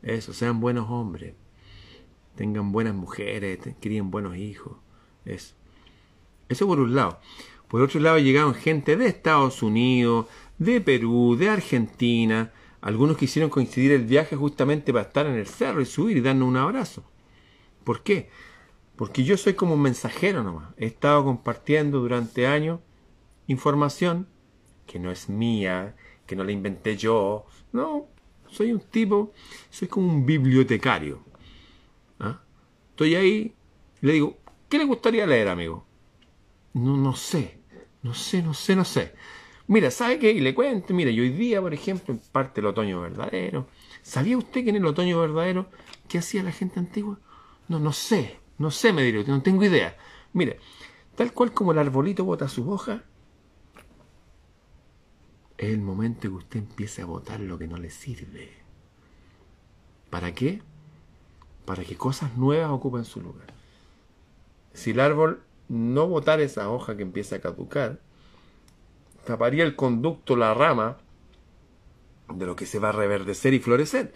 Eso, 0.02 0.34
sean 0.34 0.60
buenos 0.60 0.90
hombres, 0.90 1.36
tengan 2.36 2.74
buenas 2.74 2.96
mujeres, 2.96 3.60
críen 3.80 4.12
buenos 4.12 4.36
hijos, 4.36 4.76
eso. 5.24 5.56
Eso 6.50 6.68
por 6.68 6.82
un 6.82 6.94
lado. 6.94 7.22
Por 7.70 7.82
otro 7.82 8.02
lado 8.02 8.20
llegaron 8.20 8.56
gente 8.56 8.98
de 8.98 9.06
Estados 9.06 9.64
Unidos, 9.64 10.26
de 10.58 10.82
Perú, 10.82 11.38
de 11.40 11.48
Argentina. 11.48 12.52
Algunos 12.82 13.16
quisieron 13.16 13.50
coincidir 13.50 13.94
el 13.94 14.04
viaje 14.04 14.36
justamente 14.36 14.92
para 14.92 15.06
estar 15.06 15.26
en 15.28 15.36
el 15.36 15.48
cerro 15.48 15.80
y 15.80 15.86
subir 15.86 16.18
y 16.18 16.22
darnos 16.22 16.50
un 16.50 16.58
abrazo. 16.58 17.06
¿Por 17.90 18.04
qué? 18.04 18.30
Porque 18.96 19.24
yo 19.24 19.36
soy 19.36 19.56
como 19.56 19.74
un 19.74 19.82
mensajero 19.82 20.44
nomás. 20.44 20.76
He 20.78 20.86
estado 20.86 21.26
compartiendo 21.26 21.98
durante 21.98 22.46
años 22.46 22.82
información 23.48 24.28
que 24.86 25.00
no 25.00 25.10
es 25.10 25.28
mía, 25.28 25.96
que 26.28 26.36
no 26.36 26.44
la 26.44 26.52
inventé 26.52 26.98
yo. 26.98 27.48
No, 27.72 28.06
soy 28.48 28.74
un 28.74 28.80
tipo, 28.80 29.34
soy 29.72 29.88
como 29.88 30.08
un 30.08 30.24
bibliotecario. 30.24 31.24
¿Ah? 32.20 32.44
Estoy 32.92 33.16
ahí, 33.16 33.56
le 34.02 34.14
digo, 34.14 34.38
¿qué 34.70 34.78
le 34.78 34.86
gustaría 34.86 35.26
leer, 35.26 35.48
amigo? 35.48 35.84
No, 36.74 36.96
no 36.96 37.16
sé, 37.16 37.58
no 38.04 38.14
sé, 38.14 38.44
no 38.44 38.54
sé, 38.54 38.76
no 38.76 38.86
sé. 38.86 39.16
Mira, 39.66 39.90
¿sabe 39.90 40.20
qué? 40.20 40.32
Y 40.32 40.42
le 40.42 40.54
cuento, 40.54 40.94
mira, 40.94 41.10
y 41.10 41.20
hoy 41.20 41.30
día, 41.30 41.60
por 41.60 41.74
ejemplo, 41.74 42.14
en 42.14 42.22
parte 42.32 42.62
el 42.62 42.68
otoño 42.68 43.02
verdadero. 43.02 43.66
¿Sabía 44.04 44.38
usted 44.38 44.64
que 44.64 44.70
en 44.70 44.76
el 44.76 44.86
otoño 44.86 45.20
verdadero, 45.20 45.72
qué 46.08 46.20
hacía 46.20 46.44
la 46.44 46.52
gente 46.52 46.80
antigua? 46.80 47.20
No, 47.70 47.80
no 47.80 47.94
sé, 47.94 48.40
no 48.58 48.72
sé, 48.72 48.92
me 48.92 49.04
diré, 49.04 49.24
no 49.24 49.42
tengo 49.42 49.64
idea. 49.64 49.96
Mire, 50.34 50.60
tal 51.16 51.32
cual 51.32 51.54
como 51.54 51.72
el 51.72 51.80
arbolito 51.80 52.26
bota 52.26 52.50
sus 52.50 52.68
hojas, 52.68 53.02
es 55.58 55.70
el 55.70 55.82
momento 55.82 56.22
que 56.22 56.28
usted 56.30 56.60
empiece 56.60 57.02
a 57.02 57.06
botar 57.06 57.40
lo 57.40 57.58
que 57.58 57.68
no 57.68 57.78
le 57.78 57.90
sirve. 57.90 58.52
¿Para 60.10 60.34
qué? 60.34 60.62
Para 61.66 61.84
que 61.84 61.96
cosas 61.96 62.36
nuevas 62.38 62.72
ocupen 62.72 63.06
su 63.06 63.22
lugar. 63.22 63.54
Si 64.74 64.92
el 64.92 65.00
árbol 65.00 65.44
no 65.68 66.08
botara 66.08 66.42
esa 66.42 66.70
hoja 66.70 66.98
que 66.98 67.04
empieza 67.04 67.36
a 67.36 67.42
caducar, 67.42 68.00
taparía 69.26 69.64
el 69.64 69.76
conducto, 69.76 70.36
la 70.36 70.54
rama, 70.54 70.98
de 72.34 72.46
lo 72.46 72.56
que 72.56 72.66
se 72.66 72.80
va 72.80 72.90
a 72.90 72.94
reverdecer 72.94 73.54
y 73.54 73.60
florecer. 73.60 74.14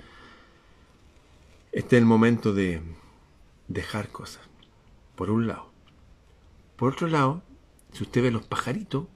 Este 1.72 1.96
es 1.96 2.02
el 2.02 2.06
momento 2.06 2.54
de 2.54 2.82
dejar 3.68 4.10
cosas, 4.10 4.44
por 5.16 5.30
un 5.30 5.48
lado. 5.48 5.72
Por 6.76 6.94
otro 6.94 7.08
lado, 7.08 7.44
si 7.92 8.04
usted 8.04 8.24
ve 8.24 8.32
los 8.32 8.44
pajaritos, 8.44 9.08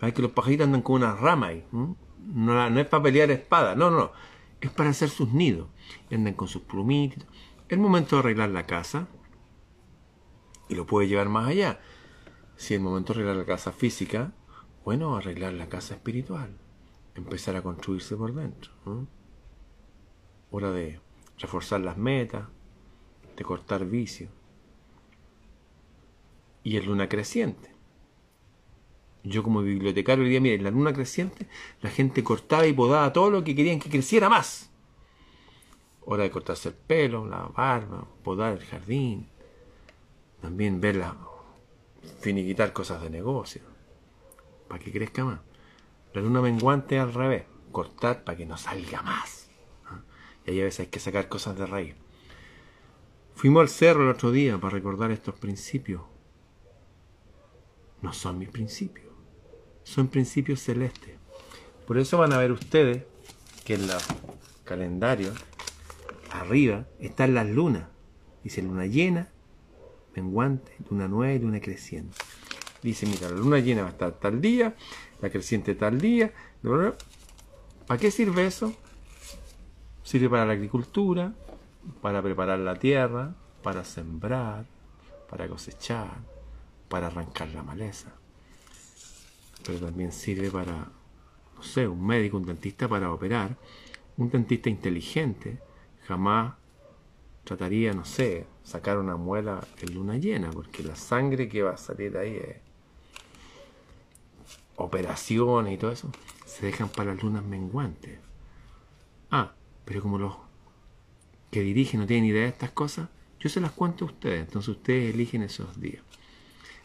ve 0.00 0.12
que 0.12 0.22
los 0.22 0.32
pajaritos 0.32 0.66
andan 0.66 0.82
con 0.82 0.96
una 0.96 1.14
rama 1.14 1.48
ahí. 1.48 1.64
No, 1.72 2.70
no, 2.70 2.80
es 2.80 2.86
para 2.86 3.02
pelear 3.02 3.30
espada, 3.30 3.74
no, 3.74 3.90
no, 3.90 4.12
es 4.60 4.70
para 4.70 4.90
hacer 4.90 5.08
sus 5.08 5.32
nidos. 5.32 5.68
Andan 6.10 6.34
con 6.34 6.48
sus 6.48 6.62
plumitos. 6.62 7.24
Es 7.66 7.72
el 7.72 7.80
momento 7.80 8.16
de 8.16 8.20
arreglar 8.20 8.50
la 8.50 8.66
casa 8.66 9.08
y 10.68 10.74
lo 10.74 10.86
puede 10.86 11.08
llevar 11.08 11.28
más 11.28 11.48
allá. 11.48 11.80
Si 12.56 12.74
el 12.74 12.80
momento 12.80 13.12
de 13.12 13.20
arreglar 13.20 13.36
la 13.36 13.46
casa 13.46 13.72
física, 13.72 14.32
bueno, 14.84 15.16
arreglar 15.16 15.52
la 15.54 15.68
casa 15.68 15.94
espiritual 15.94 16.56
empezar 17.14 17.56
a 17.56 17.62
construirse 17.62 18.16
por 18.16 18.34
dentro. 18.34 18.72
Hora 20.50 20.70
de 20.72 21.00
reforzar 21.38 21.80
las 21.80 21.96
metas, 21.96 22.48
de 23.40 23.44
cortar 23.46 23.86
vicios. 23.86 24.28
Y 26.62 26.76
es 26.76 26.84
luna 26.84 27.08
creciente. 27.08 27.74
Yo 29.24 29.42
como 29.42 29.62
bibliotecario 29.62 30.24
diría, 30.24 30.42
mire, 30.42 30.56
en 30.56 30.64
la 30.64 30.70
luna 30.70 30.92
creciente 30.92 31.48
la 31.80 31.88
gente 31.88 32.22
cortaba 32.22 32.66
y 32.66 32.74
podaba 32.74 33.14
todo 33.14 33.30
lo 33.30 33.42
que 33.42 33.54
querían 33.54 33.80
que 33.80 33.88
creciera 33.88 34.28
más. 34.28 34.70
Hora 36.02 36.24
de 36.24 36.30
cortarse 36.30 36.68
el 36.68 36.74
pelo, 36.74 37.26
la 37.26 37.44
barba, 37.44 38.06
podar 38.22 38.58
el 38.58 38.64
jardín. 38.66 39.26
También 40.42 40.78
verla, 40.78 41.16
finiquitar 42.20 42.74
cosas 42.74 43.00
de 43.02 43.08
negocio. 43.08 43.62
Para 44.68 44.84
que 44.84 44.92
crezca 44.92 45.24
más. 45.24 45.40
La 46.12 46.20
luna 46.20 46.42
menguante 46.42 46.98
al 46.98 47.14
revés, 47.14 47.44
cortar 47.72 48.22
para 48.22 48.36
que 48.36 48.44
no 48.44 48.58
salga 48.58 49.00
más. 49.00 49.48
¿ah? 49.86 50.02
Y 50.44 50.50
ahí 50.50 50.60
a 50.60 50.64
veces 50.64 50.80
hay 50.80 50.86
que 50.88 51.00
sacar 51.00 51.30
cosas 51.30 51.56
de 51.56 51.64
raíz. 51.64 51.94
Fuimos 53.40 53.62
al 53.62 53.68
cerro 53.70 54.02
el 54.02 54.10
otro 54.10 54.32
día 54.32 54.58
para 54.58 54.74
recordar 54.74 55.10
estos 55.10 55.34
principios. 55.34 56.02
No 58.02 58.12
son 58.12 58.38
mis 58.38 58.50
principios, 58.50 59.06
son 59.82 60.08
principios 60.08 60.60
celestes. 60.60 61.16
Por 61.86 61.96
eso 61.96 62.18
van 62.18 62.34
a 62.34 62.36
ver 62.36 62.52
ustedes 62.52 63.04
que 63.64 63.76
en 63.76 63.86
los 63.86 64.04
calendarios, 64.64 65.38
arriba, 66.30 66.86
están 66.98 67.32
las 67.32 67.48
lunas. 67.48 67.84
Dice 68.44 68.60
luna 68.60 68.84
llena, 68.84 69.30
menguante, 70.14 70.76
luna 70.90 71.08
nueva 71.08 71.32
y 71.32 71.38
luna 71.38 71.62
creciente. 71.62 72.18
Dice, 72.82 73.06
mira, 73.06 73.30
la 73.30 73.36
luna 73.36 73.58
llena 73.60 73.84
va 73.84 73.88
a 73.88 73.92
estar 73.92 74.20
tal 74.20 74.42
día, 74.42 74.76
la 75.22 75.30
creciente 75.30 75.74
tal 75.74 75.98
día. 75.98 76.30
¿Para 77.86 77.98
qué 77.98 78.10
sirve 78.10 78.44
eso? 78.44 78.74
Sirve 80.02 80.28
para 80.28 80.44
la 80.44 80.52
agricultura, 80.52 81.32
para 82.00 82.22
preparar 82.22 82.58
la 82.58 82.76
tierra, 82.76 83.34
para 83.62 83.84
sembrar, 83.84 84.66
para 85.28 85.48
cosechar, 85.48 86.18
para 86.88 87.08
arrancar 87.08 87.48
la 87.48 87.62
maleza. 87.62 88.12
Pero 89.64 89.78
también 89.78 90.12
sirve 90.12 90.50
para, 90.50 90.88
no 91.56 91.62
sé, 91.62 91.86
un 91.86 92.04
médico, 92.04 92.36
un 92.36 92.46
dentista 92.46 92.88
para 92.88 93.12
operar. 93.12 93.56
Un 94.16 94.30
dentista 94.30 94.68
inteligente 94.68 95.58
jamás 96.06 96.54
trataría, 97.44 97.92
no 97.92 98.04
sé, 98.04 98.46
sacar 98.64 98.98
una 98.98 99.16
muela 99.16 99.60
en 99.80 99.94
luna 99.94 100.16
llena, 100.16 100.50
porque 100.50 100.82
la 100.82 100.96
sangre 100.96 101.48
que 101.48 101.62
va 101.62 101.72
a 101.72 101.76
salir 101.76 102.16
ahí 102.16 102.36
es 102.36 102.56
operaciones 104.76 105.74
y 105.74 105.76
todo 105.76 105.92
eso, 105.92 106.10
se 106.46 106.66
dejan 106.66 106.88
para 106.88 107.14
lunas 107.14 107.44
menguantes. 107.44 108.18
Ah, 109.30 109.52
pero 109.84 110.02
como 110.02 110.18
los 110.18 110.34
que 111.50 111.62
dirigen 111.62 112.00
no 112.00 112.06
tienen 112.06 112.26
idea 112.26 112.42
de 112.42 112.48
estas 112.48 112.70
cosas, 112.70 113.08
yo 113.38 113.48
se 113.48 113.60
las 113.60 113.72
cuento 113.72 114.04
a 114.04 114.08
ustedes, 114.08 114.40
entonces 114.40 114.68
ustedes 114.68 115.14
eligen 115.14 115.42
esos 115.42 115.80
días. 115.80 116.02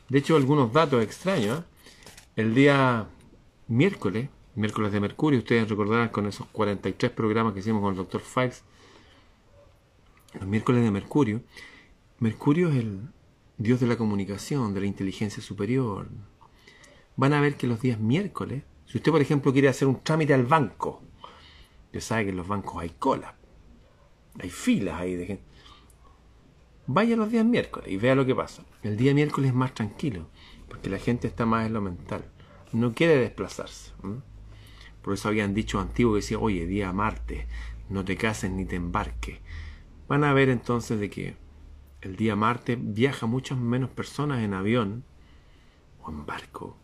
De 0.09 0.19
hecho, 0.19 0.35
algunos 0.35 0.71
datos 0.71 1.03
extraños. 1.03 1.59
¿eh? 1.59 1.63
El 2.35 2.53
día 2.53 3.07
miércoles, 3.67 4.29
miércoles 4.55 4.91
de 4.91 4.99
Mercurio, 4.99 5.39
ustedes 5.39 5.67
recordarán 5.69 6.09
con 6.09 6.27
esos 6.27 6.47
43 6.47 7.11
programas 7.11 7.53
que 7.53 7.59
hicimos 7.59 7.81
con 7.81 7.91
el 7.91 7.97
doctor 7.97 8.21
Files, 8.21 8.63
los 10.39 10.47
miércoles 10.47 10.83
de 10.83 10.91
Mercurio, 10.91 11.41
Mercurio 12.19 12.69
es 12.69 12.77
el 12.77 12.99
dios 13.57 13.79
de 13.79 13.87
la 13.87 13.97
comunicación, 13.97 14.73
de 14.73 14.81
la 14.81 14.85
inteligencia 14.85 15.41
superior, 15.41 16.09
van 17.15 17.33
a 17.33 17.41
ver 17.41 17.55
que 17.55 17.67
los 17.67 17.81
días 17.81 17.99
miércoles, 17.99 18.63
si 18.85 18.97
usted 18.97 19.11
por 19.11 19.21
ejemplo 19.21 19.53
quiere 19.53 19.69
hacer 19.69 19.87
un 19.87 20.01
trámite 20.01 20.33
al 20.33 20.45
banco, 20.45 21.01
usted 21.87 22.01
sabe 22.01 22.25
que 22.25 22.29
en 22.31 22.37
los 22.37 22.47
bancos 22.47 22.81
hay 22.81 22.89
cola, 22.89 23.35
hay 24.39 24.49
filas 24.49 24.99
ahí 24.99 25.15
de 25.15 25.25
gente. 25.25 25.43
Vaya 26.87 27.15
los 27.15 27.31
días 27.31 27.45
miércoles 27.45 27.89
y 27.89 27.97
vea 27.97 28.15
lo 28.15 28.25
que 28.25 28.35
pasa. 28.35 28.63
El 28.83 28.97
día 28.97 29.13
miércoles 29.13 29.49
es 29.49 29.55
más 29.55 29.73
tranquilo, 29.73 30.27
porque 30.67 30.89
la 30.89 30.99
gente 30.99 31.27
está 31.27 31.45
más 31.45 31.65
en 31.65 31.73
lo 31.73 31.81
mental, 31.81 32.25
no 32.71 32.93
quiere 32.93 33.17
desplazarse. 33.17 33.91
Por 35.01 35.13
eso 35.13 35.27
habían 35.27 35.53
dicho 35.53 35.79
antiguos 35.79 36.13
que 36.13 36.21
decían, 36.21 36.41
oye, 36.43 36.65
día 36.65 36.91
martes, 36.91 37.45
no 37.89 38.03
te 38.05 38.17
cases 38.17 38.51
ni 38.51 38.65
te 38.65 38.75
embarques. 38.75 39.39
Van 40.07 40.23
a 40.23 40.33
ver 40.33 40.49
entonces 40.49 40.99
de 40.99 41.09
que 41.09 41.35
el 42.01 42.15
día 42.15 42.35
martes 42.35 42.77
viaja 42.79 43.25
muchas 43.25 43.57
menos 43.57 43.89
personas 43.89 44.43
en 44.43 44.53
avión 44.53 45.03
o 46.03 46.11
en 46.11 46.25
barco 46.25 46.77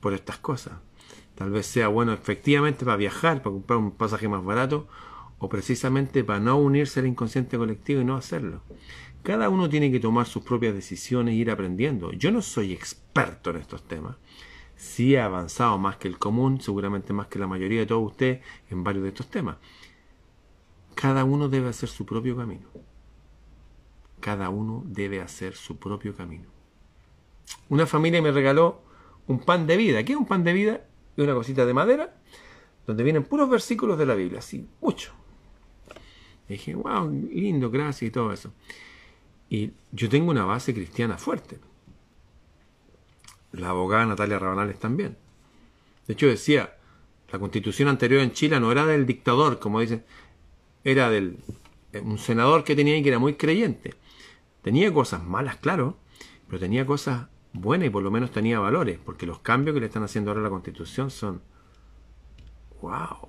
por 0.00 0.14
estas 0.14 0.38
cosas. 0.38 0.74
Tal 1.34 1.50
vez 1.50 1.66
sea 1.66 1.88
bueno 1.88 2.12
efectivamente 2.12 2.84
para 2.84 2.96
viajar, 2.96 3.42
para 3.42 3.52
comprar 3.52 3.78
un 3.78 3.90
pasaje 3.92 4.28
más 4.28 4.44
barato, 4.44 4.88
o 5.40 5.48
precisamente 5.48 6.22
para 6.22 6.38
no 6.38 6.58
unirse 6.58 7.00
al 7.00 7.06
inconsciente 7.06 7.58
colectivo 7.58 8.02
y 8.02 8.04
no 8.04 8.14
hacerlo. 8.14 8.62
Cada 9.22 9.48
uno 9.48 9.68
tiene 9.68 9.90
que 9.90 9.98
tomar 9.98 10.26
sus 10.26 10.42
propias 10.42 10.74
decisiones 10.74 11.32
e 11.32 11.36
ir 11.36 11.50
aprendiendo. 11.50 12.12
Yo 12.12 12.30
no 12.30 12.42
soy 12.42 12.72
experto 12.72 13.50
en 13.50 13.56
estos 13.56 13.82
temas. 13.82 14.16
Sí 14.76 15.14
he 15.14 15.20
avanzado 15.20 15.76
más 15.78 15.96
que 15.96 16.08
el 16.08 16.18
común, 16.18 16.60
seguramente 16.60 17.12
más 17.12 17.26
que 17.26 17.38
la 17.38 17.46
mayoría 17.46 17.80
de 17.80 17.86
todos 17.86 18.12
ustedes 18.12 18.42
en 18.70 18.84
varios 18.84 19.02
de 19.02 19.08
estos 19.08 19.28
temas. 19.28 19.56
Cada 20.94 21.24
uno 21.24 21.48
debe 21.48 21.68
hacer 21.68 21.88
su 21.88 22.04
propio 22.06 22.36
camino. 22.36 22.68
Cada 24.20 24.50
uno 24.50 24.82
debe 24.86 25.20
hacer 25.20 25.54
su 25.54 25.78
propio 25.78 26.14
camino. 26.14 26.48
Una 27.70 27.86
familia 27.86 28.20
me 28.20 28.32
regaló 28.32 28.82
un 29.26 29.40
pan 29.40 29.66
de 29.66 29.76
vida. 29.78 30.04
¿Qué 30.04 30.12
es 30.12 30.18
un 30.18 30.26
pan 30.26 30.44
de 30.44 30.52
vida? 30.52 30.80
Es 31.16 31.24
una 31.24 31.34
cosita 31.34 31.64
de 31.64 31.74
madera 31.74 32.16
donde 32.86 33.04
vienen 33.04 33.24
puros 33.24 33.48
versículos 33.48 33.98
de 33.98 34.06
la 34.06 34.14
Biblia, 34.14 34.40
así, 34.40 34.66
mucho. 34.80 35.12
Y 36.50 36.54
dije, 36.54 36.74
wow, 36.74 37.08
lindo, 37.32 37.70
gracias 37.70 38.08
y 38.08 38.10
todo 38.10 38.32
eso. 38.32 38.52
Y 39.48 39.70
yo 39.92 40.08
tengo 40.08 40.32
una 40.32 40.44
base 40.44 40.74
cristiana 40.74 41.16
fuerte. 41.16 41.60
La 43.52 43.68
abogada 43.68 44.04
Natalia 44.04 44.40
Rabanales 44.40 44.80
también. 44.80 45.16
De 46.08 46.14
hecho 46.14 46.26
decía, 46.26 46.76
la 47.30 47.38
constitución 47.38 47.86
anterior 47.86 48.20
en 48.20 48.32
Chile 48.32 48.58
no 48.58 48.72
era 48.72 48.84
del 48.84 49.06
dictador, 49.06 49.60
como 49.60 49.78
dicen, 49.78 50.04
era 50.82 51.08
del 51.08 51.38
un 52.02 52.18
senador 52.18 52.64
que 52.64 52.74
tenía 52.74 52.96
y 52.96 53.02
que 53.04 53.10
era 53.10 53.20
muy 53.20 53.34
creyente. 53.34 53.94
Tenía 54.62 54.92
cosas 54.92 55.22
malas, 55.22 55.54
claro, 55.54 55.98
pero 56.48 56.58
tenía 56.58 56.84
cosas 56.84 57.28
buena 57.52 57.86
y 57.86 57.90
por 57.90 58.02
lo 58.02 58.10
menos 58.10 58.32
tenía 58.32 58.58
valores, 58.58 58.98
porque 58.98 59.24
los 59.24 59.38
cambios 59.38 59.74
que 59.74 59.80
le 59.80 59.86
están 59.86 60.02
haciendo 60.02 60.32
ahora 60.32 60.40
a 60.40 60.44
la 60.44 60.50
constitución 60.50 61.12
son, 61.12 61.42
wow, 62.82 63.28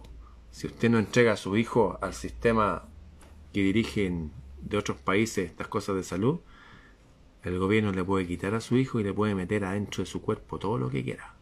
si 0.50 0.66
usted 0.66 0.90
no 0.90 0.98
entrega 0.98 1.34
a 1.34 1.38
su 1.38 1.56
hijo 1.56 2.00
al 2.02 2.16
sistema 2.16 2.88
que 3.54 3.62
dirigen 3.62 4.32
de 4.62 4.78
otros 4.78 4.98
países 4.98 5.50
estas 5.50 5.68
cosas 5.68 5.96
de 5.96 6.04
salud, 6.04 6.40
el 7.44 7.58
gobierno 7.58 7.92
le 7.92 8.04
puede 8.04 8.28
quitar 8.28 8.54
a 8.54 8.62
su 8.62 8.78
hijo 8.78 9.00
y 9.00 9.04
le 9.04 9.14
puede 9.14 9.36
meter 9.36 9.66
adentro 9.66 10.04
de 10.04 10.10
su 10.10 10.22
cuerpo 10.22 10.60
todo 10.60 10.78
lo 10.78 10.90
que 10.90 11.04
quiera. 11.04 11.36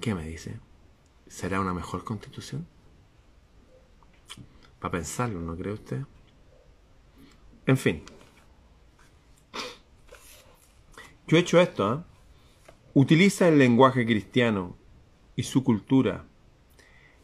¿Qué 0.00 0.14
me 0.14 0.26
dice? 0.26 0.58
¿Será 1.28 1.60
una 1.60 1.72
mejor 1.72 2.02
constitución? 2.04 2.66
Para 4.80 4.92
pensarlo, 4.92 5.40
¿no 5.40 5.56
cree 5.56 5.74
usted? 5.74 6.02
En 7.66 7.76
fin, 7.76 8.02
Yo 11.32 11.38
he 11.38 11.40
hecho 11.40 11.60
esto. 11.60 11.94
¿eh? 11.94 11.98
Utiliza 12.92 13.48
el 13.48 13.58
lenguaje 13.58 14.04
cristiano 14.04 14.76
y 15.34 15.44
su 15.44 15.64
cultura 15.64 16.26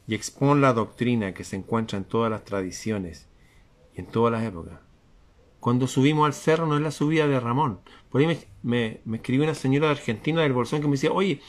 y 0.09 0.15
expone 0.17 0.61
la 0.61 0.73
doctrina 0.73 1.35
que 1.35 1.45
se 1.45 1.55
encuentra 1.55 1.99
en 1.99 2.05
todas 2.05 2.31
las 2.31 2.45
tradiciones 2.45 3.29
en 3.99 4.07
todas 4.07 4.33
las 4.33 4.45
épocas. 4.45 4.79
Cuando 5.61 5.89
subimos 5.89 6.25
al 6.25 6.33
cerro 6.33 6.67
no 6.67 6.77
es 6.77 6.83
la 6.83 6.93
subida 6.93 7.27
de 7.27 7.41
Ramón. 7.41 7.81
Por 8.11 8.21
ahí 8.21 8.27
me, 8.63 9.01
me, 9.05 9.17
escribió 9.17 9.45
una 9.45 9.55
señora 9.55 9.87
de 9.87 9.93
Argentina 9.93 10.43
del 10.43 10.53
Bolsón 10.53 10.81
que 10.81 10.87
me 10.87 10.93
decía, 10.93 11.11
oye, 11.11 11.41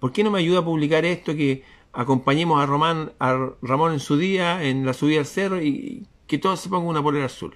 ¿por 0.00 0.10
qué 0.10 0.24
no 0.24 0.30
me 0.30 0.38
ayuda 0.38 0.60
a 0.60 0.64
publicar 0.64 1.04
esto 1.04 1.36
que 1.36 1.64
acompañemos 1.92 2.62
a, 2.62 2.66
Román, 2.66 3.12
a 3.18 3.50
Ramón 3.60 3.92
en 3.92 4.00
su 4.00 4.16
día, 4.16 4.64
en 4.64 4.86
la 4.86 4.94
subida 4.94 5.20
al 5.20 5.26
cerro 5.26 5.62
y 5.62 6.06
que 6.26 6.38
todos 6.38 6.60
se 6.60 6.70
pongan 6.70 6.88
una 6.88 7.02
polera 7.02 7.26
azul? 7.26 7.54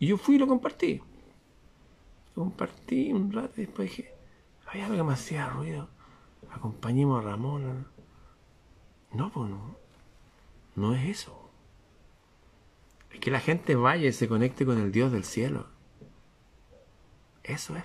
Y 0.00 0.08
yo 0.08 0.16
fui 0.16 0.34
y 0.34 0.38
lo 0.38 0.48
compartí. 0.48 1.00
Lo 2.34 2.42
compartí 2.42 3.12
un 3.12 3.30
rato 3.30 3.60
y 3.60 3.66
después 3.66 3.88
dije, 3.88 4.12
había 4.66 4.86
algo 4.86 4.96
que 4.96 5.04
me 5.04 5.12
hacía 5.12 5.48
ruido. 5.48 5.88
Acompañemos 6.50 7.24
a 7.24 7.28
Ramón. 7.28 7.86
No, 9.12 9.30
pues 9.30 9.50
no. 10.76 10.94
Es 10.94 11.20
eso. 11.20 11.38
Es 13.10 13.20
que 13.20 13.30
la 13.30 13.40
gente 13.40 13.74
vaya 13.76 14.08
y 14.08 14.12
se 14.12 14.28
conecte 14.28 14.64
con 14.64 14.78
el 14.78 14.90
Dios 14.90 15.12
del 15.12 15.24
cielo. 15.24 15.66
Eso 17.44 17.76
es. 17.76 17.84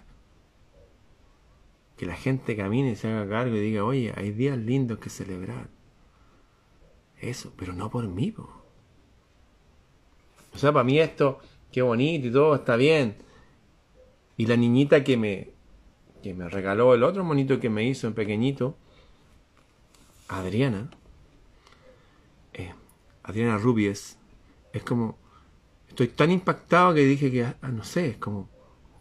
Que 1.98 2.06
la 2.06 2.16
gente 2.16 2.56
camine 2.56 2.92
y 2.92 2.96
se 2.96 3.08
haga 3.08 3.28
cargo 3.28 3.56
y 3.56 3.60
diga, 3.60 3.84
oye, 3.84 4.14
hay 4.16 4.32
días 4.32 4.58
lindos 4.58 5.00
que 5.00 5.10
celebrar. 5.10 5.70
Eso, 7.20 7.52
pero 7.58 7.74
no 7.74 7.90
por 7.90 8.08
mí. 8.08 8.34
O 10.54 10.58
sea, 10.58 10.72
para 10.72 10.84
mí 10.84 11.00
esto, 11.00 11.40
qué 11.72 11.82
bonito 11.82 12.28
y 12.28 12.32
todo, 12.32 12.56
está 12.56 12.76
bien. 12.76 13.18
Y 14.38 14.46
la 14.46 14.56
niñita 14.56 15.04
que 15.04 15.18
me, 15.18 15.50
que 16.22 16.34
me 16.36 16.48
regaló 16.48 16.94
el 16.94 17.04
otro 17.04 17.24
monito 17.24 17.60
que 17.60 17.70
me 17.70 17.84
hizo 17.88 18.08
en 18.08 18.14
pequeñito, 18.14 18.78
Adriana, 20.28 20.92
Adriana 23.28 23.58
Rubies, 23.58 24.18
es 24.72 24.84
como, 24.84 25.18
estoy 25.90 26.08
tan 26.08 26.32
impactado 26.32 26.94
que 26.94 27.02
dije 27.02 27.30
que, 27.30 27.44
ah, 27.44 27.58
no 27.68 27.84
sé, 27.84 28.12
es 28.12 28.18
como, 28.18 28.48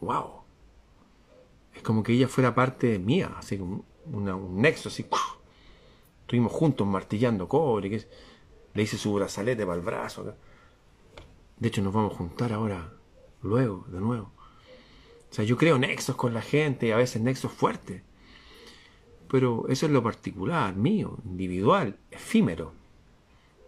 wow. 0.00 0.42
Es 1.72 1.82
como 1.82 2.02
que 2.02 2.12
ella 2.12 2.26
fuera 2.26 2.52
parte 2.52 2.98
mía, 2.98 3.32
así 3.38 3.56
como 3.56 3.84
un 4.06 4.60
nexo, 4.60 4.88
así. 4.88 5.06
Estuvimos 6.22 6.50
juntos 6.50 6.84
martillando 6.88 7.48
cobre, 7.48 8.04
le 8.74 8.82
hice 8.82 8.98
su 8.98 9.14
brazalete 9.14 9.64
para 9.64 9.78
el 9.78 9.84
brazo. 9.84 10.34
De 11.58 11.68
hecho, 11.68 11.80
nos 11.80 11.94
vamos 11.94 12.14
a 12.14 12.16
juntar 12.16 12.52
ahora, 12.52 12.94
luego, 13.42 13.86
de 13.88 14.00
nuevo. 14.00 14.32
O 15.30 15.34
sea, 15.34 15.44
yo 15.44 15.56
creo 15.56 15.78
nexos 15.78 16.16
con 16.16 16.34
la 16.34 16.42
gente, 16.42 16.88
y 16.88 16.90
a 16.90 16.96
veces 16.96 17.22
nexos 17.22 17.52
fuertes. 17.52 18.02
Pero 19.28 19.66
eso 19.68 19.86
es 19.86 19.92
lo 19.92 20.02
particular, 20.02 20.74
mío, 20.74 21.16
individual, 21.24 21.96
efímero 22.10 22.72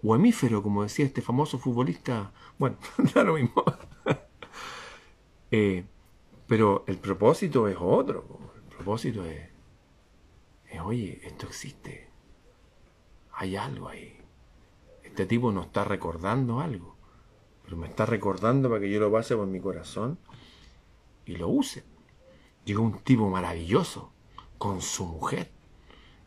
o 0.03 0.15
hemífero, 0.15 0.63
como 0.63 0.83
decía 0.83 1.07
este 1.07 1.23
famoso 1.23 1.59
futbolista. 1.59 2.33
Bueno, 2.59 2.77
da 3.15 3.25
lo 3.25 3.35
mismo. 3.35 3.65
Eh, 5.51 5.83
pero 6.47 6.85
el 6.87 6.99
propósito 6.99 7.69
es 7.69 7.77
otro. 7.81 8.27
El 8.55 8.77
propósito 8.77 9.25
es, 9.25 9.49
es, 10.71 10.81
oye, 10.83 11.23
esto 11.25 11.47
existe. 11.47 12.11
Hay 13.33 13.57
algo 13.57 13.89
ahí. 13.89 14.15
Este 15.03 15.25
tipo 15.25 15.51
nos 15.51 15.67
está 15.67 15.85
recordando 15.85 16.61
algo. 16.61 16.97
Pero 17.65 17.79
me 17.79 17.87
está 17.87 18.05
recordando 18.05 18.69
para 18.69 18.83
que 18.83 18.91
yo 18.91 19.01
lo 19.01 19.11
pase 19.11 19.37
por 19.37 19.47
mi 19.47 19.59
corazón 19.59 20.19
y 21.25 21.37
lo 21.37 21.49
use. 21.49 21.85
Llegó 22.65 22.83
un 22.83 22.99
tipo 23.01 23.29
maravilloso 23.29 24.13
con 24.59 24.83
su 24.83 25.07
mujer 25.07 25.51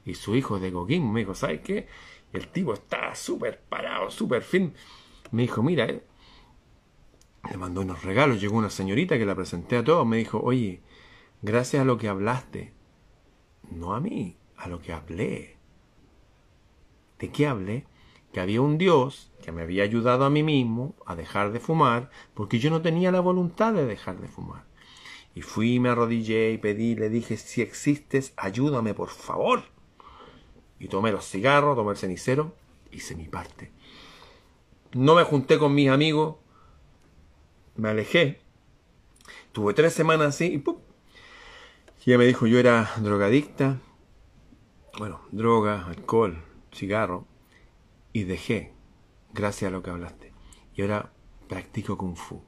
y 0.05 0.15
su 0.15 0.35
hijo 0.35 0.59
de 0.59 0.71
Coquín. 0.71 1.11
Me 1.11 1.21
dijo, 1.21 1.35
¿sabes 1.35 1.61
qué? 1.61 1.87
El 2.33 2.47
tipo 2.47 2.73
estaba 2.73 3.13
súper 3.15 3.61
parado, 3.61 4.09
súper 4.09 4.41
fin. 4.41 4.73
Me 5.31 5.43
dijo, 5.43 5.61
mira, 5.61 5.85
eh". 5.85 6.03
le 7.49 7.57
mandó 7.57 7.81
unos 7.81 8.03
regalos. 8.03 8.39
Llegó 8.39 8.57
una 8.57 8.69
señorita 8.69 9.17
que 9.17 9.25
la 9.25 9.35
presenté 9.35 9.77
a 9.77 9.83
todos. 9.83 10.05
Me 10.05 10.17
dijo, 10.17 10.39
oye, 10.39 10.81
gracias 11.41 11.81
a 11.81 11.85
lo 11.85 11.97
que 11.97 12.07
hablaste, 12.07 12.73
no 13.69 13.93
a 13.93 13.99
mí, 13.99 14.37
a 14.55 14.67
lo 14.67 14.81
que 14.81 14.93
hablé. 14.93 15.57
¿De 17.19 17.29
qué 17.29 17.47
hablé? 17.47 17.85
Que 18.31 18.39
había 18.39 18.61
un 18.61 18.77
Dios 18.77 19.31
que 19.43 19.51
me 19.51 19.61
había 19.61 19.83
ayudado 19.83 20.23
a 20.23 20.29
mí 20.29 20.41
mismo 20.41 20.95
a 21.05 21.15
dejar 21.15 21.51
de 21.51 21.59
fumar 21.59 22.09
porque 22.33 22.59
yo 22.59 22.69
no 22.69 22.81
tenía 22.81 23.11
la 23.11 23.19
voluntad 23.19 23.73
de 23.73 23.85
dejar 23.85 24.21
de 24.21 24.29
fumar. 24.29 24.63
Y 25.35 25.41
fui, 25.41 25.79
me 25.79 25.89
arrodillé 25.89 26.51
y 26.51 26.57
pedí, 26.57 26.95
le 26.95 27.09
dije, 27.09 27.37
si 27.37 27.61
existes, 27.61 28.33
ayúdame 28.37 28.93
por 28.93 29.09
favor 29.09 29.70
y 30.81 30.87
tomé 30.87 31.11
los 31.11 31.29
cigarros, 31.29 31.75
tomé 31.75 31.91
el 31.91 31.97
cenicero, 31.97 32.55
hice 32.91 33.15
mi 33.15 33.27
parte. 33.27 33.71
No 34.93 35.13
me 35.13 35.23
junté 35.23 35.59
con 35.59 35.75
mis 35.75 35.89
amigos, 35.89 36.37
me 37.75 37.89
alejé. 37.89 38.41
Tuve 39.51 39.75
tres 39.75 39.93
semanas 39.93 40.29
así 40.29 40.45
y 40.45 40.57
¡pum! 40.57 40.77
Y 42.03 42.09
ella 42.09 42.17
me 42.17 42.25
dijo, 42.25 42.47
yo 42.47 42.57
era 42.57 42.91
drogadicta, 42.97 43.79
bueno, 44.97 45.21
droga, 45.31 45.85
alcohol, 45.85 46.43
cigarro, 46.73 47.27
y 48.11 48.23
dejé, 48.23 48.73
gracias 49.33 49.69
a 49.69 49.71
lo 49.71 49.83
que 49.83 49.91
hablaste. 49.91 50.33
Y 50.73 50.81
ahora 50.81 51.13
practico 51.47 51.95
kung 51.95 52.15
fu. 52.15 52.41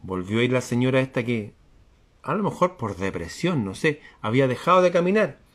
Volvió 0.00 0.40
a 0.40 0.42
ir 0.42 0.52
la 0.52 0.62
señora 0.62 1.00
esta 1.00 1.22
que, 1.22 1.52
a 2.22 2.34
lo 2.34 2.42
mejor 2.42 2.78
por 2.78 2.96
depresión, 2.96 3.62
no 3.62 3.74
sé, 3.74 4.00
había 4.22 4.48
dejado 4.48 4.80
de 4.80 4.90
caminar 4.90 5.49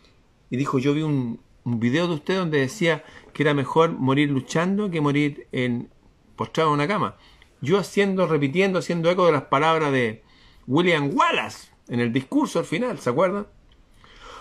y 0.49 0.57
dijo, 0.57 0.79
yo 0.79 0.93
vi 0.93 1.01
un, 1.01 1.39
video 1.67 2.07
de 2.07 2.13
usted 2.13 2.37
donde 2.37 2.59
decía 2.59 3.03
que 3.33 3.41
era 3.41 3.55
mejor 3.55 3.91
morir 3.91 4.29
luchando 4.29 4.91
que 4.91 5.01
morir 5.01 5.47
en, 5.51 5.89
postrado 6.35 6.69
en 6.69 6.75
una 6.75 6.87
cama. 6.87 7.15
Yo 7.59 7.79
haciendo, 7.79 8.27
repitiendo, 8.27 8.77
haciendo 8.77 9.09
eco 9.09 9.25
de 9.25 9.31
las 9.31 9.45
palabras 9.45 9.91
de 9.91 10.21
William 10.67 11.09
Wallace 11.11 11.69
en 11.87 11.99
el 12.01 12.13
discurso 12.13 12.59
al 12.59 12.65
final, 12.65 12.99
¿se 12.99 13.09
acuerdan? 13.09 13.47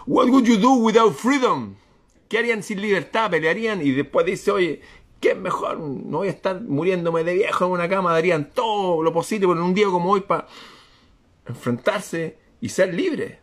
What 0.07 0.28
would 0.28 0.44
you 0.44 0.59
do 0.59 0.74
without 0.74 1.14
freedom? 1.14 1.76
¿Qué 2.28 2.38
harían 2.38 2.62
sin 2.62 2.82
libertad? 2.82 3.30
¿Pelearían? 3.30 3.80
Y 3.80 3.92
después 3.92 4.26
dice, 4.26 4.50
oye, 4.50 4.82
¿qué 5.18 5.30
es 5.30 5.38
mejor? 5.38 5.78
No 5.78 6.18
voy 6.18 6.28
a 6.28 6.32
estar 6.32 6.61
muriéndome 6.61 7.24
de 7.24 7.34
viejo 7.34 7.64
en 7.64 7.70
una 7.70 7.88
cama, 7.88 8.12
darían 8.12 8.50
todo 8.50 9.02
lo 9.02 9.12
posible 9.14 9.46
por 9.46 9.59
un 9.59 9.72
día 9.72 9.86
como 9.86 10.11
hoy 10.11 10.20
para 10.20 10.46
enfrentarse 11.46 12.36
y 12.61 12.68
ser 12.68 12.92
libre. 12.92 13.40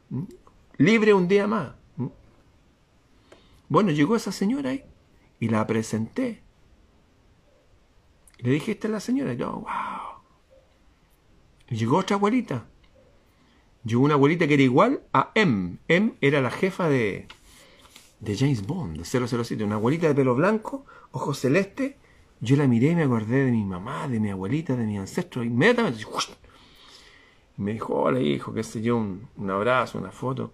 Libre 0.78 1.16
un 1.16 1.28
día 1.28 1.47
más. 1.47 1.80
Bueno, 3.72 3.91
llegó 3.91 4.17
esa 4.17 4.34
señora 4.34 4.72
ahí 4.72 4.84
y 5.39 5.47
la 5.47 5.65
presenté. 5.65 6.43
Y 8.38 8.43
le 8.43 8.51
dije, 8.51 8.74
esta 8.74 8.89
es 8.89 8.91
la 8.91 8.99
señora. 8.99 9.32
Y 9.32 9.38
yo, 9.38 9.49
wow. 9.49 10.22
Y 11.69 11.78
llegó 11.78 11.99
otra 11.99 12.17
abuelita. 12.17 12.65
Llegó 13.86 14.03
una 14.03 14.15
abuelita 14.15 14.45
que 14.45 14.55
era 14.55 14.63
igual 14.63 15.03
a 15.13 15.32
M. 15.36 15.78
M 15.88 16.15
era 16.19 16.41
la 16.41 16.51
jefa 16.51 16.89
de, 16.89 17.30
de 18.19 18.36
James 18.36 18.67
Bond, 18.67 18.97
de 18.97 19.05
007. 19.05 19.63
Una 19.63 19.76
abuelita 19.76 20.09
de 20.09 20.15
pelo 20.15 20.36
blanco, 20.36 20.86
ojos 21.13 21.39
celeste. 21.39 21.97
Yo 22.41 22.57
la 22.57 22.67
miré 22.67 22.89
y 22.89 22.95
me 22.95 23.03
acordé 23.03 23.45
de 23.45 23.51
mi 23.51 23.63
mamá, 23.63 24.09
de 24.09 24.19
mi 24.19 24.32
abuelita, 24.32 24.76
de 24.76 24.86
mi 24.86 24.97
ancestro. 24.97 25.45
Inmediatamente. 25.45 26.03
Y 27.57 27.61
me 27.61 27.72
dijo, 27.72 27.95
hola 27.95 28.19
hijo, 28.19 28.53
qué 28.53 28.63
sé 28.63 28.82
yo, 28.82 28.97
un, 28.97 29.30
un 29.38 29.49
abrazo, 29.49 29.97
una 29.97 30.11
foto. 30.11 30.51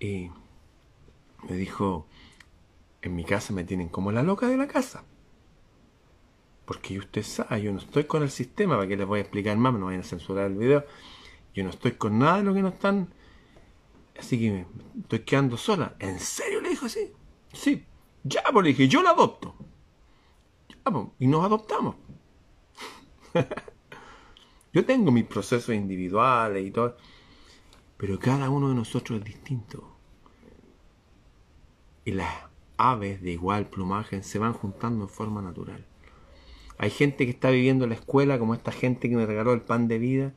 Y 0.00 0.30
me 1.46 1.56
dijo, 1.56 2.06
en 3.08 3.16
mi 3.16 3.24
casa 3.24 3.52
me 3.52 3.64
tienen 3.64 3.88
como 3.88 4.12
la 4.12 4.22
loca 4.22 4.48
de 4.48 4.56
la 4.56 4.66
casa. 4.66 5.04
Porque 6.64 6.98
usted 6.98 7.22
sabe, 7.22 7.62
yo 7.62 7.72
no 7.72 7.78
estoy 7.78 8.04
con 8.04 8.22
el 8.22 8.30
sistema, 8.30 8.76
para 8.76 8.88
que 8.88 8.96
les 8.96 9.06
voy 9.06 9.18
a 9.18 9.22
explicar 9.22 9.56
más, 9.56 9.74
no 9.74 9.86
vayan 9.86 10.00
a 10.00 10.04
censurar 10.04 10.46
el 10.46 10.56
video. 10.56 10.84
Yo 11.54 11.62
no 11.64 11.70
estoy 11.70 11.92
con 11.92 12.18
nada 12.18 12.38
de 12.38 12.44
lo 12.44 12.54
que 12.54 12.62
no 12.62 12.68
están. 12.68 13.12
Así 14.18 14.38
que 14.38 14.50
me 14.50 14.66
estoy 15.02 15.20
quedando 15.20 15.56
sola. 15.56 15.94
¿En 15.98 16.18
serio 16.18 16.60
le 16.60 16.70
dijo 16.70 16.86
así? 16.86 17.12
Sí. 17.52 17.84
Ya, 18.22 18.42
pues 18.52 18.64
le 18.64 18.70
dije, 18.70 18.88
yo 18.88 19.02
la 19.02 19.10
adopto. 19.10 19.54
Ya, 20.68 20.90
pues, 20.90 21.06
y 21.18 21.26
nos 21.26 21.44
adoptamos. 21.44 21.96
yo 24.72 24.86
tengo 24.86 25.10
mis 25.10 25.24
procesos 25.24 25.74
individuales 25.74 26.66
y 26.66 26.70
todo. 26.70 26.96
Pero 27.98 28.18
cada 28.18 28.48
uno 28.48 28.70
de 28.70 28.74
nosotros 28.74 29.18
es 29.18 29.24
distinto. 29.24 29.96
Y 32.06 32.12
la 32.12 32.50
aves 32.76 33.22
de 33.22 33.32
igual 33.32 33.66
plumaje 33.66 34.22
se 34.22 34.38
van 34.38 34.52
juntando 34.52 35.04
en 35.04 35.08
forma 35.08 35.42
natural. 35.42 35.84
Hay 36.78 36.90
gente 36.90 37.24
que 37.24 37.30
está 37.30 37.50
viviendo 37.50 37.86
la 37.86 37.94
escuela 37.94 38.38
como 38.38 38.54
esta 38.54 38.72
gente 38.72 39.08
que 39.08 39.16
me 39.16 39.26
regaló 39.26 39.52
el 39.52 39.62
pan 39.62 39.88
de 39.88 39.98
vida 39.98 40.32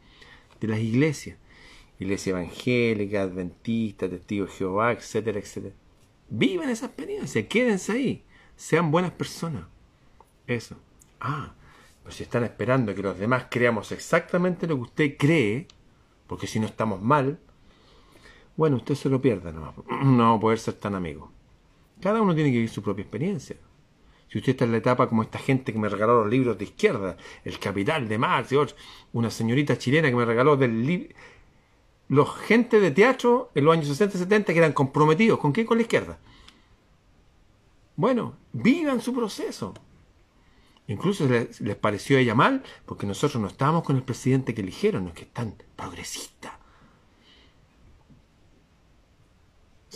de 0.60 0.68
las 0.68 0.80
iglesias. 0.80 1.38
Iglesia 2.00 2.32
evangélica, 2.32 3.24
adventista, 3.24 4.08
testigo 4.08 4.46
de 4.46 4.52
Jehová, 4.52 4.92
etcétera, 4.92 5.40
etcétera. 5.40 5.76
Vivan 6.30 6.70
esa 6.70 6.88
experiencia, 6.88 7.48
quédense 7.48 7.92
ahí, 7.92 8.24
sean 8.56 8.92
buenas 8.92 9.12
personas. 9.12 9.64
Eso. 10.46 10.78
Ah, 11.20 11.56
pero 12.04 12.16
si 12.16 12.24
están 12.24 12.44
esperando 12.44 12.94
que 12.94 13.02
los 13.02 13.18
demás 13.18 13.48
creamos 13.50 13.92
exactamente 13.92 14.68
lo 14.68 14.76
que 14.76 14.82
usted 14.82 15.18
cree, 15.18 15.68
porque 16.28 16.46
si 16.46 16.60
no 16.60 16.68
estamos 16.68 17.02
mal, 17.02 17.40
bueno, 18.56 18.78
usted 18.78 18.96
se 18.96 19.10
lo 19.10 19.22
pierda, 19.22 19.52
no, 19.52 19.74
no 20.04 20.32
va 20.32 20.38
a 20.38 20.40
poder 20.40 20.60
ser 20.60 20.76
tan 20.76 20.94
amigo. 20.94 21.32
Cada 22.02 22.22
uno 22.22 22.36
tiene 22.36 22.50
que 22.50 22.58
vivir 22.58 22.70
su 22.70 22.82
propia 22.82 23.04
experiencia. 23.04 23.58
Si 24.30 24.38
usted 24.38 24.52
está 24.52 24.66
en 24.66 24.72
la 24.72 24.78
etapa 24.78 25.08
como 25.08 25.24
esta 25.24 25.40
gente 25.40 25.72
que 25.72 25.80
me 25.80 25.90
regaló 25.90 26.22
los 26.22 26.30
libros 26.30 26.58
de 26.58 26.66
izquierda, 26.66 27.18
El 27.46 27.60
Capital 27.60 28.08
de 28.08 28.18
Marx 28.18 28.52
y 28.52 28.58
una 29.14 29.32
señorita 29.32 29.78
chilena 29.78 30.10
que 30.10 30.16
me 30.16 30.26
regaló 30.26 30.58
del 30.58 30.86
libro. 30.86 31.16
Los 32.10 32.36
gente 32.36 32.80
de 32.80 32.92
teatro 32.92 33.52
en 33.56 33.66
los 33.66 33.74
años 33.74 33.88
60 33.88 34.18
y 34.18 34.20
70 34.20 34.54
que 34.54 34.60
eran 34.60 34.74
comprometidos. 34.74 35.40
¿Con 35.40 35.54
qué? 35.54 35.66
Con 35.66 35.78
la 35.78 35.84
izquierda. 35.84 36.20
Bueno, 37.96 38.38
vivan 38.54 39.02
su 39.02 39.14
proceso. 39.14 39.74
Incluso 40.88 41.28
les, 41.28 41.60
les, 41.60 41.76
pareció 41.76 42.18
ella 42.18 42.34
mal, 42.34 42.64
porque 42.86 43.06
nosotros 43.06 43.42
no 43.42 43.48
estábamos 43.48 43.84
con 43.84 43.98
el 43.98 44.04
presidente 44.04 44.54
que 44.54 44.62
eligieron, 44.62 45.04
no 45.04 45.10
es 45.10 45.16
que 45.16 45.24
están 45.24 45.56
progresistas. 45.76 46.54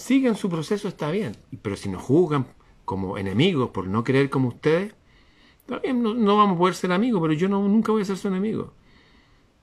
Sigan 0.02 0.36
su 0.36 0.50
proceso, 0.50 0.88
está 0.88 1.12
bien. 1.12 1.38
Pero 1.62 1.76
si 1.76 1.88
nos 1.88 2.02
juzgan 2.02 2.48
como 2.86 3.18
enemigos 3.18 3.70
por 3.70 3.88
no 3.88 4.04
creer 4.04 4.30
como 4.30 4.48
ustedes, 4.48 4.94
no, 5.68 6.38
vamos 6.38 6.56
a 6.56 6.58
poder 6.58 6.76
ser 6.76 6.92
amigos, 6.92 7.22
pero 7.22 7.34
yo 7.34 7.48
nunca 7.48 7.92
voy 7.92 8.02
a 8.02 8.06
ser 8.06 8.18
su 8.18 8.28
enemigo. 8.28 8.74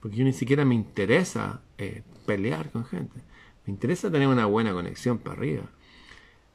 Porque 0.00 0.16
yo 0.16 0.24
ni 0.24 0.32
siquiera 0.32 0.64
me 0.64 0.76
interesa 0.76 1.60
eh, 1.76 2.02
pelear 2.24 2.70
con 2.70 2.84
gente. 2.84 3.20
Me 3.66 3.72
interesa 3.72 4.10
tener 4.10 4.28
una 4.28 4.46
buena 4.46 4.72
conexión 4.72 5.18
para 5.18 5.36
arriba. 5.36 5.64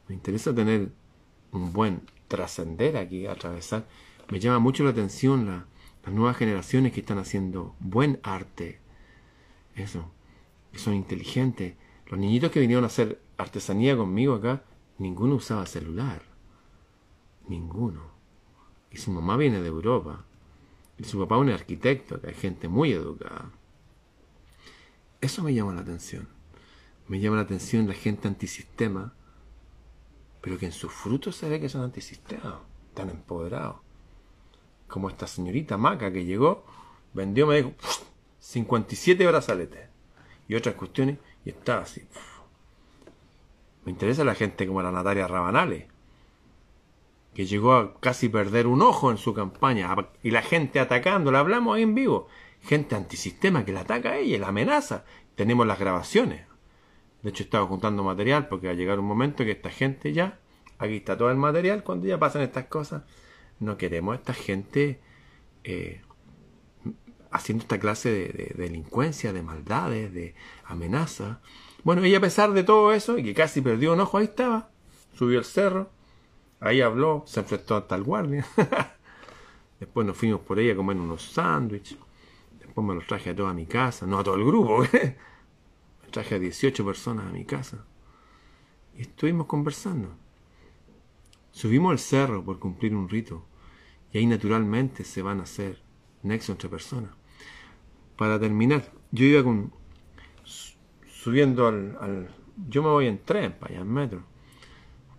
Me 0.07 0.15
interesa 0.15 0.55
tener 0.55 0.89
un 1.51 1.73
buen 1.73 2.01
trascender 2.29 2.95
aquí, 2.95 3.27
atravesar. 3.27 3.85
Me 4.31 4.39
llama 4.39 4.59
mucho 4.59 4.85
la 4.85 4.91
atención 4.91 5.65
las 6.03 6.13
nuevas 6.13 6.37
generaciones 6.37 6.93
que 6.93 7.01
están 7.01 7.17
haciendo 7.17 7.75
buen 7.79 8.19
arte. 8.23 8.79
Eso. 9.75 10.09
Que 10.71 10.79
son 10.79 10.95
inteligentes. 10.95 11.75
Los 12.07 12.19
niñitos 12.19 12.51
que 12.51 12.59
vinieron 12.59 12.83
a 12.83 12.87
hacer 12.87 13.21
artesanía 13.37 13.97
conmigo 13.97 14.35
acá, 14.35 14.63
ninguno 14.97 15.35
usaba 15.35 15.65
celular. 15.65 16.21
Ninguno. 17.47 18.01
Y 18.91 18.97
su 18.97 19.11
mamá 19.11 19.37
viene 19.37 19.61
de 19.61 19.67
Europa. 19.67 20.25
Y 20.97 21.03
su 21.05 21.19
papá 21.19 21.35
es 21.35 21.41
un 21.41 21.49
arquitecto, 21.49 22.21
que 22.21 22.27
hay 22.27 22.33
gente 22.33 22.67
muy 22.67 22.91
educada. 22.91 23.51
Eso 25.21 25.41
me 25.41 25.53
llama 25.53 25.73
la 25.73 25.81
atención. 25.81 26.27
Me 27.07 27.19
llama 27.19 27.37
la 27.37 27.43
atención 27.43 27.87
la 27.87 27.93
gente 27.93 28.27
antisistema, 28.27 29.13
pero 30.41 30.57
que 30.57 30.65
en 30.65 30.71
sus 30.71 30.91
frutos 30.91 31.35
se 31.35 31.49
ve 31.49 31.59
que 31.59 31.69
son 31.69 31.81
antisistemas, 31.81 32.55
tan 32.93 33.09
empoderados. 33.09 33.77
Como 34.87 35.09
esta 35.09 35.25
señorita 35.25 35.77
Maca 35.77 36.11
que 36.11 36.25
llegó, 36.25 36.65
vendió, 37.13 37.47
me 37.47 37.57
dijo, 37.57 37.73
57 38.39 39.25
brazaletes 39.25 39.89
y 40.47 40.55
otras 40.55 40.75
cuestiones, 40.75 41.17
y 41.45 41.49
estaba 41.49 41.81
así. 41.83 42.01
Me 43.85 43.91
interesa 43.91 44.23
la 44.23 44.35
gente 44.35 44.65
como 44.65 44.81
la 44.81 44.91
Natalia 44.91 45.27
Rabanales, 45.27 45.85
que 47.33 47.45
llegó 47.45 47.73
a 47.73 47.99
casi 47.99 48.29
perder 48.29 48.67
un 48.67 48.81
ojo 48.81 49.11
en 49.11 49.17
su 49.17 49.33
campaña, 49.33 49.93
y 50.21 50.31
la 50.31 50.41
gente 50.41 50.79
atacándola, 50.79 51.39
hablamos 51.39 51.75
ahí 51.75 51.83
en 51.83 51.95
vivo, 51.95 52.27
gente 52.61 52.95
antisistema 52.95 53.65
que 53.65 53.73
la 53.73 53.81
ataca 53.81 54.11
a 54.11 54.17
ella, 54.17 54.39
la 54.39 54.47
amenaza. 54.49 55.03
Tenemos 55.35 55.65
las 55.65 55.79
grabaciones. 55.79 56.45
De 57.23 57.29
hecho, 57.29 57.43
estaba 57.43 57.65
juntando 57.65 58.03
material 58.03 58.47
porque 58.47 58.67
va 58.67 58.73
a 58.73 58.75
llegar 58.75 58.99
un 58.99 59.05
momento 59.05 59.43
que 59.43 59.51
esta 59.51 59.69
gente 59.69 60.13
ya, 60.13 60.39
aquí 60.77 60.97
está 60.97 61.17
todo 61.17 61.31
el 61.31 61.37
material, 61.37 61.83
cuando 61.83 62.07
ya 62.07 62.19
pasan 62.19 62.41
estas 62.43 62.65
cosas, 62.65 63.03
no 63.59 63.77
queremos 63.77 64.13
a 64.13 64.17
esta 64.17 64.33
gente 64.33 64.99
eh, 65.63 66.01
haciendo 67.33 67.63
esta 67.63 67.79
clase 67.79 68.09
de, 68.11 68.53
delincuencia, 68.55 69.33
de 69.33 69.41
maldades, 69.41 70.13
de 70.13 70.35
amenazas. 70.65 71.39
Bueno, 71.83 72.03
ella 72.03 72.19
a 72.19 72.21
pesar 72.21 72.53
de 72.53 72.63
todo 72.63 72.93
eso, 72.93 73.17
y 73.17 73.23
que 73.23 73.33
casi 73.33 73.59
perdió 73.59 73.93
un 73.93 73.99
ojo, 73.99 74.19
ahí 74.19 74.25
estaba, 74.25 74.69
subió 75.17 75.39
el 75.39 75.45
cerro, 75.45 75.89
ahí 76.59 76.79
habló, 76.81 77.23
se 77.25 77.39
enfrentó 77.39 77.75
hasta 77.75 77.95
el 77.95 78.03
guardia. 78.03 78.45
Después 79.79 80.05
nos 80.05 80.15
fuimos 80.15 80.41
por 80.41 80.59
ella 80.59 80.73
a 80.73 80.75
comer 80.75 80.95
unos 80.95 81.23
sándwiches. 81.23 81.97
Después 82.59 82.87
me 82.87 82.93
los 82.93 83.05
traje 83.07 83.31
a 83.31 83.35
toda 83.35 83.53
mi 83.53 83.65
casa, 83.65 84.05
no 84.05 84.19
a 84.19 84.23
todo 84.23 84.35
el 84.35 84.45
grupo, 84.45 84.81
me 84.93 86.09
traje 86.11 86.35
a 86.35 86.39
18 86.39 86.85
personas 86.85 87.25
a 87.25 87.29
mi 87.29 87.45
casa. 87.45 87.83
Y 88.95 89.01
estuvimos 89.01 89.47
conversando. 89.47 90.09
Subimos 91.51 91.91
al 91.91 91.99
cerro 91.99 92.45
por 92.45 92.59
cumplir 92.59 92.95
un 92.95 93.09
rito. 93.09 93.43
Y 94.11 94.19
ahí 94.19 94.27
naturalmente 94.27 95.03
se 95.03 95.23
van 95.23 95.39
a 95.39 95.43
hacer 95.43 95.81
nexo 96.21 96.51
entre 96.51 96.69
personas 96.69 97.22
para 98.17 98.39
terminar, 98.39 98.91
yo 99.11 99.25
iba 99.25 99.43
con 99.43 99.73
subiendo 101.23 101.67
al, 101.67 102.29
yo 102.69 102.83
me 102.83 102.89
voy 102.89 103.07
en 103.07 103.23
tren 103.23 103.53
para 103.53 103.73
allá 103.73 103.81
en 103.81 103.93
metro 103.93 104.23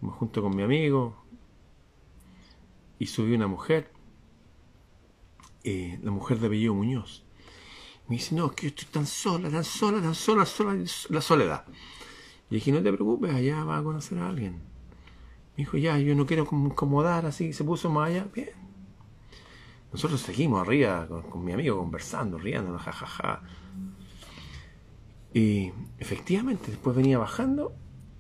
junto 0.01 0.43
con 0.43 0.55
mi 0.55 0.63
amigo 0.63 1.17
y 2.99 3.07
subí 3.07 3.35
una 3.35 3.47
mujer 3.47 3.91
eh, 5.65 5.99
la 6.03 6.11
mujer 6.11 6.39
de 6.41 6.49
apellido 6.49 6.75
Muñoz. 6.75 7.25
Me 8.07 8.17
dice 8.17 8.35
no 8.35 8.51
que 8.51 8.65
yo 8.65 8.69
estoy 8.69 8.89
tan 8.93 9.07
sola 9.07 9.49
tan 9.49 9.65
sola 9.65 10.03
tan 10.03 10.15
sola 10.15 10.45
sola 10.45 10.85
la 11.09 11.21
soledad 11.23 11.65
y 12.51 12.57
dije 12.57 12.71
no 12.71 12.83
te 12.83 12.93
preocupes 12.93 13.35
allá 13.35 13.65
vas 13.65 13.81
a 13.81 13.83
conocer 13.83 14.19
a 14.19 14.29
alguien 14.29 14.57
me 15.57 15.65
dijo 15.65 15.79
ya 15.79 15.99
yo 15.99 16.15
no 16.15 16.27
quiero 16.27 16.47
incomodar 16.53 17.25
así 17.25 17.55
se 17.55 17.65
puso 17.65 17.89
más 17.89 18.11
allá 18.11 18.27
bien 18.35 18.64
nosotros 19.95 20.23
seguimos 20.23 20.61
arriba 20.61 21.07
con, 21.07 21.45
mi 21.45 21.53
amigo 21.53 21.79
conversando, 21.79 22.37
riendo, 22.37 22.77
jajaja. 22.77 23.43
Y 25.33 25.71
efectivamente, 26.01 26.73
después 26.73 26.97
venía 26.97 27.17
bajando 27.17 27.73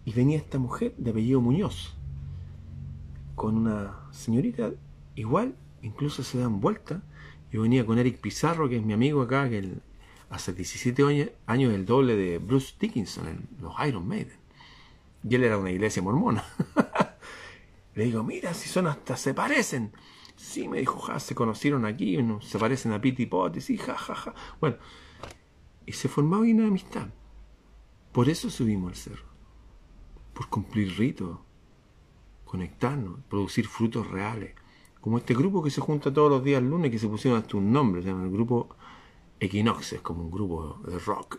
y 0.05 0.12
venía 0.12 0.37
esta 0.37 0.61
mujer 0.61 0.95
de 0.97 1.11
apellido 1.11 1.41
Muñoz, 1.41 1.97
con 3.35 3.57
una 3.57 3.97
señorita 4.12 4.70
igual, 5.16 5.57
incluso 5.83 6.22
se 6.22 6.39
dan 6.39 6.61
vuelta. 6.61 7.03
Yo 7.51 7.62
venía 7.62 7.85
con 7.85 7.99
Eric 7.99 8.20
Pizarro, 8.20 8.68
que 8.68 8.77
es 8.77 8.85
mi 8.85 8.93
amigo 8.93 9.22
acá, 9.22 9.51
que 9.51 9.68
hace 10.31 10.53
17 10.53 11.03
años 11.47 11.75
el 11.75 11.87
doble 11.87 12.14
de 12.14 12.39
Bruce 12.39 12.77
Dickinson 12.79 13.27
en 13.27 13.49
los 13.61 13.75
Iron 13.85 14.07
Maiden. 14.07 14.39
Y 15.29 15.35
él 15.35 15.43
era 15.43 15.59
una 15.59 15.72
iglesia 15.72 16.01
mormona. 16.03 16.45
Le 17.97 18.05
digo, 18.05 18.22
mira, 18.22 18.55
si 18.55 18.68
son 18.68 18.87
hasta 18.87 19.16
se 19.16 19.35
parecen. 19.35 19.91
Sí, 20.45 20.68
me 20.68 20.78
dijo, 20.78 20.99
ja, 20.99 21.18
se 21.18 21.34
conocieron 21.34 21.86
aquí, 21.86 22.18
se 22.42 22.59
parecen 22.59 22.92
a 22.92 23.01
Piti 23.01 23.24
Pot, 23.24 23.59
sí, 23.61 23.78
ja, 23.78 23.97
ja, 23.97 24.14
ja. 24.14 24.34
Bueno, 24.61 24.76
y 25.86 25.92
se 25.92 26.07
formaba 26.09 26.42
una 26.42 26.66
amistad. 26.66 27.09
Por 28.12 28.28
eso 28.28 28.51
subimos 28.51 28.90
al 28.90 28.95
cerro. 28.95 29.24
Por 30.34 30.49
cumplir 30.49 30.97
ritos, 30.99 31.38
conectarnos, 32.45 33.20
producir 33.28 33.66
frutos 33.66 34.09
reales. 34.11 34.55
Como 35.01 35.16
este 35.16 35.34
grupo 35.34 35.62
que 35.62 35.70
se 35.70 35.80
junta 35.80 36.12
todos 36.12 36.30
los 36.30 36.45
días 36.45 36.62
lunes, 36.62 36.90
que 36.90 36.99
se 36.99 37.09
pusieron 37.09 37.40
hasta 37.40 37.57
un 37.57 37.72
nombre, 37.72 38.03
se 38.03 38.09
llama 38.09 38.24
el 38.24 38.30
grupo 38.30 38.68
Equinox, 39.40 39.95
es 39.95 40.03
como 40.03 40.24
un 40.24 40.30
grupo 40.30 40.78
de 40.86 40.99
rock. 40.99 41.38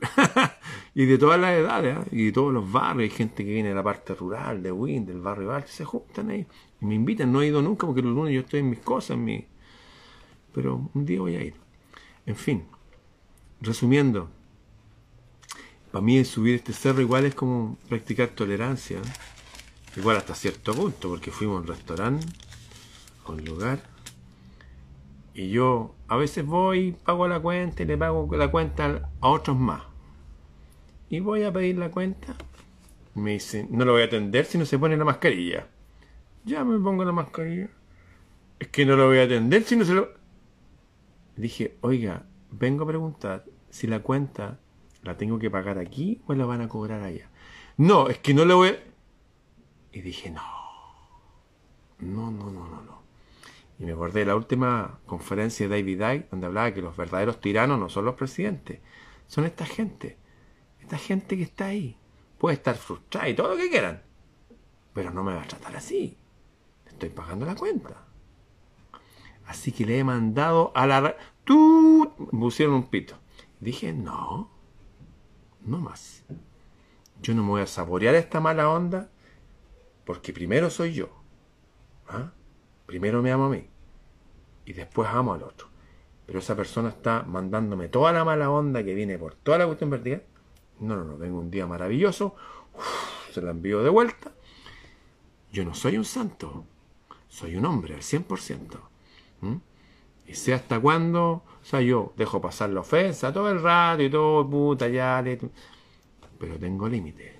y 0.95 1.05
de 1.05 1.17
todas 1.19 1.39
las 1.39 1.53
edades, 1.53 1.97
¿eh? 1.97 2.09
y 2.11 2.25
de 2.25 2.31
todos 2.31 2.51
los 2.51 2.69
barrios, 2.69 3.11
hay 3.11 3.15
gente 3.15 3.45
que 3.45 3.51
viene 3.51 3.69
de 3.69 3.75
la 3.75 3.83
parte 3.83 4.15
rural, 4.15 4.63
de 4.63 4.71
Wind, 4.71 5.07
del 5.07 5.21
barrio 5.21 5.49
Val, 5.49 5.65
se 5.67 5.85
juntan 5.85 6.31
ahí. 6.31 6.45
Me 6.85 6.95
invitan, 6.95 7.31
no 7.31 7.41
he 7.41 7.47
ido 7.47 7.61
nunca 7.61 7.87
porque 7.87 8.01
los 8.01 8.13
lunes 8.13 8.33
yo 8.33 8.41
estoy 8.41 8.61
en 8.61 8.69
mis 8.69 8.79
cosas, 8.79 9.17
mi... 9.17 9.45
pero 10.53 10.89
un 10.93 11.05
día 11.05 11.19
voy 11.19 11.35
a 11.35 11.43
ir. 11.43 11.55
En 12.25 12.35
fin, 12.35 12.65
resumiendo, 13.61 14.29
para 15.91 16.03
mí 16.03 16.23
subir 16.25 16.55
este 16.55 16.73
cerro 16.73 17.01
igual 17.01 17.25
es 17.25 17.35
como 17.35 17.77
practicar 17.89 18.29
tolerancia, 18.29 18.99
igual 19.95 20.17
hasta 20.17 20.35
cierto 20.35 20.73
punto, 20.73 21.09
porque 21.09 21.31
fuimos 21.31 21.57
a 21.57 21.61
un 21.61 21.67
restaurante, 21.67 22.27
a 23.25 23.31
un 23.31 23.45
lugar, 23.45 23.95
y 25.35 25.49
yo 25.49 25.93
a 26.07 26.15
veces 26.15 26.45
voy, 26.45 26.95
pago 27.03 27.27
la 27.27 27.41
cuenta 27.41 27.83
y 27.83 27.85
le 27.85 27.97
pago 27.97 28.29
la 28.37 28.49
cuenta 28.49 29.09
a 29.19 29.27
otros 29.27 29.57
más. 29.57 29.81
Y 31.09 31.19
voy 31.19 31.43
a 31.43 31.51
pedir 31.51 31.77
la 31.77 31.91
cuenta. 31.91 32.35
Me 33.15 33.31
dice, 33.31 33.67
no 33.69 33.83
lo 33.83 33.91
voy 33.91 34.03
a 34.03 34.05
atender 34.05 34.45
si 34.45 34.57
no 34.57 34.65
se 34.65 34.79
pone 34.79 34.95
la 34.95 35.03
mascarilla. 35.03 35.67
Ya 36.45 36.63
me 36.63 36.77
pongo 36.77 37.03
la 37.03 37.11
mascarilla. 37.11 37.69
Es 38.59 38.67
que 38.67 38.85
no 38.85 38.95
lo 38.95 39.07
voy 39.07 39.17
a 39.17 39.23
atender 39.23 39.63
si 39.63 39.75
no 39.75 39.83
se 39.83 39.95
lo... 39.95 40.09
Dije, 41.35 41.75
oiga, 41.81 42.23
vengo 42.51 42.83
a 42.83 42.87
preguntar 42.87 43.45
si 43.71 43.87
la 43.87 44.01
cuenta 44.01 44.59
la 45.01 45.17
tengo 45.17 45.39
que 45.39 45.49
pagar 45.49 45.79
aquí 45.79 46.21
o 46.27 46.35
la 46.35 46.45
van 46.45 46.61
a 46.61 46.69
cobrar 46.69 47.01
allá. 47.01 47.29
No, 47.77 48.09
es 48.09 48.19
que 48.19 48.35
no 48.35 48.45
lo 48.45 48.57
voy 48.57 48.69
a... 48.69 48.79
Y 49.91 50.01
dije, 50.01 50.29
no. 50.29 50.43
No, 51.99 52.29
no, 52.29 52.51
no, 52.51 52.67
no, 52.67 52.81
no. 52.83 53.01
Y 53.79 53.85
me 53.85 53.93
acordé 53.93 54.19
de 54.19 54.27
la 54.27 54.35
última 54.35 54.99
conferencia 55.07 55.67
de 55.67 55.75
David 55.75 56.01
Icke, 56.01 56.29
donde 56.29 56.45
hablaba 56.45 56.73
que 56.73 56.81
los 56.81 56.95
verdaderos 56.95 57.41
tiranos 57.41 57.79
no 57.79 57.89
son 57.89 58.05
los 58.05 58.15
presidentes, 58.15 58.79
son 59.27 59.45
esta 59.45 59.65
gente. 59.65 60.17
Esta 60.79 60.97
gente 60.97 61.35
que 61.35 61.43
está 61.43 61.65
ahí. 61.65 61.97
Puede 62.37 62.55
estar 62.55 62.75
frustrada 62.75 63.27
y 63.27 63.33
todo 63.33 63.49
lo 63.49 63.57
que 63.57 63.69
quieran, 63.69 64.03
pero 64.93 65.09
no 65.09 65.23
me 65.23 65.33
va 65.33 65.41
a 65.41 65.47
tratar 65.47 65.75
así 65.75 66.17
estoy 66.95 67.09
pagando 67.09 67.45
la 67.45 67.55
cuenta. 67.55 68.05
Así 69.45 69.71
que 69.71 69.85
le 69.85 69.99
he 69.99 70.03
mandado 70.03 70.71
a 70.75 70.87
la... 70.87 71.15
¡Tú! 71.43 72.11
Pusieron 72.31 72.75
un 72.75 72.87
pito. 72.87 73.15
Dije, 73.59 73.93
no, 73.93 74.49
no 75.61 75.77
más. 75.79 76.23
Yo 77.21 77.33
no 77.35 77.43
me 77.43 77.49
voy 77.49 77.61
a 77.61 77.67
saborear 77.67 78.15
esta 78.15 78.39
mala 78.39 78.69
onda 78.69 79.09
porque 80.05 80.33
primero 80.33 80.69
soy 80.69 80.93
yo. 80.93 81.09
¿ah? 82.07 82.31
primero 82.85 83.21
me 83.21 83.31
amo 83.31 83.45
a 83.45 83.49
mí 83.49 83.67
y 84.65 84.73
después 84.73 85.09
amo 85.09 85.33
al 85.33 85.43
otro. 85.43 85.67
Pero 86.25 86.39
esa 86.39 86.55
persona 86.55 86.89
está 86.89 87.23
mandándome 87.23 87.87
toda 87.87 88.11
la 88.11 88.23
mala 88.25 88.49
onda 88.49 88.83
que 88.83 88.95
viene 88.95 89.17
por 89.17 89.35
toda 89.35 89.59
la 89.59 89.65
cuestión 89.67 89.89
vertical. 89.89 90.23
No, 90.79 90.95
no, 90.95 91.03
no, 91.03 91.17
vengo 91.17 91.39
un 91.39 91.51
día 91.51 91.67
maravilloso, 91.67 92.35
se 93.31 93.41
la 93.41 93.51
envío 93.51 93.83
de 93.83 93.89
vuelta. 93.89 94.31
Yo 95.51 95.63
no 95.63 95.73
soy 95.73 95.97
un 95.97 96.03
santo, 96.03 96.65
soy 97.29 97.55
un 97.55 97.65
hombre 97.65 97.95
al 97.95 98.01
100%. 98.01 98.79
Y 100.27 100.33
sé 100.33 100.53
hasta 100.53 100.79
cuándo, 100.79 101.43
o 101.61 101.65
sea, 101.65 101.81
yo 101.81 102.13
dejo 102.17 102.41
pasar 102.41 102.69
la 102.71 102.79
ofensa 102.79 103.31
todo 103.31 103.51
el 103.51 103.61
rato 103.61 104.01
y 104.01 104.09
todo, 104.09 104.49
puta, 104.49 104.87
ya, 104.87 105.23
pero 106.39 106.57
tengo 106.57 106.89
límite. 106.89 107.35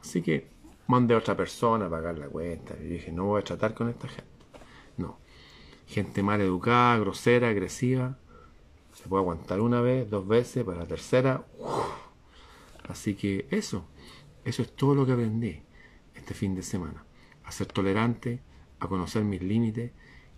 Así 0.00 0.22
que 0.22 0.48
mandé 0.86 1.14
a 1.14 1.18
otra 1.18 1.36
persona 1.36 1.86
a 1.86 1.90
pagar 1.90 2.18
la 2.18 2.28
cuenta. 2.28 2.74
Y 2.80 2.86
dije, 2.86 3.12
no 3.12 3.26
voy 3.26 3.40
a 3.40 3.44
tratar 3.44 3.74
con 3.74 3.88
esta 3.88 4.08
gente. 4.08 4.30
No. 4.96 5.18
Gente 5.86 6.22
mal 6.22 6.40
educada, 6.40 6.98
grosera, 6.98 7.48
agresiva. 7.48 8.18
Se 8.94 9.08
puede 9.08 9.22
aguantar 9.22 9.60
una 9.60 9.80
vez, 9.80 10.10
dos 10.10 10.26
veces, 10.26 10.64
para 10.64 10.78
la 10.78 10.86
tercera. 10.86 11.44
Así 12.88 13.14
que 13.14 13.46
eso, 13.50 13.84
eso 14.44 14.62
es 14.62 14.74
todo 14.74 14.94
lo 14.94 15.06
que 15.06 15.12
aprendí 15.12 15.62
este 16.14 16.34
fin 16.34 16.54
de 16.54 16.62
semana. 16.62 17.04
A 17.48 17.50
ser 17.50 17.66
tolerante, 17.66 18.42
a 18.78 18.88
conocer 18.88 19.24
mis 19.24 19.42
límites 19.42 19.92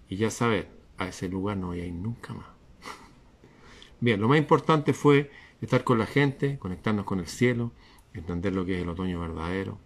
y 0.08 0.16
ya 0.16 0.30
saber, 0.30 0.70
a 0.96 1.08
ese 1.08 1.28
lugar 1.28 1.56
no 1.56 1.68
voy 1.68 1.80
a 1.80 1.86
ir 1.86 1.92
nunca 1.92 2.32
más. 2.32 2.46
Bien, 4.00 4.20
lo 4.20 4.28
más 4.28 4.38
importante 4.38 4.92
fue 4.92 5.32
estar 5.60 5.82
con 5.82 5.98
la 5.98 6.06
gente, 6.06 6.56
conectarnos 6.60 7.04
con 7.04 7.18
el 7.18 7.26
cielo, 7.26 7.72
entender 8.14 8.54
lo 8.54 8.64
que 8.64 8.76
es 8.76 8.82
el 8.82 8.88
otoño 8.88 9.18
verdadero. 9.18 9.78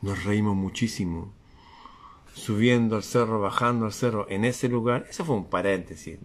Nos 0.00 0.22
reímos 0.22 0.54
muchísimo, 0.54 1.34
subiendo 2.34 2.94
al 2.94 3.02
cerro, 3.02 3.40
bajando 3.40 3.86
al 3.86 3.92
cerro, 3.92 4.26
en 4.30 4.44
ese 4.44 4.68
lugar. 4.68 5.06
Eso 5.10 5.24
fue 5.24 5.34
un 5.34 5.50
paréntesis. 5.50 6.20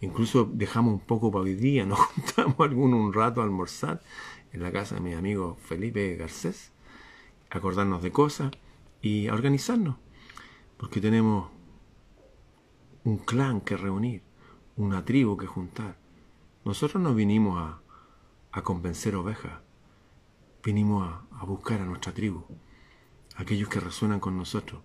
Incluso 0.00 0.44
dejamos 0.44 0.92
un 0.92 1.00
poco 1.00 1.30
para 1.30 1.44
hoy 1.44 1.54
día, 1.54 1.86
nos 1.86 2.00
juntamos 2.00 2.56
alguno 2.58 2.96
un 2.96 3.12
rato 3.12 3.40
a 3.40 3.44
almorzar 3.44 4.02
en 4.52 4.62
la 4.62 4.72
casa 4.72 4.96
de 4.96 5.02
mi 5.02 5.14
amigo 5.14 5.56
Felipe 5.62 6.16
Garcés, 6.16 6.72
acordarnos 7.56 8.02
de 8.02 8.12
cosas 8.12 8.52
y 9.00 9.28
a 9.28 9.34
organizarnos, 9.34 9.96
porque 10.76 11.00
tenemos 11.00 11.50
un 13.04 13.18
clan 13.18 13.60
que 13.60 13.76
reunir, 13.76 14.22
una 14.76 15.04
tribu 15.04 15.36
que 15.36 15.46
juntar. 15.46 15.96
Nosotros 16.64 17.02
no 17.02 17.14
vinimos 17.14 17.58
a, 17.58 17.82
convencer 18.62 19.14
ovejas, 19.14 19.60
vinimos 20.64 21.06
a, 21.06 21.26
a 21.38 21.44
buscar 21.44 21.80
a 21.80 21.84
nuestra 21.84 22.12
tribu, 22.12 22.44
aquellos 23.36 23.68
que 23.68 23.80
resuenan 23.80 24.18
con 24.18 24.36
nosotros, 24.36 24.80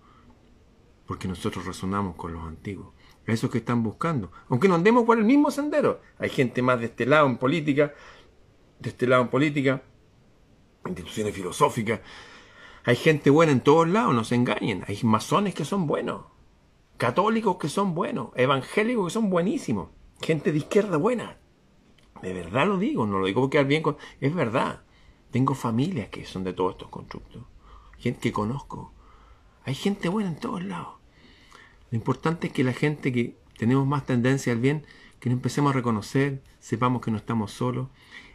porque 1.06 1.26
nosotros 1.26 1.64
resonamos 1.64 2.14
con 2.16 2.34
los 2.34 2.44
antiguos, 2.44 2.94
a 3.26 3.32
esos 3.32 3.50
que 3.50 3.58
están 3.58 3.82
buscando, 3.82 4.30
aunque 4.48 4.68
no 4.68 4.74
andemos 4.74 5.04
por 5.04 5.18
el 5.18 5.24
mismo 5.24 5.50
sendero. 5.50 6.00
Hay 6.18 6.28
gente 6.28 6.60
más 6.62 6.78
de 6.80 6.86
este 6.86 7.06
lado 7.06 7.26
en 7.26 7.38
política, 7.38 7.94
de 8.78 8.90
este 8.90 9.06
lado 9.06 9.22
en 9.22 9.28
política, 9.28 9.82
instituciones 10.86 11.34
filosóficas, 11.34 12.00
hay 12.84 12.96
gente 12.96 13.30
buena 13.30 13.52
en 13.52 13.60
todos 13.60 13.88
lados, 13.88 14.14
no 14.14 14.24
se 14.24 14.34
engañen, 14.34 14.84
hay 14.88 14.98
masones 15.02 15.54
que 15.54 15.64
son 15.64 15.86
buenos, 15.86 16.22
católicos 16.96 17.56
que 17.56 17.68
son 17.68 17.94
buenos, 17.94 18.28
evangélicos 18.36 19.06
que 19.06 19.12
son 19.12 19.30
buenísimos, 19.30 19.88
gente 20.20 20.52
de 20.52 20.58
izquierda 20.58 20.96
buena. 20.96 21.38
De 22.22 22.32
verdad 22.32 22.66
lo 22.66 22.78
digo, 22.78 23.06
no 23.06 23.18
lo 23.18 23.26
digo 23.26 23.40
porque 23.40 23.62
bien 23.64 23.82
con... 23.82 23.96
Es 24.20 24.32
verdad. 24.32 24.82
Tengo 25.32 25.54
familias 25.54 26.08
que 26.08 26.24
son 26.24 26.44
de 26.44 26.52
todos 26.52 26.72
estos 26.72 26.88
constructos. 26.88 27.42
Gente 27.98 28.20
que 28.20 28.32
conozco. 28.32 28.92
Hay 29.64 29.74
gente 29.74 30.08
buena 30.08 30.30
en 30.30 30.36
todos 30.36 30.62
lados. 30.62 30.94
Lo 31.90 31.96
importante 31.96 32.46
es 32.46 32.52
que 32.52 32.64
la 32.64 32.72
gente 32.72 33.12
que 33.12 33.36
tenemos 33.58 33.86
más 33.86 34.06
tendencia 34.06 34.52
al 34.52 34.60
bien, 34.60 34.86
que 35.18 35.30
nos 35.30 35.38
empecemos 35.38 35.70
a 35.70 35.74
reconocer, 35.74 36.42
sepamos 36.60 37.02
que 37.02 37.10
no 37.10 37.16
estamos 37.16 37.52
solos 37.52 37.88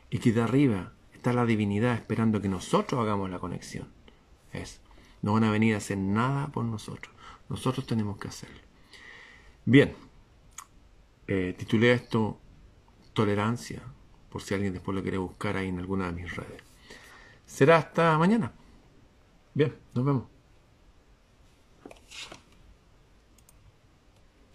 y 0.09 0.19
que 0.19 0.31
de 0.31 0.41
arriba 0.41 0.93
está 1.13 1.31
la 1.31 1.45
divinidad 1.45 1.93
esperando 1.93 2.41
que 2.41 2.49
nosotros 2.49 3.01
hagamos 3.01 3.29
la 3.29 3.39
conexión. 3.39 3.96
Es. 4.51 4.81
No 5.21 5.33
van 5.33 5.43
a 5.43 5.51
venir 5.51 5.73
a 5.73 5.77
hacer 5.77 5.97
nada 5.97 6.47
por 6.47 6.63
nosotros. 6.65 7.13
Nosotros 7.49 7.85
tenemos 7.85 8.17
que 8.17 8.27
hacerlo. 8.27 8.59
Bien, 9.65 9.95
eh, 11.27 11.55
titulé 11.57 11.91
esto 11.93 12.39
Tolerancia, 13.13 13.81
por 14.29 14.41
si 14.41 14.53
alguien 14.53 14.73
después 14.73 14.95
lo 14.95 15.01
quiere 15.01 15.17
buscar 15.17 15.57
ahí 15.57 15.69
en 15.69 15.79
alguna 15.79 16.05
de 16.07 16.13
mis 16.13 16.35
redes. 16.35 16.61
Será 17.45 17.77
hasta 17.77 18.17
mañana. 18.17 18.53
Bien, 19.53 19.75
nos 19.93 20.05
vemos. 20.05 20.36